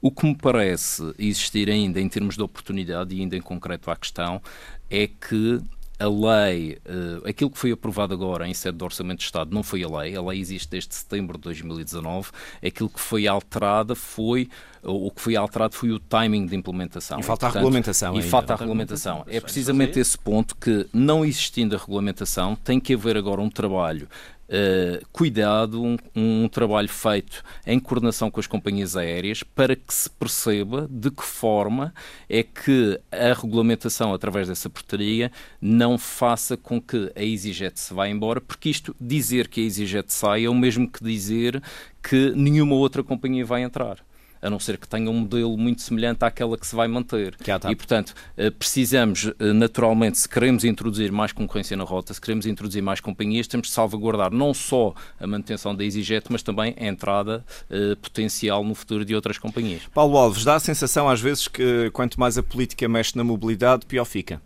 O 0.02 0.12
que 0.12 0.26
me 0.26 0.36
parece 0.36 1.14
existir 1.18 1.70
ainda 1.70 2.00
em 2.00 2.08
termos 2.08 2.36
de 2.36 2.42
oportunidade, 2.44 3.16
e 3.16 3.22
ainda 3.22 3.36
em 3.36 3.42
concreto 3.42 3.90
à 3.90 3.96
questão, 3.96 4.42
é 4.90 5.08
que 5.08 5.62
a 5.98 6.08
lei, 6.08 6.78
uh, 6.86 7.28
aquilo 7.28 7.50
que 7.50 7.58
foi 7.58 7.72
aprovado 7.72 8.14
agora 8.14 8.48
em 8.48 8.54
sede 8.54 8.78
do 8.78 8.86
Orçamento 8.86 9.20
de 9.20 9.26
Estado 9.26 9.54
não 9.54 9.64
foi 9.64 9.84
a 9.84 9.88
lei, 9.88 10.16
a 10.16 10.22
lei 10.22 10.40
existe 10.40 10.70
desde 10.70 10.94
setembro 10.94 11.38
de 11.38 11.44
2019, 11.44 12.32
aquilo 12.66 12.90
que 12.90 13.00
foi 13.00 13.28
alterado 13.28 13.96
foi, 13.96 14.50
o 14.84 15.10
que 15.10 15.22
foi 15.22 15.36
alterado 15.36 15.74
foi 15.74 15.92
o 15.92 16.00
timing 16.00 16.46
de 16.48 16.56
implementação. 16.56 17.20
E 17.20 17.24
falta 17.24 17.48
a 17.48 17.50
regulamentação. 17.50 18.14
E 18.14 18.18
ainda. 18.18 18.30
falta 18.30 18.54
a 18.54 18.58
regulamentação. 18.58 19.24
É 19.28 19.40
precisamente 19.40 20.00
esse 20.00 20.18
ponto 20.18 20.56
que, 20.56 20.86
não 20.92 21.24
existindo 21.24 21.76
a 21.76 21.80
regulamentação, 21.80 22.56
tem 22.56 22.80
que 22.80 22.94
haver 22.94 23.16
agora 23.16 23.42
um 23.42 23.50
trabalho 23.50 24.08
Uh, 24.48 25.04
cuidado, 25.12 25.82
um, 25.84 25.98
um, 26.16 26.48
trabalho 26.48 26.88
feito 26.88 27.44
em 27.66 27.80
coordenação 27.80 28.30
com 28.30 28.40
as 28.40 28.46
companhias 28.46 28.96
aéreas 28.96 29.42
para 29.42 29.76
que 29.76 29.92
se 29.92 30.08
perceba 30.08 30.88
de 30.88 31.10
que 31.10 31.24
forma 31.24 31.92
é 32.30 32.44
que 32.44 33.00
a 33.12 33.34
regulamentação 33.34 34.14
através 34.14 34.48
dessa 34.48 34.70
portaria 34.70 35.32
não 35.60 35.98
faça 35.98 36.56
com 36.56 36.80
que 36.80 37.12
a 37.16 37.24
EasyJet 37.24 37.80
se 37.80 37.92
vá 37.92 38.08
embora, 38.08 38.40
porque 38.40 38.70
isto, 38.70 38.96
dizer 39.02 39.48
que 39.48 39.62
a 39.62 39.64
EasyJet 39.64 40.14
sai 40.14 40.46
é 40.46 40.50
o 40.50 40.54
mesmo 40.54 40.88
que 40.88 41.04
dizer 41.04 41.60
que 42.04 42.32
nenhuma 42.36 42.76
outra 42.76 43.04
companhia 43.04 43.44
vai 43.44 43.64
entrar 43.64 43.98
a 44.46 44.50
não 44.50 44.60
ser 44.60 44.78
que 44.78 44.88
tenha 44.88 45.10
um 45.10 45.22
modelo 45.22 45.58
muito 45.58 45.82
semelhante 45.82 46.24
àquela 46.24 46.56
que 46.56 46.68
se 46.68 46.76
vai 46.76 46.88
manter. 46.88 47.36
E, 47.72 47.76
portanto, 47.76 48.14
eh, 48.38 48.52
precisamos, 48.52 49.32
eh, 49.40 49.54
naturalmente, 49.54 50.20
se 50.20 50.30
queremos 50.30 50.64
introduzir 50.64 51.12
mais 51.12 51.32
concorrência 51.32 51.76
na 51.76 51.84
rota, 51.84 52.14
se 52.14 52.22
queremos 52.22 52.46
introduzir 52.46 52.84
mais 52.84 53.00
companhias, 53.00 53.48
temos 53.48 53.68
de 53.68 53.74
salvaguardar 53.74 54.32
não 54.32 54.54
só 54.54 54.94
a 55.20 55.26
manutenção 55.26 55.76
da 55.76 55.84
EasyJet, 55.84 56.28
mas 56.30 56.44
também 56.44 56.76
a 56.80 56.86
entrada 56.86 57.44
uh, 57.70 57.96
potencial 57.98 58.64
no 58.64 58.76
futuro 58.76 59.04
de 59.04 59.16
outras 59.16 59.40
companhias. 59.40 59.82
Paulo 59.94 60.16
Alves, 60.18 60.44
dá 60.44 60.56
a 60.56 60.60
sensação 60.60 61.10
às 61.10 61.20
vezes 61.20 61.48
que 61.48 61.90
quanto 61.92 62.20
mais 62.20 62.38
a 62.38 62.44
política 62.44 62.88
mexe 62.88 63.18
na 63.18 63.24
mobilidade, 63.24 63.86
pior 63.88 64.06
fica. 64.06 64.40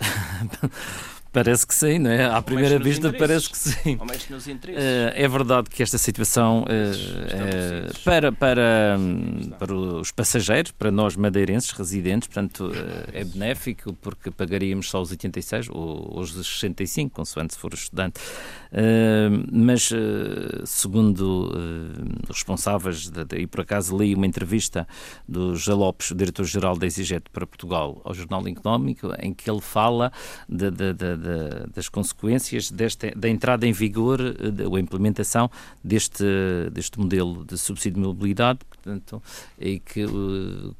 Parece 1.32 1.66
que 1.66 1.74
sim, 1.74 1.98
não 1.98 2.10
é? 2.10 2.24
À 2.24 2.40
primeira 2.40 2.78
vista 2.78 3.12
parece 3.12 3.50
que 3.50 3.58
sim. 3.58 3.96
Uh, 3.96 5.12
é 5.14 5.28
verdade 5.28 5.68
que 5.68 5.82
esta 5.82 5.98
situação 5.98 6.64
uh, 6.64 8.00
para, 8.02 8.32
para, 8.32 8.98
para 9.58 9.74
os 9.74 10.10
passageiros, 10.10 10.72
para 10.72 10.90
nós 10.90 11.16
madeirenses 11.16 11.70
residentes, 11.72 12.28
portanto, 12.28 12.72
é 13.12 13.24
benéfico 13.24 13.92
porque 13.94 14.30
pagaríamos 14.30 14.88
só 14.88 15.02
os 15.02 15.10
86 15.10 15.68
ou 15.70 16.18
os 16.18 16.32
65, 16.32 17.14
consoante 17.14 17.54
se 17.54 17.60
for 17.60 17.74
estudante. 17.74 18.20
mas, 19.52 19.90
segundo 20.64 21.52
responsáveis, 22.28 23.10
de, 23.10 23.24
de, 23.24 23.36
e 23.38 23.46
por 23.46 23.60
acaso 23.60 23.96
li 23.96 24.14
uma 24.14 24.26
entrevista 24.26 24.86
do 25.28 25.54
José 25.54 25.74
Lopes, 25.74 26.12
diretor-geral 26.14 26.76
da 26.76 26.86
Exiget 26.86 27.24
para 27.32 27.46
Portugal, 27.46 28.00
ao 28.04 28.14
Jornal 28.14 28.46
Económico, 28.48 29.12
em 29.20 29.34
que 29.34 29.50
ele 29.50 29.60
fala 29.60 30.12
de, 30.48 30.70
das 31.74 31.88
consequências 31.88 32.70
desta, 32.70 33.10
da 33.16 33.28
entrada 33.28 33.66
em 33.66 33.72
vigor, 33.72 34.20
ou 34.68 34.78
implementação 34.78 35.50
deste, 35.82 36.24
deste 36.72 36.98
modelo 36.98 37.44
de 37.44 37.56
subsídio 37.58 38.00
de 38.00 38.06
mobilidade, 38.06 38.60
portanto, 38.68 39.22
e 39.58 39.78
que, 39.78 40.04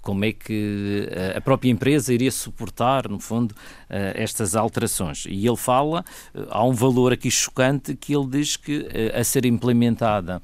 como 0.00 0.24
é 0.24 0.32
que 0.32 1.08
a 1.36 1.40
própria 1.40 1.70
empresa 1.70 2.12
iria 2.12 2.30
suportar, 2.30 3.08
no 3.08 3.18
fundo, 3.18 3.54
estas 3.88 4.54
alterações. 4.54 5.24
E 5.28 5.46
ele 5.46 5.56
fala, 5.56 6.04
há 6.50 6.64
um 6.64 6.72
valor 6.72 7.12
aqui 7.12 7.30
chocante 7.30 7.94
que 7.94 8.14
ele 8.14 8.26
diz 8.28 8.56
que 8.56 8.88
a 9.14 9.24
ser 9.24 9.44
implementada 9.44 10.40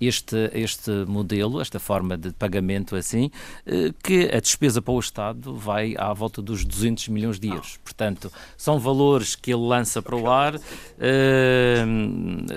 este, 0.00 0.50
este 0.52 0.90
modelo, 1.06 1.60
esta 1.60 1.78
forma 1.78 2.16
de 2.16 2.32
pagamento 2.32 2.96
assim, 2.96 3.30
eh, 3.66 3.92
que 4.02 4.30
a 4.34 4.40
despesa 4.40 4.80
para 4.82 4.94
o 4.94 5.00
Estado 5.00 5.54
vai 5.54 5.94
à 5.96 6.12
volta 6.12 6.42
dos 6.42 6.64
200 6.64 7.08
milhões 7.08 7.38
de 7.38 7.48
euros. 7.48 7.78
Portanto, 7.82 8.32
são 8.56 8.78
valores 8.78 9.34
que 9.34 9.52
ele 9.52 9.66
lança 9.66 10.02
para 10.02 10.16
o 10.16 10.30
ar. 10.30 10.56
Uh, 10.56 10.60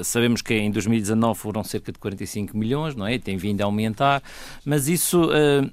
sabemos 0.03 0.41
que 0.41 0.53
em 0.53 0.71
2019 0.71 1.39
foram 1.39 1.63
cerca 1.63 1.91
de 1.91 1.99
45 1.99 2.57
milhões, 2.57 2.95
não 2.95 3.05
é? 3.07 3.17
Tem 3.17 3.37
vindo 3.37 3.61
a 3.61 3.65
aumentar, 3.65 4.21
mas 4.65 4.87
isso. 4.87 5.23
Uh, 5.23 5.69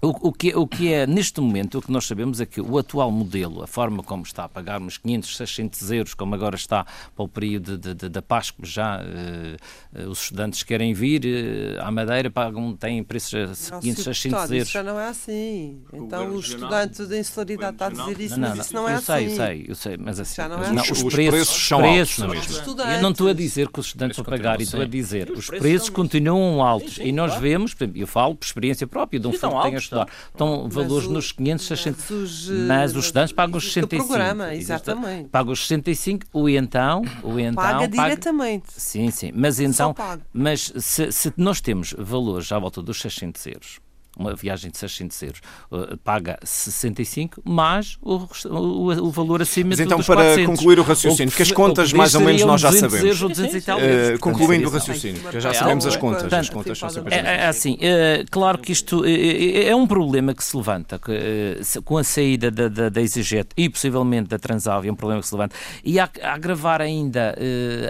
o, 0.00 0.28
o, 0.28 0.32
que, 0.32 0.54
o 0.54 0.66
que 0.66 0.92
é, 0.92 1.06
neste 1.06 1.40
momento, 1.40 1.78
o 1.78 1.82
que 1.82 1.90
nós 1.90 2.06
sabemos 2.06 2.40
é 2.40 2.46
que 2.46 2.60
o 2.60 2.78
atual 2.78 3.10
modelo, 3.10 3.62
a 3.62 3.66
forma 3.66 4.02
como 4.02 4.22
está 4.22 4.44
a 4.44 4.48
pagar 4.48 4.80
uns 4.80 4.98
500, 4.98 5.36
600 5.36 5.90
euros, 5.90 6.14
como 6.14 6.34
agora 6.34 6.56
está 6.56 6.84
para 6.84 7.24
o 7.24 7.28
período 7.28 7.76
de, 7.76 7.94
de, 7.94 8.08
da 8.08 8.22
Páscoa, 8.22 8.64
já 8.64 9.00
uh, 9.00 10.08
os 10.08 10.22
estudantes 10.22 10.62
querem 10.62 10.92
vir 10.94 11.24
uh, 11.24 11.82
à 11.82 11.90
Madeira, 11.90 12.30
pagam, 12.30 12.76
têm 12.76 13.02
preços 13.02 13.72
a 13.72 13.80
500, 13.80 14.04
600 14.04 14.50
euros. 14.50 14.68
Isso 14.68 14.72
já 14.72 14.82
não 14.82 14.98
é 14.98 15.08
assim. 15.08 15.82
Então 15.92 16.28
o, 16.28 16.36
o 16.36 16.40
estudante 16.40 17.04
da 17.06 17.18
insularidade 17.18 17.74
está 17.74 17.86
a 17.86 17.90
dizer 17.90 18.20
isso, 18.20 18.40
não, 18.40 18.48
não, 18.48 18.56
mas 18.56 18.66
isso 18.66 18.74
não 18.74 18.88
é 18.88 18.92
eu 18.92 18.96
assim. 18.96 19.04
Sei, 19.04 19.26
eu 19.26 19.30
sei, 19.30 19.66
eu 19.68 19.74
sei, 19.74 19.96
mas 19.96 20.20
assim, 20.20 20.34
já 20.36 20.48
não 20.48 20.62
é 20.62 20.72
não, 20.72 20.82
assim. 20.82 20.92
os, 20.92 21.02
os 21.02 21.12
preços, 21.12 21.30
preços 21.30 21.66
são 21.66 21.78
preços, 21.80 22.22
altos 22.22 22.94
Eu 22.94 23.02
não 23.02 23.10
estou 23.10 23.28
a 23.28 23.32
dizer 23.32 23.68
que 23.68 23.80
os 23.80 23.86
estudantes 23.86 24.16
vão 24.16 24.24
pagar, 24.24 24.60
estou 24.60 24.80
a 24.80 24.86
dizer 24.86 25.30
os 25.30 25.46
preços 25.46 25.88
continuam 25.88 26.62
altos. 26.62 26.98
E 26.98 27.12
nós 27.12 27.36
vemos, 27.36 27.74
eu 27.94 28.06
falo 28.06 28.34
por 28.34 28.44
experiência 28.44 28.86
própria 28.86 29.18
de 29.18 29.26
um 29.26 29.32
filho 29.32 29.50
que 29.50 29.62
tem 29.62 29.76
estudar. 29.88 30.08
Então, 30.34 30.68
valores 30.68 31.06
o, 31.06 31.12
nos 31.12 31.32
500, 31.32 31.66
600. 31.66 31.98
Mas 31.98 32.10
os, 32.10 32.48
mas 32.50 32.96
os 32.96 33.04
estudantes 33.06 33.32
pagam 33.32 33.58
os 33.58 33.64
65. 33.64 34.06
programa, 34.06 34.54
exatamente. 34.54 35.28
Pagam 35.28 35.52
os 35.52 35.60
65, 35.66 36.26
o 36.32 36.48
então. 36.48 37.02
O 37.22 37.38
então 37.38 37.54
paga, 37.54 37.88
paga 37.88 37.88
diretamente. 37.88 38.68
Sim, 38.72 39.10
sim. 39.10 39.32
Mas 39.34 39.60
então. 39.60 39.94
Mas 40.32 40.72
se, 40.76 41.10
se 41.10 41.32
nós 41.36 41.60
temos 41.60 41.94
valores 41.98 42.50
à 42.52 42.58
volta 42.58 42.82
dos 42.82 43.00
600 43.00 43.46
euros 43.46 43.87
uma 44.18 44.34
viagem 44.34 44.70
de 44.70 44.78
600 44.78 45.22
euros, 45.22 45.40
uh, 45.70 45.96
paga 45.98 46.38
65, 46.42 47.40
mais 47.44 47.96
o, 48.02 48.26
o, 48.46 49.06
o 49.06 49.10
valor 49.10 49.42
acima 49.42 49.70
Mas 49.70 49.80
então, 49.80 49.98
para 49.98 50.16
400. 50.16 50.46
concluir 50.46 50.80
o 50.80 50.82
raciocínio, 50.82 51.30
porque 51.30 51.42
as 51.42 51.52
contas 51.52 51.92
mais 51.92 52.14
ou 52.14 52.20
menos 52.20 52.42
nós 52.42 52.60
já 52.60 52.72
sabemos. 52.72 53.20
Uh, 53.20 54.18
concluindo 54.20 54.68
o 54.68 54.70
raciocínio, 54.70 55.20
que 55.30 55.40
já 55.40 55.54
sabemos 55.54 55.86
as 55.86 55.96
contas. 55.96 56.22
Portanto, 56.22 56.40
as 56.40 56.50
contas 56.50 56.78
são 56.78 56.90
sempre 56.90 57.14
é, 57.14 57.18
é 57.18 57.46
assim, 57.46 57.74
uh, 57.74 58.26
claro 58.30 58.58
que 58.58 58.72
isto 58.72 59.04
é, 59.04 59.68
é, 59.68 59.76
um 59.76 59.86
problema 59.86 60.34
que 60.34 60.42
se 60.42 60.56
levanta 60.56 60.98
que, 60.98 61.60
com 61.84 61.98
a 61.98 62.04
saída 62.04 62.50
da, 62.50 62.68
da, 62.68 62.88
da 62.88 63.00
EasyJet 63.00 63.48
e 63.56 63.68
possivelmente 63.68 64.28
da 64.28 64.38
Transavia, 64.38 64.90
é 64.90 64.92
um 64.92 64.96
problema 64.96 65.20
que 65.20 65.28
se 65.28 65.34
levanta. 65.34 65.54
E 65.84 66.00
a, 66.00 66.08
a 66.22 66.34
agravar 66.34 66.80
ainda 66.80 67.34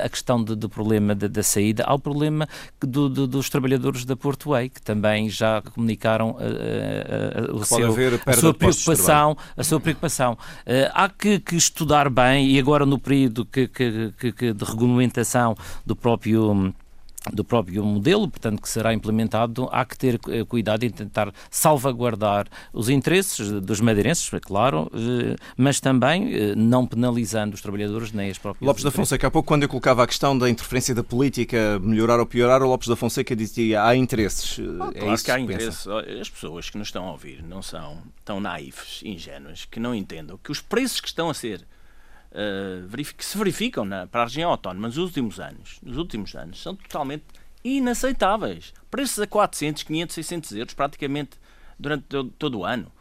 a 0.02 0.08
questão 0.08 0.42
do, 0.42 0.54
do 0.54 0.68
problema 0.68 1.14
da, 1.14 1.26
da, 1.26 1.42
saída, 1.42 1.84
há 1.86 1.94
o 1.94 1.98
problema 1.98 2.48
do, 2.80 3.08
do, 3.08 3.26
dos 3.26 3.48
trabalhadores 3.48 4.04
da 4.04 4.16
Portway, 4.16 4.68
que 4.68 4.82
também 4.82 5.28
já 5.28 5.62
comunicaram 5.62 6.17
a, 6.26 7.44
a, 7.44 7.50
a, 7.50 7.54
o 7.54 7.64
seu, 7.64 7.92
a 8.26 8.32
sua 8.32 8.54
preocupação. 8.54 9.36
A 9.56 9.64
sua 9.64 9.80
preocupação. 9.80 10.32
Uh, 10.32 10.90
há 10.92 11.08
que, 11.08 11.38
que, 11.38 11.56
estudar 11.56 12.10
bem, 12.10 12.50
e 12.50 12.58
agora 12.58 12.84
no 12.84 12.98
período 12.98 13.44
que, 13.44 13.68
que, 13.68 14.32
que 14.32 14.52
de 14.52 14.64
regulamentação 14.64 15.54
do 15.86 15.94
próprio 15.94 16.74
do 17.32 17.44
próprio 17.44 17.84
modelo, 17.84 18.28
portanto, 18.28 18.60
que 18.62 18.68
será 18.68 18.92
implementado, 18.92 19.68
há 19.72 19.84
que 19.84 19.96
ter 19.96 20.20
eh, 20.28 20.44
cuidado 20.44 20.84
em 20.84 20.90
tentar 20.90 21.32
salvaguardar 21.50 22.46
os 22.72 22.88
interesses 22.88 23.50
dos 23.60 23.80
madeirenses, 23.80 24.32
é 24.32 24.40
claro, 24.40 24.90
eh, 24.94 25.36
mas 25.56 25.80
também 25.80 26.34
eh, 26.34 26.54
não 26.54 26.86
penalizando 26.86 27.54
os 27.54 27.60
trabalhadores 27.60 28.12
nem 28.12 28.30
as 28.30 28.38
próprias 28.38 28.66
Lopes 28.66 28.84
da 28.84 28.90
Fonseca, 28.90 29.26
há 29.26 29.30
pouco 29.30 29.46
quando 29.48 29.62
eu 29.64 29.68
colocava 29.68 30.02
a 30.02 30.06
questão 30.06 30.36
da 30.36 30.48
interferência 30.48 30.94
da 30.94 31.04
política, 31.04 31.78
melhorar 31.80 32.20
ou 32.20 32.26
piorar, 32.26 32.62
o 32.62 32.68
Lopes 32.68 32.88
da 32.88 32.96
Fonseca 32.96 33.34
dizia 33.34 33.84
há 33.84 33.96
interesses. 33.96 34.58
Ah, 34.80 34.90
é 34.94 34.98
claro 34.98 35.14
isso 35.14 35.24
que 35.24 35.30
há 35.30 35.36
que 35.36 35.42
interesses. 35.42 35.86
As 35.86 36.28
pessoas 36.28 36.70
que 36.70 36.78
nos 36.78 36.88
estão 36.88 37.06
a 37.06 37.12
ouvir 37.12 37.42
não 37.42 37.62
são 37.62 37.98
tão 38.24 38.40
naivas, 38.40 39.00
ingênuas, 39.04 39.64
que 39.64 39.80
não 39.80 39.94
entendam 39.94 40.38
que 40.42 40.50
os 40.50 40.60
preços 40.60 41.00
que 41.00 41.08
estão 41.08 41.30
a 41.30 41.34
ser 41.34 41.66
uh, 42.38 43.14
que 43.14 43.24
se 43.24 43.36
verificam 43.36 43.84
na, 43.84 44.06
para 44.06 44.22
a 44.22 44.24
região 44.24 44.50
autónoma 44.50 44.86
nos 44.86 44.96
últimos 44.96 45.40
anos, 45.40 45.78
nos 45.82 45.96
últimos 45.96 46.34
anos, 46.34 46.62
são 46.62 46.74
totalmente 46.76 47.24
inaceitáveis. 47.64 48.72
Preços 48.90 49.18
a 49.18 49.26
400, 49.26 49.82
500, 49.82 50.14
600 50.14 50.52
euros 50.52 50.74
praticamente 50.74 51.30
durante 51.78 52.04
todo, 52.04 52.30
todo 52.38 52.58
o 52.58 52.64
ano. 52.64 52.92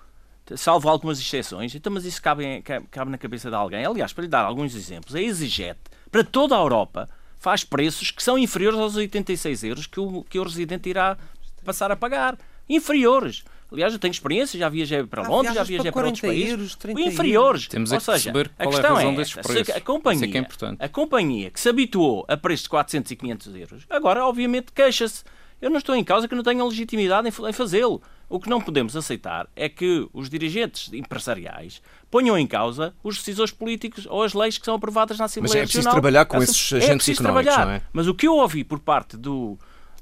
Salvo 0.56 0.88
algumas 0.88 1.20
exceções, 1.20 1.76
então, 1.76 1.92
mas 1.92 2.06
isso 2.06 2.22
cabe, 2.22 2.64
cabe 2.90 3.12
na 3.12 3.18
cabeça 3.18 3.50
de 3.50 3.56
alguém. 3.56 3.86
Aliás, 3.86 4.14
para 4.14 4.24
lhe 4.24 4.30
dar 4.30 4.46
alguns 4.46 4.74
exemplos, 4.76 5.14
a 5.14 5.22
EasyJet, 5.22 5.78
para 6.10 6.24
toda 6.24 6.56
a 6.56 6.60
Europa, 6.60 7.10
faz 7.38 7.66
preços 7.66 8.12
que 8.12 8.24
são 8.24 8.38
inferiores 8.38 8.80
aos 8.80 8.96
86 8.96 9.64
euros 9.66 9.88
que 9.88 10.00
o, 10.00 10.24
que 10.24 10.40
o 10.40 10.44
residente 10.44 10.90
irá 10.90 11.18
passar 11.66 11.92
a 11.92 11.98
pagar. 11.98 12.38
Inferiores. 12.70 13.44
Aliás, 13.72 13.92
eu 13.92 14.00
tenho 14.00 14.12
experiência, 14.12 14.58
já 14.58 14.70
viajei 14.70 15.04
para 15.04 15.28
Londres, 15.28 15.54
já 15.54 15.64
viajei 15.64 15.92
para, 15.92 16.02
para 16.02 16.06
outros 16.06 16.22
países. 16.22 16.52
Euros, 16.52 16.78
inferiores. 16.98 17.68
Temos 17.68 17.92
Ou 17.92 18.00
seja, 18.00 18.32
a 18.58 18.66
questão 18.66 18.98
é, 18.98 19.08
é 19.08 19.16
desses 19.16 19.34
preços. 19.34 19.76
A 19.76 19.82
companhia, 19.82 20.48
é 20.80 20.86
a 20.86 20.90
companhia 20.90 21.52
que 21.52 21.60
se 21.60 21.68
habituou 21.68 22.26
a 22.28 22.38
preços 22.38 22.64
de 22.64 22.70
400 22.70 23.12
e 23.12 23.16
500 23.16 23.56
euros, 23.56 23.86
agora, 23.90 24.26
obviamente, 24.26 24.72
queixa-se. 24.72 25.24
Eu 25.60 25.72
não 25.72 25.80
estou 25.80 25.96
em 25.96 26.04
causa 26.04 26.28
que 26.28 26.36
não 26.36 26.44
tenha 26.44 26.64
legitimidade 26.64 27.28
em 27.28 27.54
fazê-lo. 27.54 28.02
O 28.30 28.40
que 28.40 28.50
não 28.50 28.62
podemos 28.62 28.96
aceitar 28.96 29.48
é 29.56 29.68
que 29.68 30.08
os 30.14 30.30
dirigentes 30.30 30.92
empresariais 30.94 31.82
ponham 32.12 32.38
em 32.38 32.46
causa 32.46 32.94
os 33.04 33.18
decisores 33.18 33.52
políticos 33.52 34.06
ou 34.08 34.22
as 34.22 34.34
leis 34.34 34.58
que 34.58 34.66
são 34.66 34.76
aprovadas 34.76 35.18
na 35.18 35.26
Assembleia 35.26 35.64
Nacional. 35.64 35.64
Mas 35.64 35.70
é 35.70 35.74
preciso 35.74 35.90
trabalhar 35.90 36.26
com 36.26 36.38
esses 36.44 36.74
é 36.74 36.78
agentes 36.78 37.10
económicos, 37.10 37.54
trabalhar. 37.54 37.66
não 37.66 37.74
é? 37.74 37.82
Mas 37.92 38.08
o 38.08 38.14
que 38.14 38.28
eu 38.28 38.36
ouvi 38.36 38.64
por 38.64 38.80
parte 38.80 39.18
do, 39.18 39.58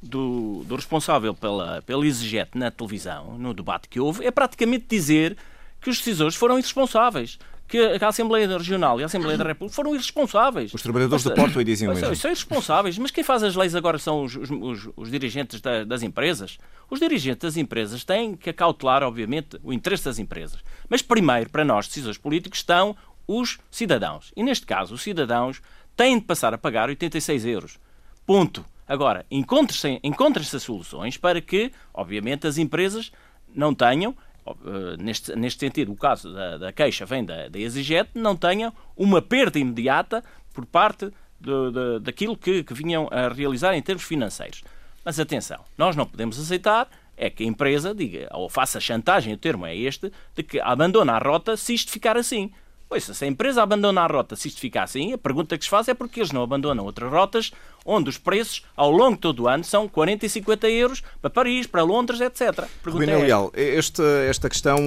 do, 0.06 0.64
do 0.66 0.76
responsável 0.76 1.34
pela, 1.34 1.82
pela 1.82 2.06
EasyJet 2.06 2.52
na 2.56 2.72
televisão, 2.72 3.38
no 3.38 3.54
debate 3.54 3.90
que 3.90 4.00
houve, 4.00 4.26
é 4.26 4.32
praticamente 4.32 4.86
dizer 4.90 5.36
que 5.82 5.90
os 5.90 5.98
decisores 5.98 6.36
foram 6.36 6.58
irresponsáveis 6.58 7.38
que 7.68 7.80
a 7.80 8.08
Assembleia 8.08 8.48
Regional 8.48 9.00
e 9.00 9.04
a 9.04 9.08
Assembleia 9.08 9.38
da 9.38 9.44
República 9.44 9.76
foram 9.76 9.96
irresponsáveis. 9.96 10.74
Os 10.74 10.84
trabalhadores 10.84 11.24
do 11.24 11.34
Porto 11.34 11.58
aí 11.58 11.66
diziam 11.66 11.92
isso. 11.94 12.16
São 12.16 12.30
irresponsáveis, 12.30 12.98
mas 12.98 13.10
quem 13.10 13.24
faz 13.24 13.42
as 13.42 13.56
leis 13.56 13.74
agora 13.74 13.98
são 13.98 14.24
os, 14.24 14.36
os, 14.36 14.90
os 14.96 15.10
dirigentes 15.10 15.60
da, 15.62 15.84
das 15.84 16.04
empresas. 16.04 16.60
Os 16.90 17.00
dirigentes 17.00 17.42
das 17.42 17.58
empresas 17.58 18.04
têm 18.04 18.36
que 18.36 18.52
acautelar, 18.52 19.02
obviamente, 19.02 19.60
o 19.64 19.74
interesse 19.74 20.06
das 20.06 20.20
empresas. 20.20 20.60
Mas 20.88 21.02
primeiro, 21.02 21.50
para 21.50 21.66
nós, 21.66 21.88
decisores 21.88 22.20
políticos, 22.20 22.60
estão 22.60 22.96
os 23.28 23.58
cidadãos. 23.72 24.32
E 24.36 24.44
neste 24.44 24.66
caso, 24.68 24.94
os 24.94 25.02
cidadãos 25.02 25.60
têm 25.96 26.20
de 26.20 26.26
passar 26.26 26.54
a 26.54 26.60
pagar 26.60 26.90
86 26.90 27.46
euros. 27.46 27.80
Ponto. 28.28 28.64
Agora, 28.88 29.26
encontrem-se 29.32 30.00
encontrem 30.04 30.46
soluções 30.46 31.18
para 31.18 31.42
que, 31.42 31.72
obviamente, 31.94 32.46
as 32.46 32.58
empresas 32.58 33.12
não 33.54 33.74
tenham, 33.74 34.16
uh, 34.46 34.98
neste, 35.00 35.36
neste 35.36 35.60
sentido, 35.60 35.92
o 35.92 35.96
caso 35.96 36.32
da, 36.34 36.58
da 36.58 36.72
queixa 36.72 37.06
vem 37.06 37.26
da, 37.26 37.48
da 37.48 37.60
EasyJet, 37.60 38.12
não 38.14 38.36
tenham 38.36 38.72
uma 38.96 39.22
perda 39.22 39.58
imediata 39.58 40.24
por 40.54 40.66
parte 40.66 41.12
de, 41.40 41.72
de, 41.72 42.00
daquilo 42.02 42.38
que, 42.38 42.64
que 42.64 42.74
vinham 42.74 43.08
a 43.12 43.30
realizar 43.30 43.74
em 43.76 43.82
termos 43.82 44.04
financeiros. 44.04 44.64
Mas 45.04 45.20
atenção, 45.20 45.64
nós 45.78 45.96
não 45.96 46.06
podemos 46.06 46.40
aceitar 46.40 46.90
é 47.18 47.30
que 47.30 47.44
a 47.44 47.48
empresa 47.48 47.94
diga, 47.96 48.28
ou 48.32 48.50
faça 48.50 48.80
chantagem, 48.80 49.34
o 49.34 49.38
termo 49.38 49.66
é 49.66 49.76
este, 49.76 50.12
de 50.36 50.44
que 50.44 50.60
abandona 50.60 51.14
a 51.14 51.18
rota 51.18 51.56
se 51.56 51.74
isto 51.74 51.92
ficar 51.92 52.18
assim. 52.18 52.52
Pois, 52.88 53.04
se 53.04 53.26
a 53.26 53.28
empresa 53.28 53.64
abandona 53.64 54.02
a 54.02 54.08
rota, 54.08 54.36
se 54.36 54.48
isto 54.48 54.60
ficar 54.60 54.84
assim, 54.84 55.14
a 55.14 55.18
pergunta 55.18 55.58
que 55.58 55.64
se 55.64 55.70
faz 55.70 55.88
é 55.88 55.94
porque 55.94 56.20
eles 56.20 56.32
não 56.32 56.44
abandonam 56.44 56.86
outras 56.86 57.12
rotas 57.12 57.52
onde 57.84 58.10
os 58.10 58.18
preços, 58.18 58.64
ao 58.76 58.92
longo 58.92 59.16
de 59.16 59.22
todo 59.22 59.44
o 59.44 59.48
ano, 59.48 59.64
são 59.64 59.88
40 59.88 60.26
e 60.26 60.30
50 60.30 60.70
euros 60.70 61.04
para 61.22 61.30
Paris, 61.30 61.68
para 61.68 61.84
Londres, 61.84 62.20
etc. 62.20 62.68
Rubina 62.84 63.14
é 63.14 63.18
Leal, 63.18 63.52
esta, 63.54 64.04
esta 64.28 64.50
questão 64.50 64.78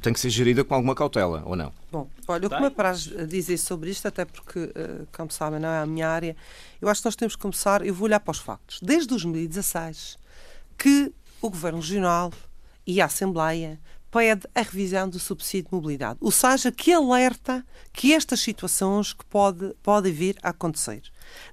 tem 0.00 0.12
que 0.12 0.20
ser 0.20 0.30
gerida 0.30 0.64
com 0.64 0.74
alguma 0.74 0.94
cautela, 0.94 1.42
ou 1.44 1.54
não? 1.54 1.72
Bom, 1.92 2.08
olha, 2.26 2.46
o 2.46 2.50
que 2.50 2.60
me 2.60 2.66
apraz 2.66 3.02
dizer 3.28 3.58
sobre 3.58 3.90
isto, 3.90 4.08
até 4.08 4.24
porque, 4.24 4.70
eh, 4.74 5.02
como 5.14 5.30
sabem, 5.30 5.60
não 5.60 5.68
é 5.68 5.80
a 5.80 5.86
minha 5.86 6.08
área, 6.08 6.36
eu 6.80 6.88
acho 6.88 7.02
que 7.02 7.06
nós 7.06 7.16
temos 7.16 7.36
que 7.36 7.42
começar, 7.42 7.84
eu 7.84 7.92
vou 7.92 8.06
olhar 8.06 8.20
para 8.20 8.32
os 8.32 8.38
factos. 8.38 8.80
Desde 8.82 9.08
2016, 9.08 10.18
que 10.78 11.12
o 11.42 11.50
Governo 11.50 11.80
Regional 11.80 12.32
e 12.86 13.00
a 13.00 13.06
Assembleia 13.06 13.78
pede 14.14 14.46
a 14.54 14.62
revisão 14.62 15.08
do 15.08 15.18
subsídio 15.18 15.70
de 15.70 15.74
mobilidade. 15.74 16.20
Ou 16.20 16.30
seja, 16.30 16.70
que 16.70 16.92
alerta 16.92 17.66
que 17.92 18.14
estas 18.14 18.38
situações 18.38 19.12
que 19.12 19.24
pode, 19.24 19.74
podem 19.82 20.12
vir 20.12 20.36
a 20.40 20.50
acontecer. 20.50 21.02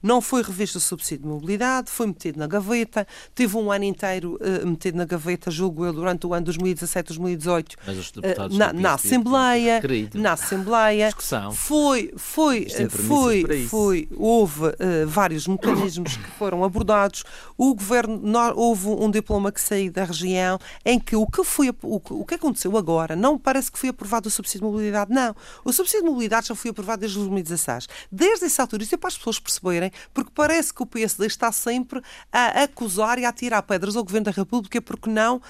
Não 0.01 0.21
foi 0.21 0.41
revisto 0.41 0.77
o 0.77 0.81
subsídio 0.81 1.23
de 1.23 1.27
mobilidade, 1.27 1.89
foi 1.89 2.07
metido 2.07 2.37
na 2.39 2.47
gaveta, 2.47 3.07
teve 3.33 3.55
um 3.57 3.71
ano 3.71 3.85
inteiro 3.85 4.37
uh, 4.41 4.67
metido 4.67 4.97
na 4.97 5.05
gaveta, 5.05 5.51
julgo 5.51 5.85
eu, 5.85 5.93
durante 5.93 6.25
o 6.25 6.33
ano 6.33 6.45
2017-2018, 6.47 7.73
uh, 7.73 8.57
na, 8.57 8.73
na 8.73 8.93
Assembleia, 8.93 9.81
na 10.13 10.33
Assembleia, 10.33 11.07
Discussão. 11.07 11.51
foi, 11.51 12.13
foi, 12.17 12.67
foi, 12.89 13.67
foi, 13.67 14.09
houve 14.15 14.67
uh, 14.67 14.73
vários 15.07 15.47
mecanismos 15.47 16.17
que 16.17 16.31
foram 16.31 16.63
abordados, 16.63 17.23
o 17.57 17.73
governo, 17.75 18.17
no, 18.17 18.39
houve 18.55 18.87
um 18.87 19.09
diploma 19.09 19.51
que 19.51 19.61
saiu 19.61 19.91
da 19.91 20.03
região, 20.03 20.59
em 20.85 20.99
que 20.99 21.15
o 21.15 21.25
que 21.25 21.43
foi, 21.43 21.69
o, 21.69 22.01
o 22.09 22.25
que 22.25 22.35
aconteceu 22.35 22.75
agora, 22.77 23.15
não 23.15 23.37
parece 23.37 23.71
que 23.71 23.77
foi 23.77 23.89
aprovado 23.89 24.27
o 24.27 24.31
subsídio 24.31 24.61
de 24.61 24.71
mobilidade, 24.71 25.11
não. 25.13 25.35
O 25.63 25.71
subsídio 25.71 26.03
de 26.03 26.09
mobilidade 26.09 26.47
já 26.47 26.55
foi 26.55 26.71
aprovado 26.71 27.01
desde 27.01 27.17
2016. 27.17 27.87
Desde 28.11 28.45
essa 28.45 28.63
altura, 28.63 28.83
isso 28.83 28.95
é 28.95 28.97
para 28.97 29.07
as 29.07 29.17
pessoas 29.17 29.39
perceberem, 29.39 29.70
porque 30.13 30.31
parece 30.33 30.73
que 30.73 30.83
o 30.83 30.85
PSD 30.85 31.25
está 31.27 31.51
sempre 31.51 32.01
a 32.31 32.63
acusar 32.63 33.17
e 33.19 33.25
a 33.25 33.31
tirar 33.31 33.61
pedras 33.63 33.95
ao 33.95 34.03
Governo 34.03 34.25
da 34.25 34.31
República, 34.31 34.81
porque 34.81 35.09
não, 35.09 35.37
uh, 35.37 35.41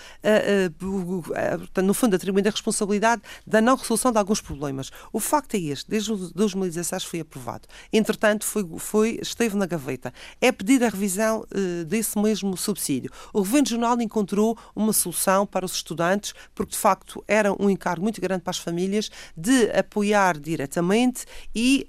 uh, 0.81 1.81
no 1.81 1.93
fundo, 1.93 2.15
atribuindo 2.15 2.49
a 2.49 2.51
responsabilidade 2.51 3.21
da 3.45 3.61
não 3.61 3.75
resolução 3.75 4.11
de 4.11 4.17
alguns 4.17 4.41
problemas. 4.41 4.91
O 5.11 5.19
facto 5.19 5.55
é 5.55 5.59
este, 5.59 5.89
desde 5.89 6.11
2016 6.33 7.03
foi 7.03 7.19
aprovado. 7.21 7.67
Entretanto, 7.91 8.45
foi, 8.45 8.65
foi, 8.77 9.19
esteve 9.21 9.55
na 9.55 9.65
gaveta. 9.65 10.13
É 10.39 10.51
pedida 10.51 10.87
a 10.87 10.89
revisão 10.89 11.45
desse 11.87 12.17
mesmo 12.19 12.55
subsídio. 12.57 13.11
O 13.33 13.39
Governo 13.39 13.67
Regional 13.67 14.01
encontrou 14.01 14.57
uma 14.75 14.93
solução 14.93 15.45
para 15.45 15.65
os 15.65 15.73
estudantes, 15.73 16.33
porque 16.53 16.71
de 16.71 16.77
facto 16.77 17.23
era 17.27 17.53
um 17.53 17.69
encargo 17.69 18.01
muito 18.01 18.19
grande 18.19 18.43
para 18.43 18.51
as 18.51 18.57
famílias 18.57 19.09
de 19.35 19.71
apoiar 19.71 20.37
diretamente 20.39 21.25
e 21.55 21.87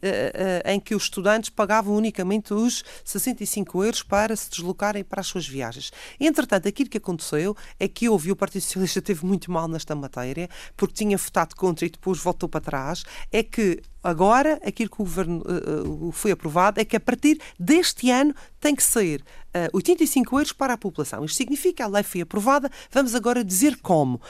em 0.64 0.80
que 0.80 0.94
os 0.94 1.04
estudantes 1.04 1.50
pagavam 1.50 1.94
unicamente 2.22 2.54
os 2.54 2.84
65 3.04 3.84
euros 3.84 4.02
para 4.02 4.34
se 4.36 4.48
deslocarem 4.50 5.04
para 5.04 5.20
as 5.20 5.26
suas 5.26 5.46
viagens. 5.46 5.92
Entretanto, 6.18 6.68
aquilo 6.68 6.88
que 6.88 6.98
aconteceu 6.98 7.56
é 7.78 7.88
que 7.88 8.08
houve, 8.08 8.30
o 8.30 8.36
Partido 8.36 8.62
Socialista 8.62 9.02
teve 9.02 9.26
muito 9.26 9.50
mal 9.50 9.68
nesta 9.68 9.94
matéria, 9.94 10.48
porque 10.76 10.94
tinha 10.94 11.16
votado 11.16 11.54
contra 11.54 11.86
e 11.86 11.90
depois 11.90 12.18
voltou 12.18 12.48
para 12.48 12.60
trás, 12.60 13.04
é 13.30 13.42
que 13.42 13.82
agora 14.02 14.60
aquilo 14.64 14.90
que 14.90 15.02
o 15.02 15.04
governo 15.04 15.42
uh, 15.42 16.12
foi 16.12 16.32
aprovado 16.32 16.80
é 16.80 16.84
que 16.84 16.96
a 16.96 17.00
partir 17.00 17.40
deste 17.58 18.10
ano 18.10 18.34
tem 18.58 18.74
que 18.74 18.82
ser 18.82 19.20
uh, 19.20 19.76
85 19.76 20.36
euros 20.36 20.52
para 20.52 20.74
a 20.74 20.78
população. 20.78 21.24
Isto 21.24 21.36
significa 21.36 21.84
a 21.84 21.88
lei 21.88 22.02
foi 22.02 22.20
aprovada, 22.20 22.70
vamos 22.90 23.14
agora 23.14 23.44
dizer 23.44 23.76
como. 23.80 24.20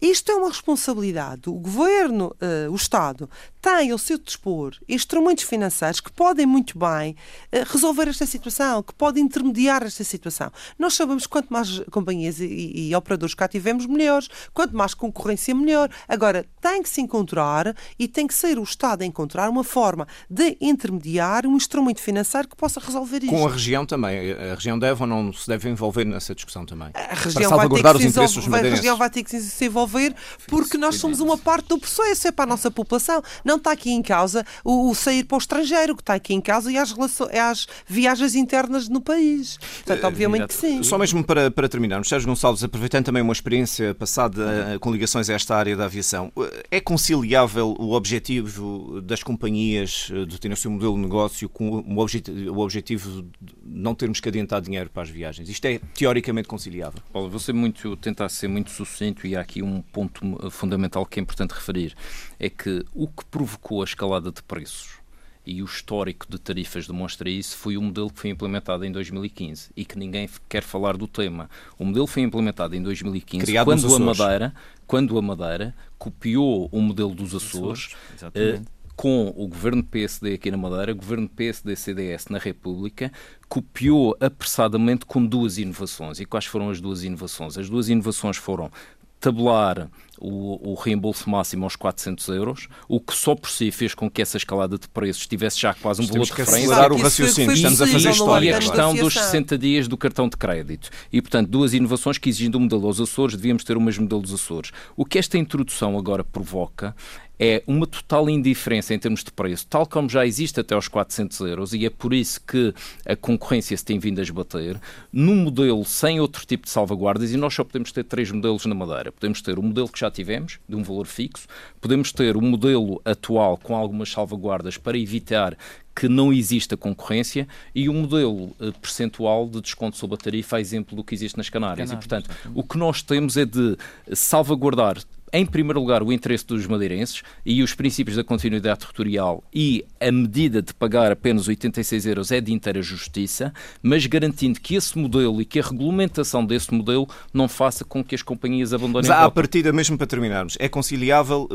Isto 0.00 0.32
é 0.32 0.34
uma 0.34 0.48
responsabilidade. 0.48 1.50
O 1.50 1.52
governo, 1.52 2.34
uh, 2.40 2.72
o 2.72 2.74
Estado, 2.74 3.28
tem 3.60 3.90
ao 3.90 3.98
seu 3.98 4.18
dispor 4.18 4.74
instrumentos 4.88 5.44
financeiros 5.44 6.00
que 6.00 6.10
podem 6.10 6.46
muito 6.46 6.78
bem 6.78 7.16
uh, 7.52 7.72
resolver 7.72 8.08
esta 8.08 8.26
situação, 8.26 8.82
que 8.82 8.94
podem 8.94 9.24
intermediar 9.24 9.82
esta 9.82 10.04
situação. 10.04 10.50
Nós 10.78 10.94
sabemos 10.94 11.24
que 11.24 11.30
quanto 11.30 11.52
mais 11.52 11.80
companhias 11.90 12.40
e, 12.40 12.88
e, 12.88 12.94
operadores 12.94 13.34
cá 13.34 13.46
tivermos, 13.48 13.86
melhores. 13.86 14.28
Quanto 14.52 14.76
mais 14.76 14.94
concorrência, 14.94 15.54
melhor. 15.54 15.90
Agora, 16.08 16.46
tem 16.60 16.82
que 16.82 16.88
se 16.88 17.00
encontrar 17.00 17.74
e 17.98 18.08
tem 18.08 18.26
que 18.26 18.34
ser 18.34 18.58
o 18.58 18.62
Estado 18.62 19.02
a 19.02 19.06
encontrar 19.06 19.48
uma 19.48 19.64
forma 19.64 20.06
de 20.28 20.56
intermediar 20.60 21.46
um 21.46 21.56
instrumento 21.56 22.00
financeiro 22.00 22.48
que 22.48 22.56
possa 22.56 22.80
resolver 22.80 23.18
isto. 23.18 23.30
Com 23.30 23.46
a 23.46 23.50
região 23.50 23.84
também. 23.86 24.32
A 24.32 24.54
região 24.54 24.78
deve 24.78 25.02
ou 25.02 25.06
não 25.06 25.32
se 25.32 25.46
deve 25.46 25.68
envolver 25.68 26.04
nessa 26.04 26.34
discussão 26.34 26.64
também? 26.64 26.90
A 26.94 27.14
região, 27.14 27.50
vai 27.50 27.68
ter, 27.68 27.82
que 27.82 27.98
se 27.98 28.06
envolver, 28.06 28.56
a 28.56 28.70
região 28.70 28.96
vai 28.96 29.10
ter 29.10 29.22
que 29.22 29.40
se 29.40 29.64
envolver 29.64 30.14
porque 30.46 30.76
nós 30.76 30.96
somos 30.96 31.20
uma 31.20 31.36
parte 31.36 31.68
do 31.68 31.78
processo, 31.78 32.28
é 32.28 32.32
para 32.32 32.44
a 32.44 32.48
nossa 32.48 32.70
população. 32.70 33.22
Não 33.50 33.56
está 33.56 33.72
aqui 33.72 33.90
em 33.90 34.00
causa 34.00 34.46
o, 34.62 34.88
o 34.88 34.94
sair 34.94 35.24
para 35.24 35.34
o 35.34 35.38
estrangeiro, 35.38 35.96
que 35.96 36.02
está 36.02 36.14
aqui 36.14 36.32
em 36.32 36.40
causa 36.40 36.70
e 36.70 36.78
as, 36.78 36.92
relações, 36.92 37.34
as 37.34 37.66
viagens 37.84 38.36
internas 38.36 38.88
no 38.88 39.00
país. 39.00 39.58
Portanto, 39.84 40.04
obviamente 40.04 40.46
que 40.46 40.54
sim. 40.54 40.84
Só 40.84 40.96
mesmo 40.96 41.24
para, 41.24 41.50
para 41.50 41.68
terminarmos, 41.68 42.08
Sérgio 42.08 42.28
Gonçalves, 42.28 42.62
aproveitando 42.62 43.06
também 43.06 43.20
uma 43.20 43.32
experiência 43.32 43.92
passada 43.92 44.74
eh, 44.74 44.78
com 44.78 44.92
ligações 44.92 45.28
a 45.28 45.34
esta 45.34 45.56
área 45.56 45.76
da 45.76 45.86
aviação, 45.86 46.30
eh, 46.38 46.66
é 46.70 46.80
conciliável 46.80 47.74
o 47.76 47.92
objetivo 47.92 49.00
das 49.00 49.24
companhias 49.24 50.12
eh, 50.14 50.24
de 50.26 50.38
terem 50.38 50.54
o 50.54 50.56
seu 50.56 50.70
modelo 50.70 50.94
de 50.94 51.00
negócio 51.00 51.48
com 51.48 51.68
o 51.68 51.98
objetivo, 51.98 52.52
o 52.52 52.60
objetivo 52.60 53.22
de 53.40 53.52
não 53.64 53.96
termos 53.96 54.20
que 54.20 54.28
adiantar 54.28 54.60
dinheiro 54.60 54.90
para 54.90 55.02
as 55.02 55.08
viagens? 55.08 55.48
Isto 55.48 55.64
é 55.64 55.80
teoricamente 55.92 56.46
conciliável? 56.46 57.02
Olha, 57.12 57.28
vou 57.28 57.40
ser 57.40 57.52
muito, 57.52 57.96
tentar 57.96 58.28
ser 58.28 58.46
muito 58.46 58.70
sucinto 58.70 59.26
e 59.26 59.34
há 59.34 59.40
aqui 59.40 59.60
um 59.60 59.82
ponto 59.82 60.20
fundamental 60.52 61.04
que 61.04 61.18
é 61.18 61.22
importante 61.22 61.50
referir. 61.50 61.96
É 62.38 62.48
que 62.48 62.84
o 62.94 63.08
que 63.08 63.24
provocou 63.40 63.80
a 63.80 63.84
escalada 63.84 64.30
de 64.30 64.42
preços 64.42 65.00
e 65.46 65.62
o 65.62 65.64
histórico 65.64 66.26
de 66.28 66.38
tarifas 66.38 66.86
demonstra 66.86 67.30
isso, 67.30 67.56
foi 67.56 67.78
o 67.78 67.82
modelo 67.82 68.10
que 68.10 68.20
foi 68.20 68.28
implementado 68.28 68.84
em 68.84 68.92
2015 68.92 69.70
e 69.74 69.82
que 69.86 69.98
ninguém 69.98 70.28
quer 70.46 70.62
falar 70.62 70.98
do 70.98 71.08
tema. 71.08 71.48
O 71.78 71.84
modelo 71.86 72.06
foi 72.06 72.22
implementado 72.22 72.76
em 72.76 72.82
2015 72.82 73.46
Criado 73.46 73.64
quando 73.64 73.94
a 73.94 73.98
Madeira, 73.98 74.54
quando 74.86 75.16
a 75.16 75.22
Madeira 75.22 75.74
copiou 75.98 76.68
o 76.70 76.80
modelo 76.82 77.14
dos 77.14 77.34
Açores, 77.34 77.96
Açores 78.14 78.62
com 78.94 79.32
o 79.34 79.48
governo 79.48 79.82
PSD 79.82 80.34
aqui 80.34 80.50
na 80.50 80.58
Madeira, 80.58 80.92
o 80.92 80.96
governo 80.96 81.26
PSD-CDS 81.26 82.26
na 82.28 82.36
República, 82.36 83.10
copiou 83.48 84.14
apressadamente 84.20 85.06
com 85.06 85.24
duas 85.24 85.56
inovações. 85.56 86.20
E 86.20 86.26
quais 86.26 86.44
foram 86.44 86.68
as 86.68 86.82
duas 86.82 87.02
inovações? 87.02 87.56
As 87.56 87.70
duas 87.70 87.88
inovações 87.88 88.36
foram 88.36 88.70
tabular 89.18 89.90
o, 90.20 90.72
o, 90.72 90.74
reembolso 90.74 91.28
máximo 91.28 91.64
aos 91.64 91.74
400 91.76 92.28
euros, 92.28 92.68
o 92.86 93.00
que 93.00 93.14
só 93.14 93.34
por 93.34 93.50
si 93.50 93.70
fez 93.70 93.94
com 93.94 94.10
que 94.10 94.20
essa 94.20 94.36
escalada 94.36 94.78
de 94.78 94.88
preços 94.88 95.26
tivesse 95.26 95.58
já 95.58 95.72
quase 95.74 96.02
um 96.02 96.06
valor 96.06 96.26
de 96.26 96.32
referência. 96.32 96.92
o 96.92 96.96
raciocínio, 96.96 97.52
estamos 97.52 97.80
a 97.80 97.86
fazer 97.86 98.10
história. 98.10 98.50
E 98.50 98.52
a 98.52 98.58
questão 98.58 98.94
dos 98.94 99.14
60 99.14 99.58
dias 99.58 99.88
do 99.88 99.96
cartão 99.96 100.28
de 100.28 100.36
crédito. 100.36 100.90
E, 101.12 101.22
portanto, 101.22 101.48
duas 101.48 101.72
inovações 101.72 102.18
que 102.18 102.28
exigindo 102.28 102.56
o 102.56 102.60
modelo 102.60 102.86
aos 102.86 103.00
Açores, 103.00 103.34
devíamos 103.34 103.64
ter 103.64 103.76
o 103.76 103.80
mesmo 103.80 104.02
modelo 104.02 104.22
dos 104.22 104.34
Açores. 104.34 104.70
O 104.96 105.04
que 105.04 105.18
esta 105.18 105.38
introdução 105.38 105.96
agora 105.96 106.22
provoca 106.22 106.94
é 107.42 107.62
uma 107.66 107.86
total 107.86 108.28
indiferença 108.28 108.92
em 108.92 108.98
termos 108.98 109.24
de 109.24 109.32
preço, 109.32 109.66
tal 109.66 109.86
como 109.86 110.10
já 110.10 110.26
existe 110.26 110.60
até 110.60 110.74
aos 110.74 110.88
400 110.88 111.40
euros, 111.40 111.72
e 111.72 111.86
é 111.86 111.90
por 111.90 112.12
isso 112.12 112.38
que 112.46 112.74
a 113.06 113.16
concorrência 113.16 113.74
se 113.74 113.82
tem 113.82 113.98
vindo 113.98 114.18
a 114.18 114.22
esbater, 114.22 114.78
num 115.10 115.36
modelo 115.36 115.82
sem 115.86 116.20
outro 116.20 116.44
tipo 116.44 116.64
de 116.64 116.70
salvaguardas, 116.70 117.32
e 117.32 117.38
nós 117.38 117.54
só 117.54 117.64
podemos 117.64 117.92
ter 117.92 118.04
três 118.04 118.30
modelos 118.30 118.66
na 118.66 118.74
Madeira. 118.74 119.10
Podemos 119.10 119.40
ter 119.40 119.58
o 119.58 119.62
modelo 119.62 119.88
que 119.88 119.98
já 119.98 120.10
tivemos, 120.10 120.60
de 120.68 120.76
um 120.76 120.82
valor 120.82 121.06
fixo, 121.06 121.46
podemos 121.80 122.12
ter 122.12 122.36
o 122.36 122.42
modelo 122.42 123.00
atual 123.06 123.56
com 123.56 123.74
algumas 123.74 124.10
salvaguardas 124.10 124.76
para 124.76 124.98
evitar 124.98 125.56
que 125.94 126.08
não 126.08 126.32
exista 126.32 126.76
concorrência 126.76 127.48
e 127.74 127.88
um 127.88 128.02
modelo 128.02 128.54
uh, 128.60 128.72
percentual 128.80 129.48
de 129.48 129.60
desconto 129.60 129.96
sobre 129.96 130.14
a 130.14 130.18
tarifa, 130.18 130.56
a 130.56 130.60
exemplo 130.60 130.94
do 130.94 131.02
que 131.02 131.14
existe 131.14 131.36
nas 131.36 131.48
Canárias. 131.48 131.90
Canárias. 131.90 132.04
E, 132.04 132.08
portanto, 132.08 132.30
o 132.54 132.62
que 132.62 132.78
nós 132.78 133.02
temos 133.02 133.36
é 133.36 133.44
de 133.44 133.76
salvaguardar 134.12 134.98
em 135.32 135.46
primeiro 135.46 135.80
lugar, 135.80 136.02
o 136.02 136.12
interesse 136.12 136.46
dos 136.46 136.66
madeirenses 136.66 137.22
e 137.44 137.62
os 137.62 137.74
princípios 137.74 138.16
da 138.16 138.24
continuidade 138.24 138.80
territorial 138.80 139.42
e 139.52 139.84
a 140.00 140.10
medida 140.10 140.60
de 140.60 140.74
pagar 140.74 141.12
apenas 141.12 141.48
86 141.48 142.06
euros 142.06 142.32
é 142.32 142.40
de 142.40 142.52
inteira 142.52 142.82
justiça, 142.82 143.52
mas 143.82 144.06
garantindo 144.06 144.60
que 144.60 144.74
esse 144.74 144.98
modelo 144.98 145.40
e 145.40 145.44
que 145.44 145.60
a 145.60 145.62
regulamentação 145.62 146.44
desse 146.44 146.72
modelo 146.72 147.08
não 147.32 147.48
faça 147.48 147.84
com 147.84 148.02
que 148.02 148.14
as 148.14 148.22
companhias 148.22 148.72
abandonem 148.72 149.08
mas, 149.08 149.10
a 149.10 149.24
à 149.24 149.30
partida, 149.30 149.72
mesmo 149.72 149.96
para 149.96 150.06
terminarmos, 150.06 150.56
é 150.58 150.68
conciliável? 150.68 151.48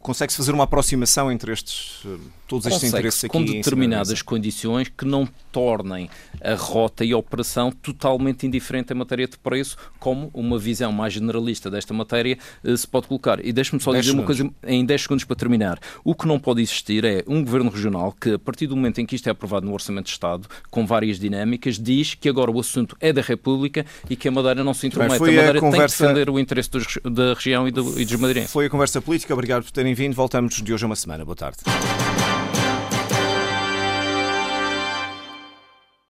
Consegue-se 0.00 0.36
fazer 0.36 0.52
uma 0.52 0.64
aproximação 0.64 1.30
entre 1.30 1.52
estes, 1.52 2.06
todos 2.48 2.66
estes 2.66 2.84
interesses 2.84 3.24
aqui? 3.24 3.32
com 3.32 3.44
determinadas 3.44 4.22
condições 4.22 4.88
que 4.88 5.04
não 5.04 5.28
tornem 5.52 6.08
a 6.42 6.54
rota 6.54 7.04
e 7.04 7.12
a 7.12 7.16
operação 7.16 7.70
totalmente 7.70 8.46
indiferente 8.46 8.92
em 8.92 8.96
matéria 8.96 9.26
de 9.26 9.36
preço, 9.38 9.76
como 9.98 10.30
uma 10.32 10.58
visão 10.58 10.92
mais 10.92 11.12
generalista 11.12 11.70
desta 11.70 11.92
matéria 11.92 12.38
eh, 12.64 12.76
se 12.76 12.86
pode 12.86 13.09
colocar. 13.10 13.44
E 13.44 13.52
deixe-me 13.52 13.82
só 13.82 13.90
dizer 13.90 14.10
segundos. 14.10 14.40
uma 14.40 14.50
coisa 14.52 14.54
em 14.66 14.84
10 14.84 15.02
segundos 15.02 15.24
para 15.24 15.36
terminar. 15.36 15.78
O 16.04 16.14
que 16.14 16.26
não 16.26 16.38
pode 16.38 16.62
existir 16.62 17.04
é 17.04 17.24
um 17.26 17.44
governo 17.44 17.70
regional 17.70 18.14
que, 18.18 18.34
a 18.34 18.38
partir 18.38 18.68
do 18.68 18.76
momento 18.76 19.00
em 19.00 19.06
que 19.06 19.16
isto 19.16 19.26
é 19.26 19.32
aprovado 19.32 19.66
no 19.66 19.72
Orçamento 19.72 20.06
de 20.06 20.12
Estado, 20.12 20.48
com 20.70 20.86
várias 20.86 21.18
dinâmicas, 21.18 21.78
diz 21.78 22.14
que 22.14 22.28
agora 22.28 22.50
o 22.50 22.60
assunto 22.60 22.96
é 23.00 23.12
da 23.12 23.22
República 23.22 23.84
e 24.08 24.14
que 24.14 24.28
a 24.28 24.30
Madeira 24.30 24.62
não 24.62 24.72
se 24.72 24.86
intromete. 24.86 25.16
a 25.16 25.18
Madeira 25.18 25.58
a 25.58 25.60
conversa... 25.60 25.98
tem 25.98 26.06
que 26.06 26.14
defender 26.14 26.30
o 26.30 26.38
interesse 26.38 26.70
dos, 26.70 26.98
da 27.04 27.34
região 27.34 27.66
e, 27.66 27.70
do, 27.70 28.00
e 28.00 28.04
dos 28.04 28.16
madeirenses. 28.16 28.52
Foi 28.52 28.66
a 28.66 28.70
conversa 28.70 29.02
política. 29.02 29.34
Obrigado 29.34 29.64
por 29.64 29.72
terem 29.72 29.94
vindo. 29.94 30.14
Voltamos 30.14 30.62
de 30.62 30.72
hoje 30.72 30.84
a 30.84 30.86
uma 30.86 30.96
semana. 30.96 31.24
Boa 31.24 31.36
tarde. 31.36 31.58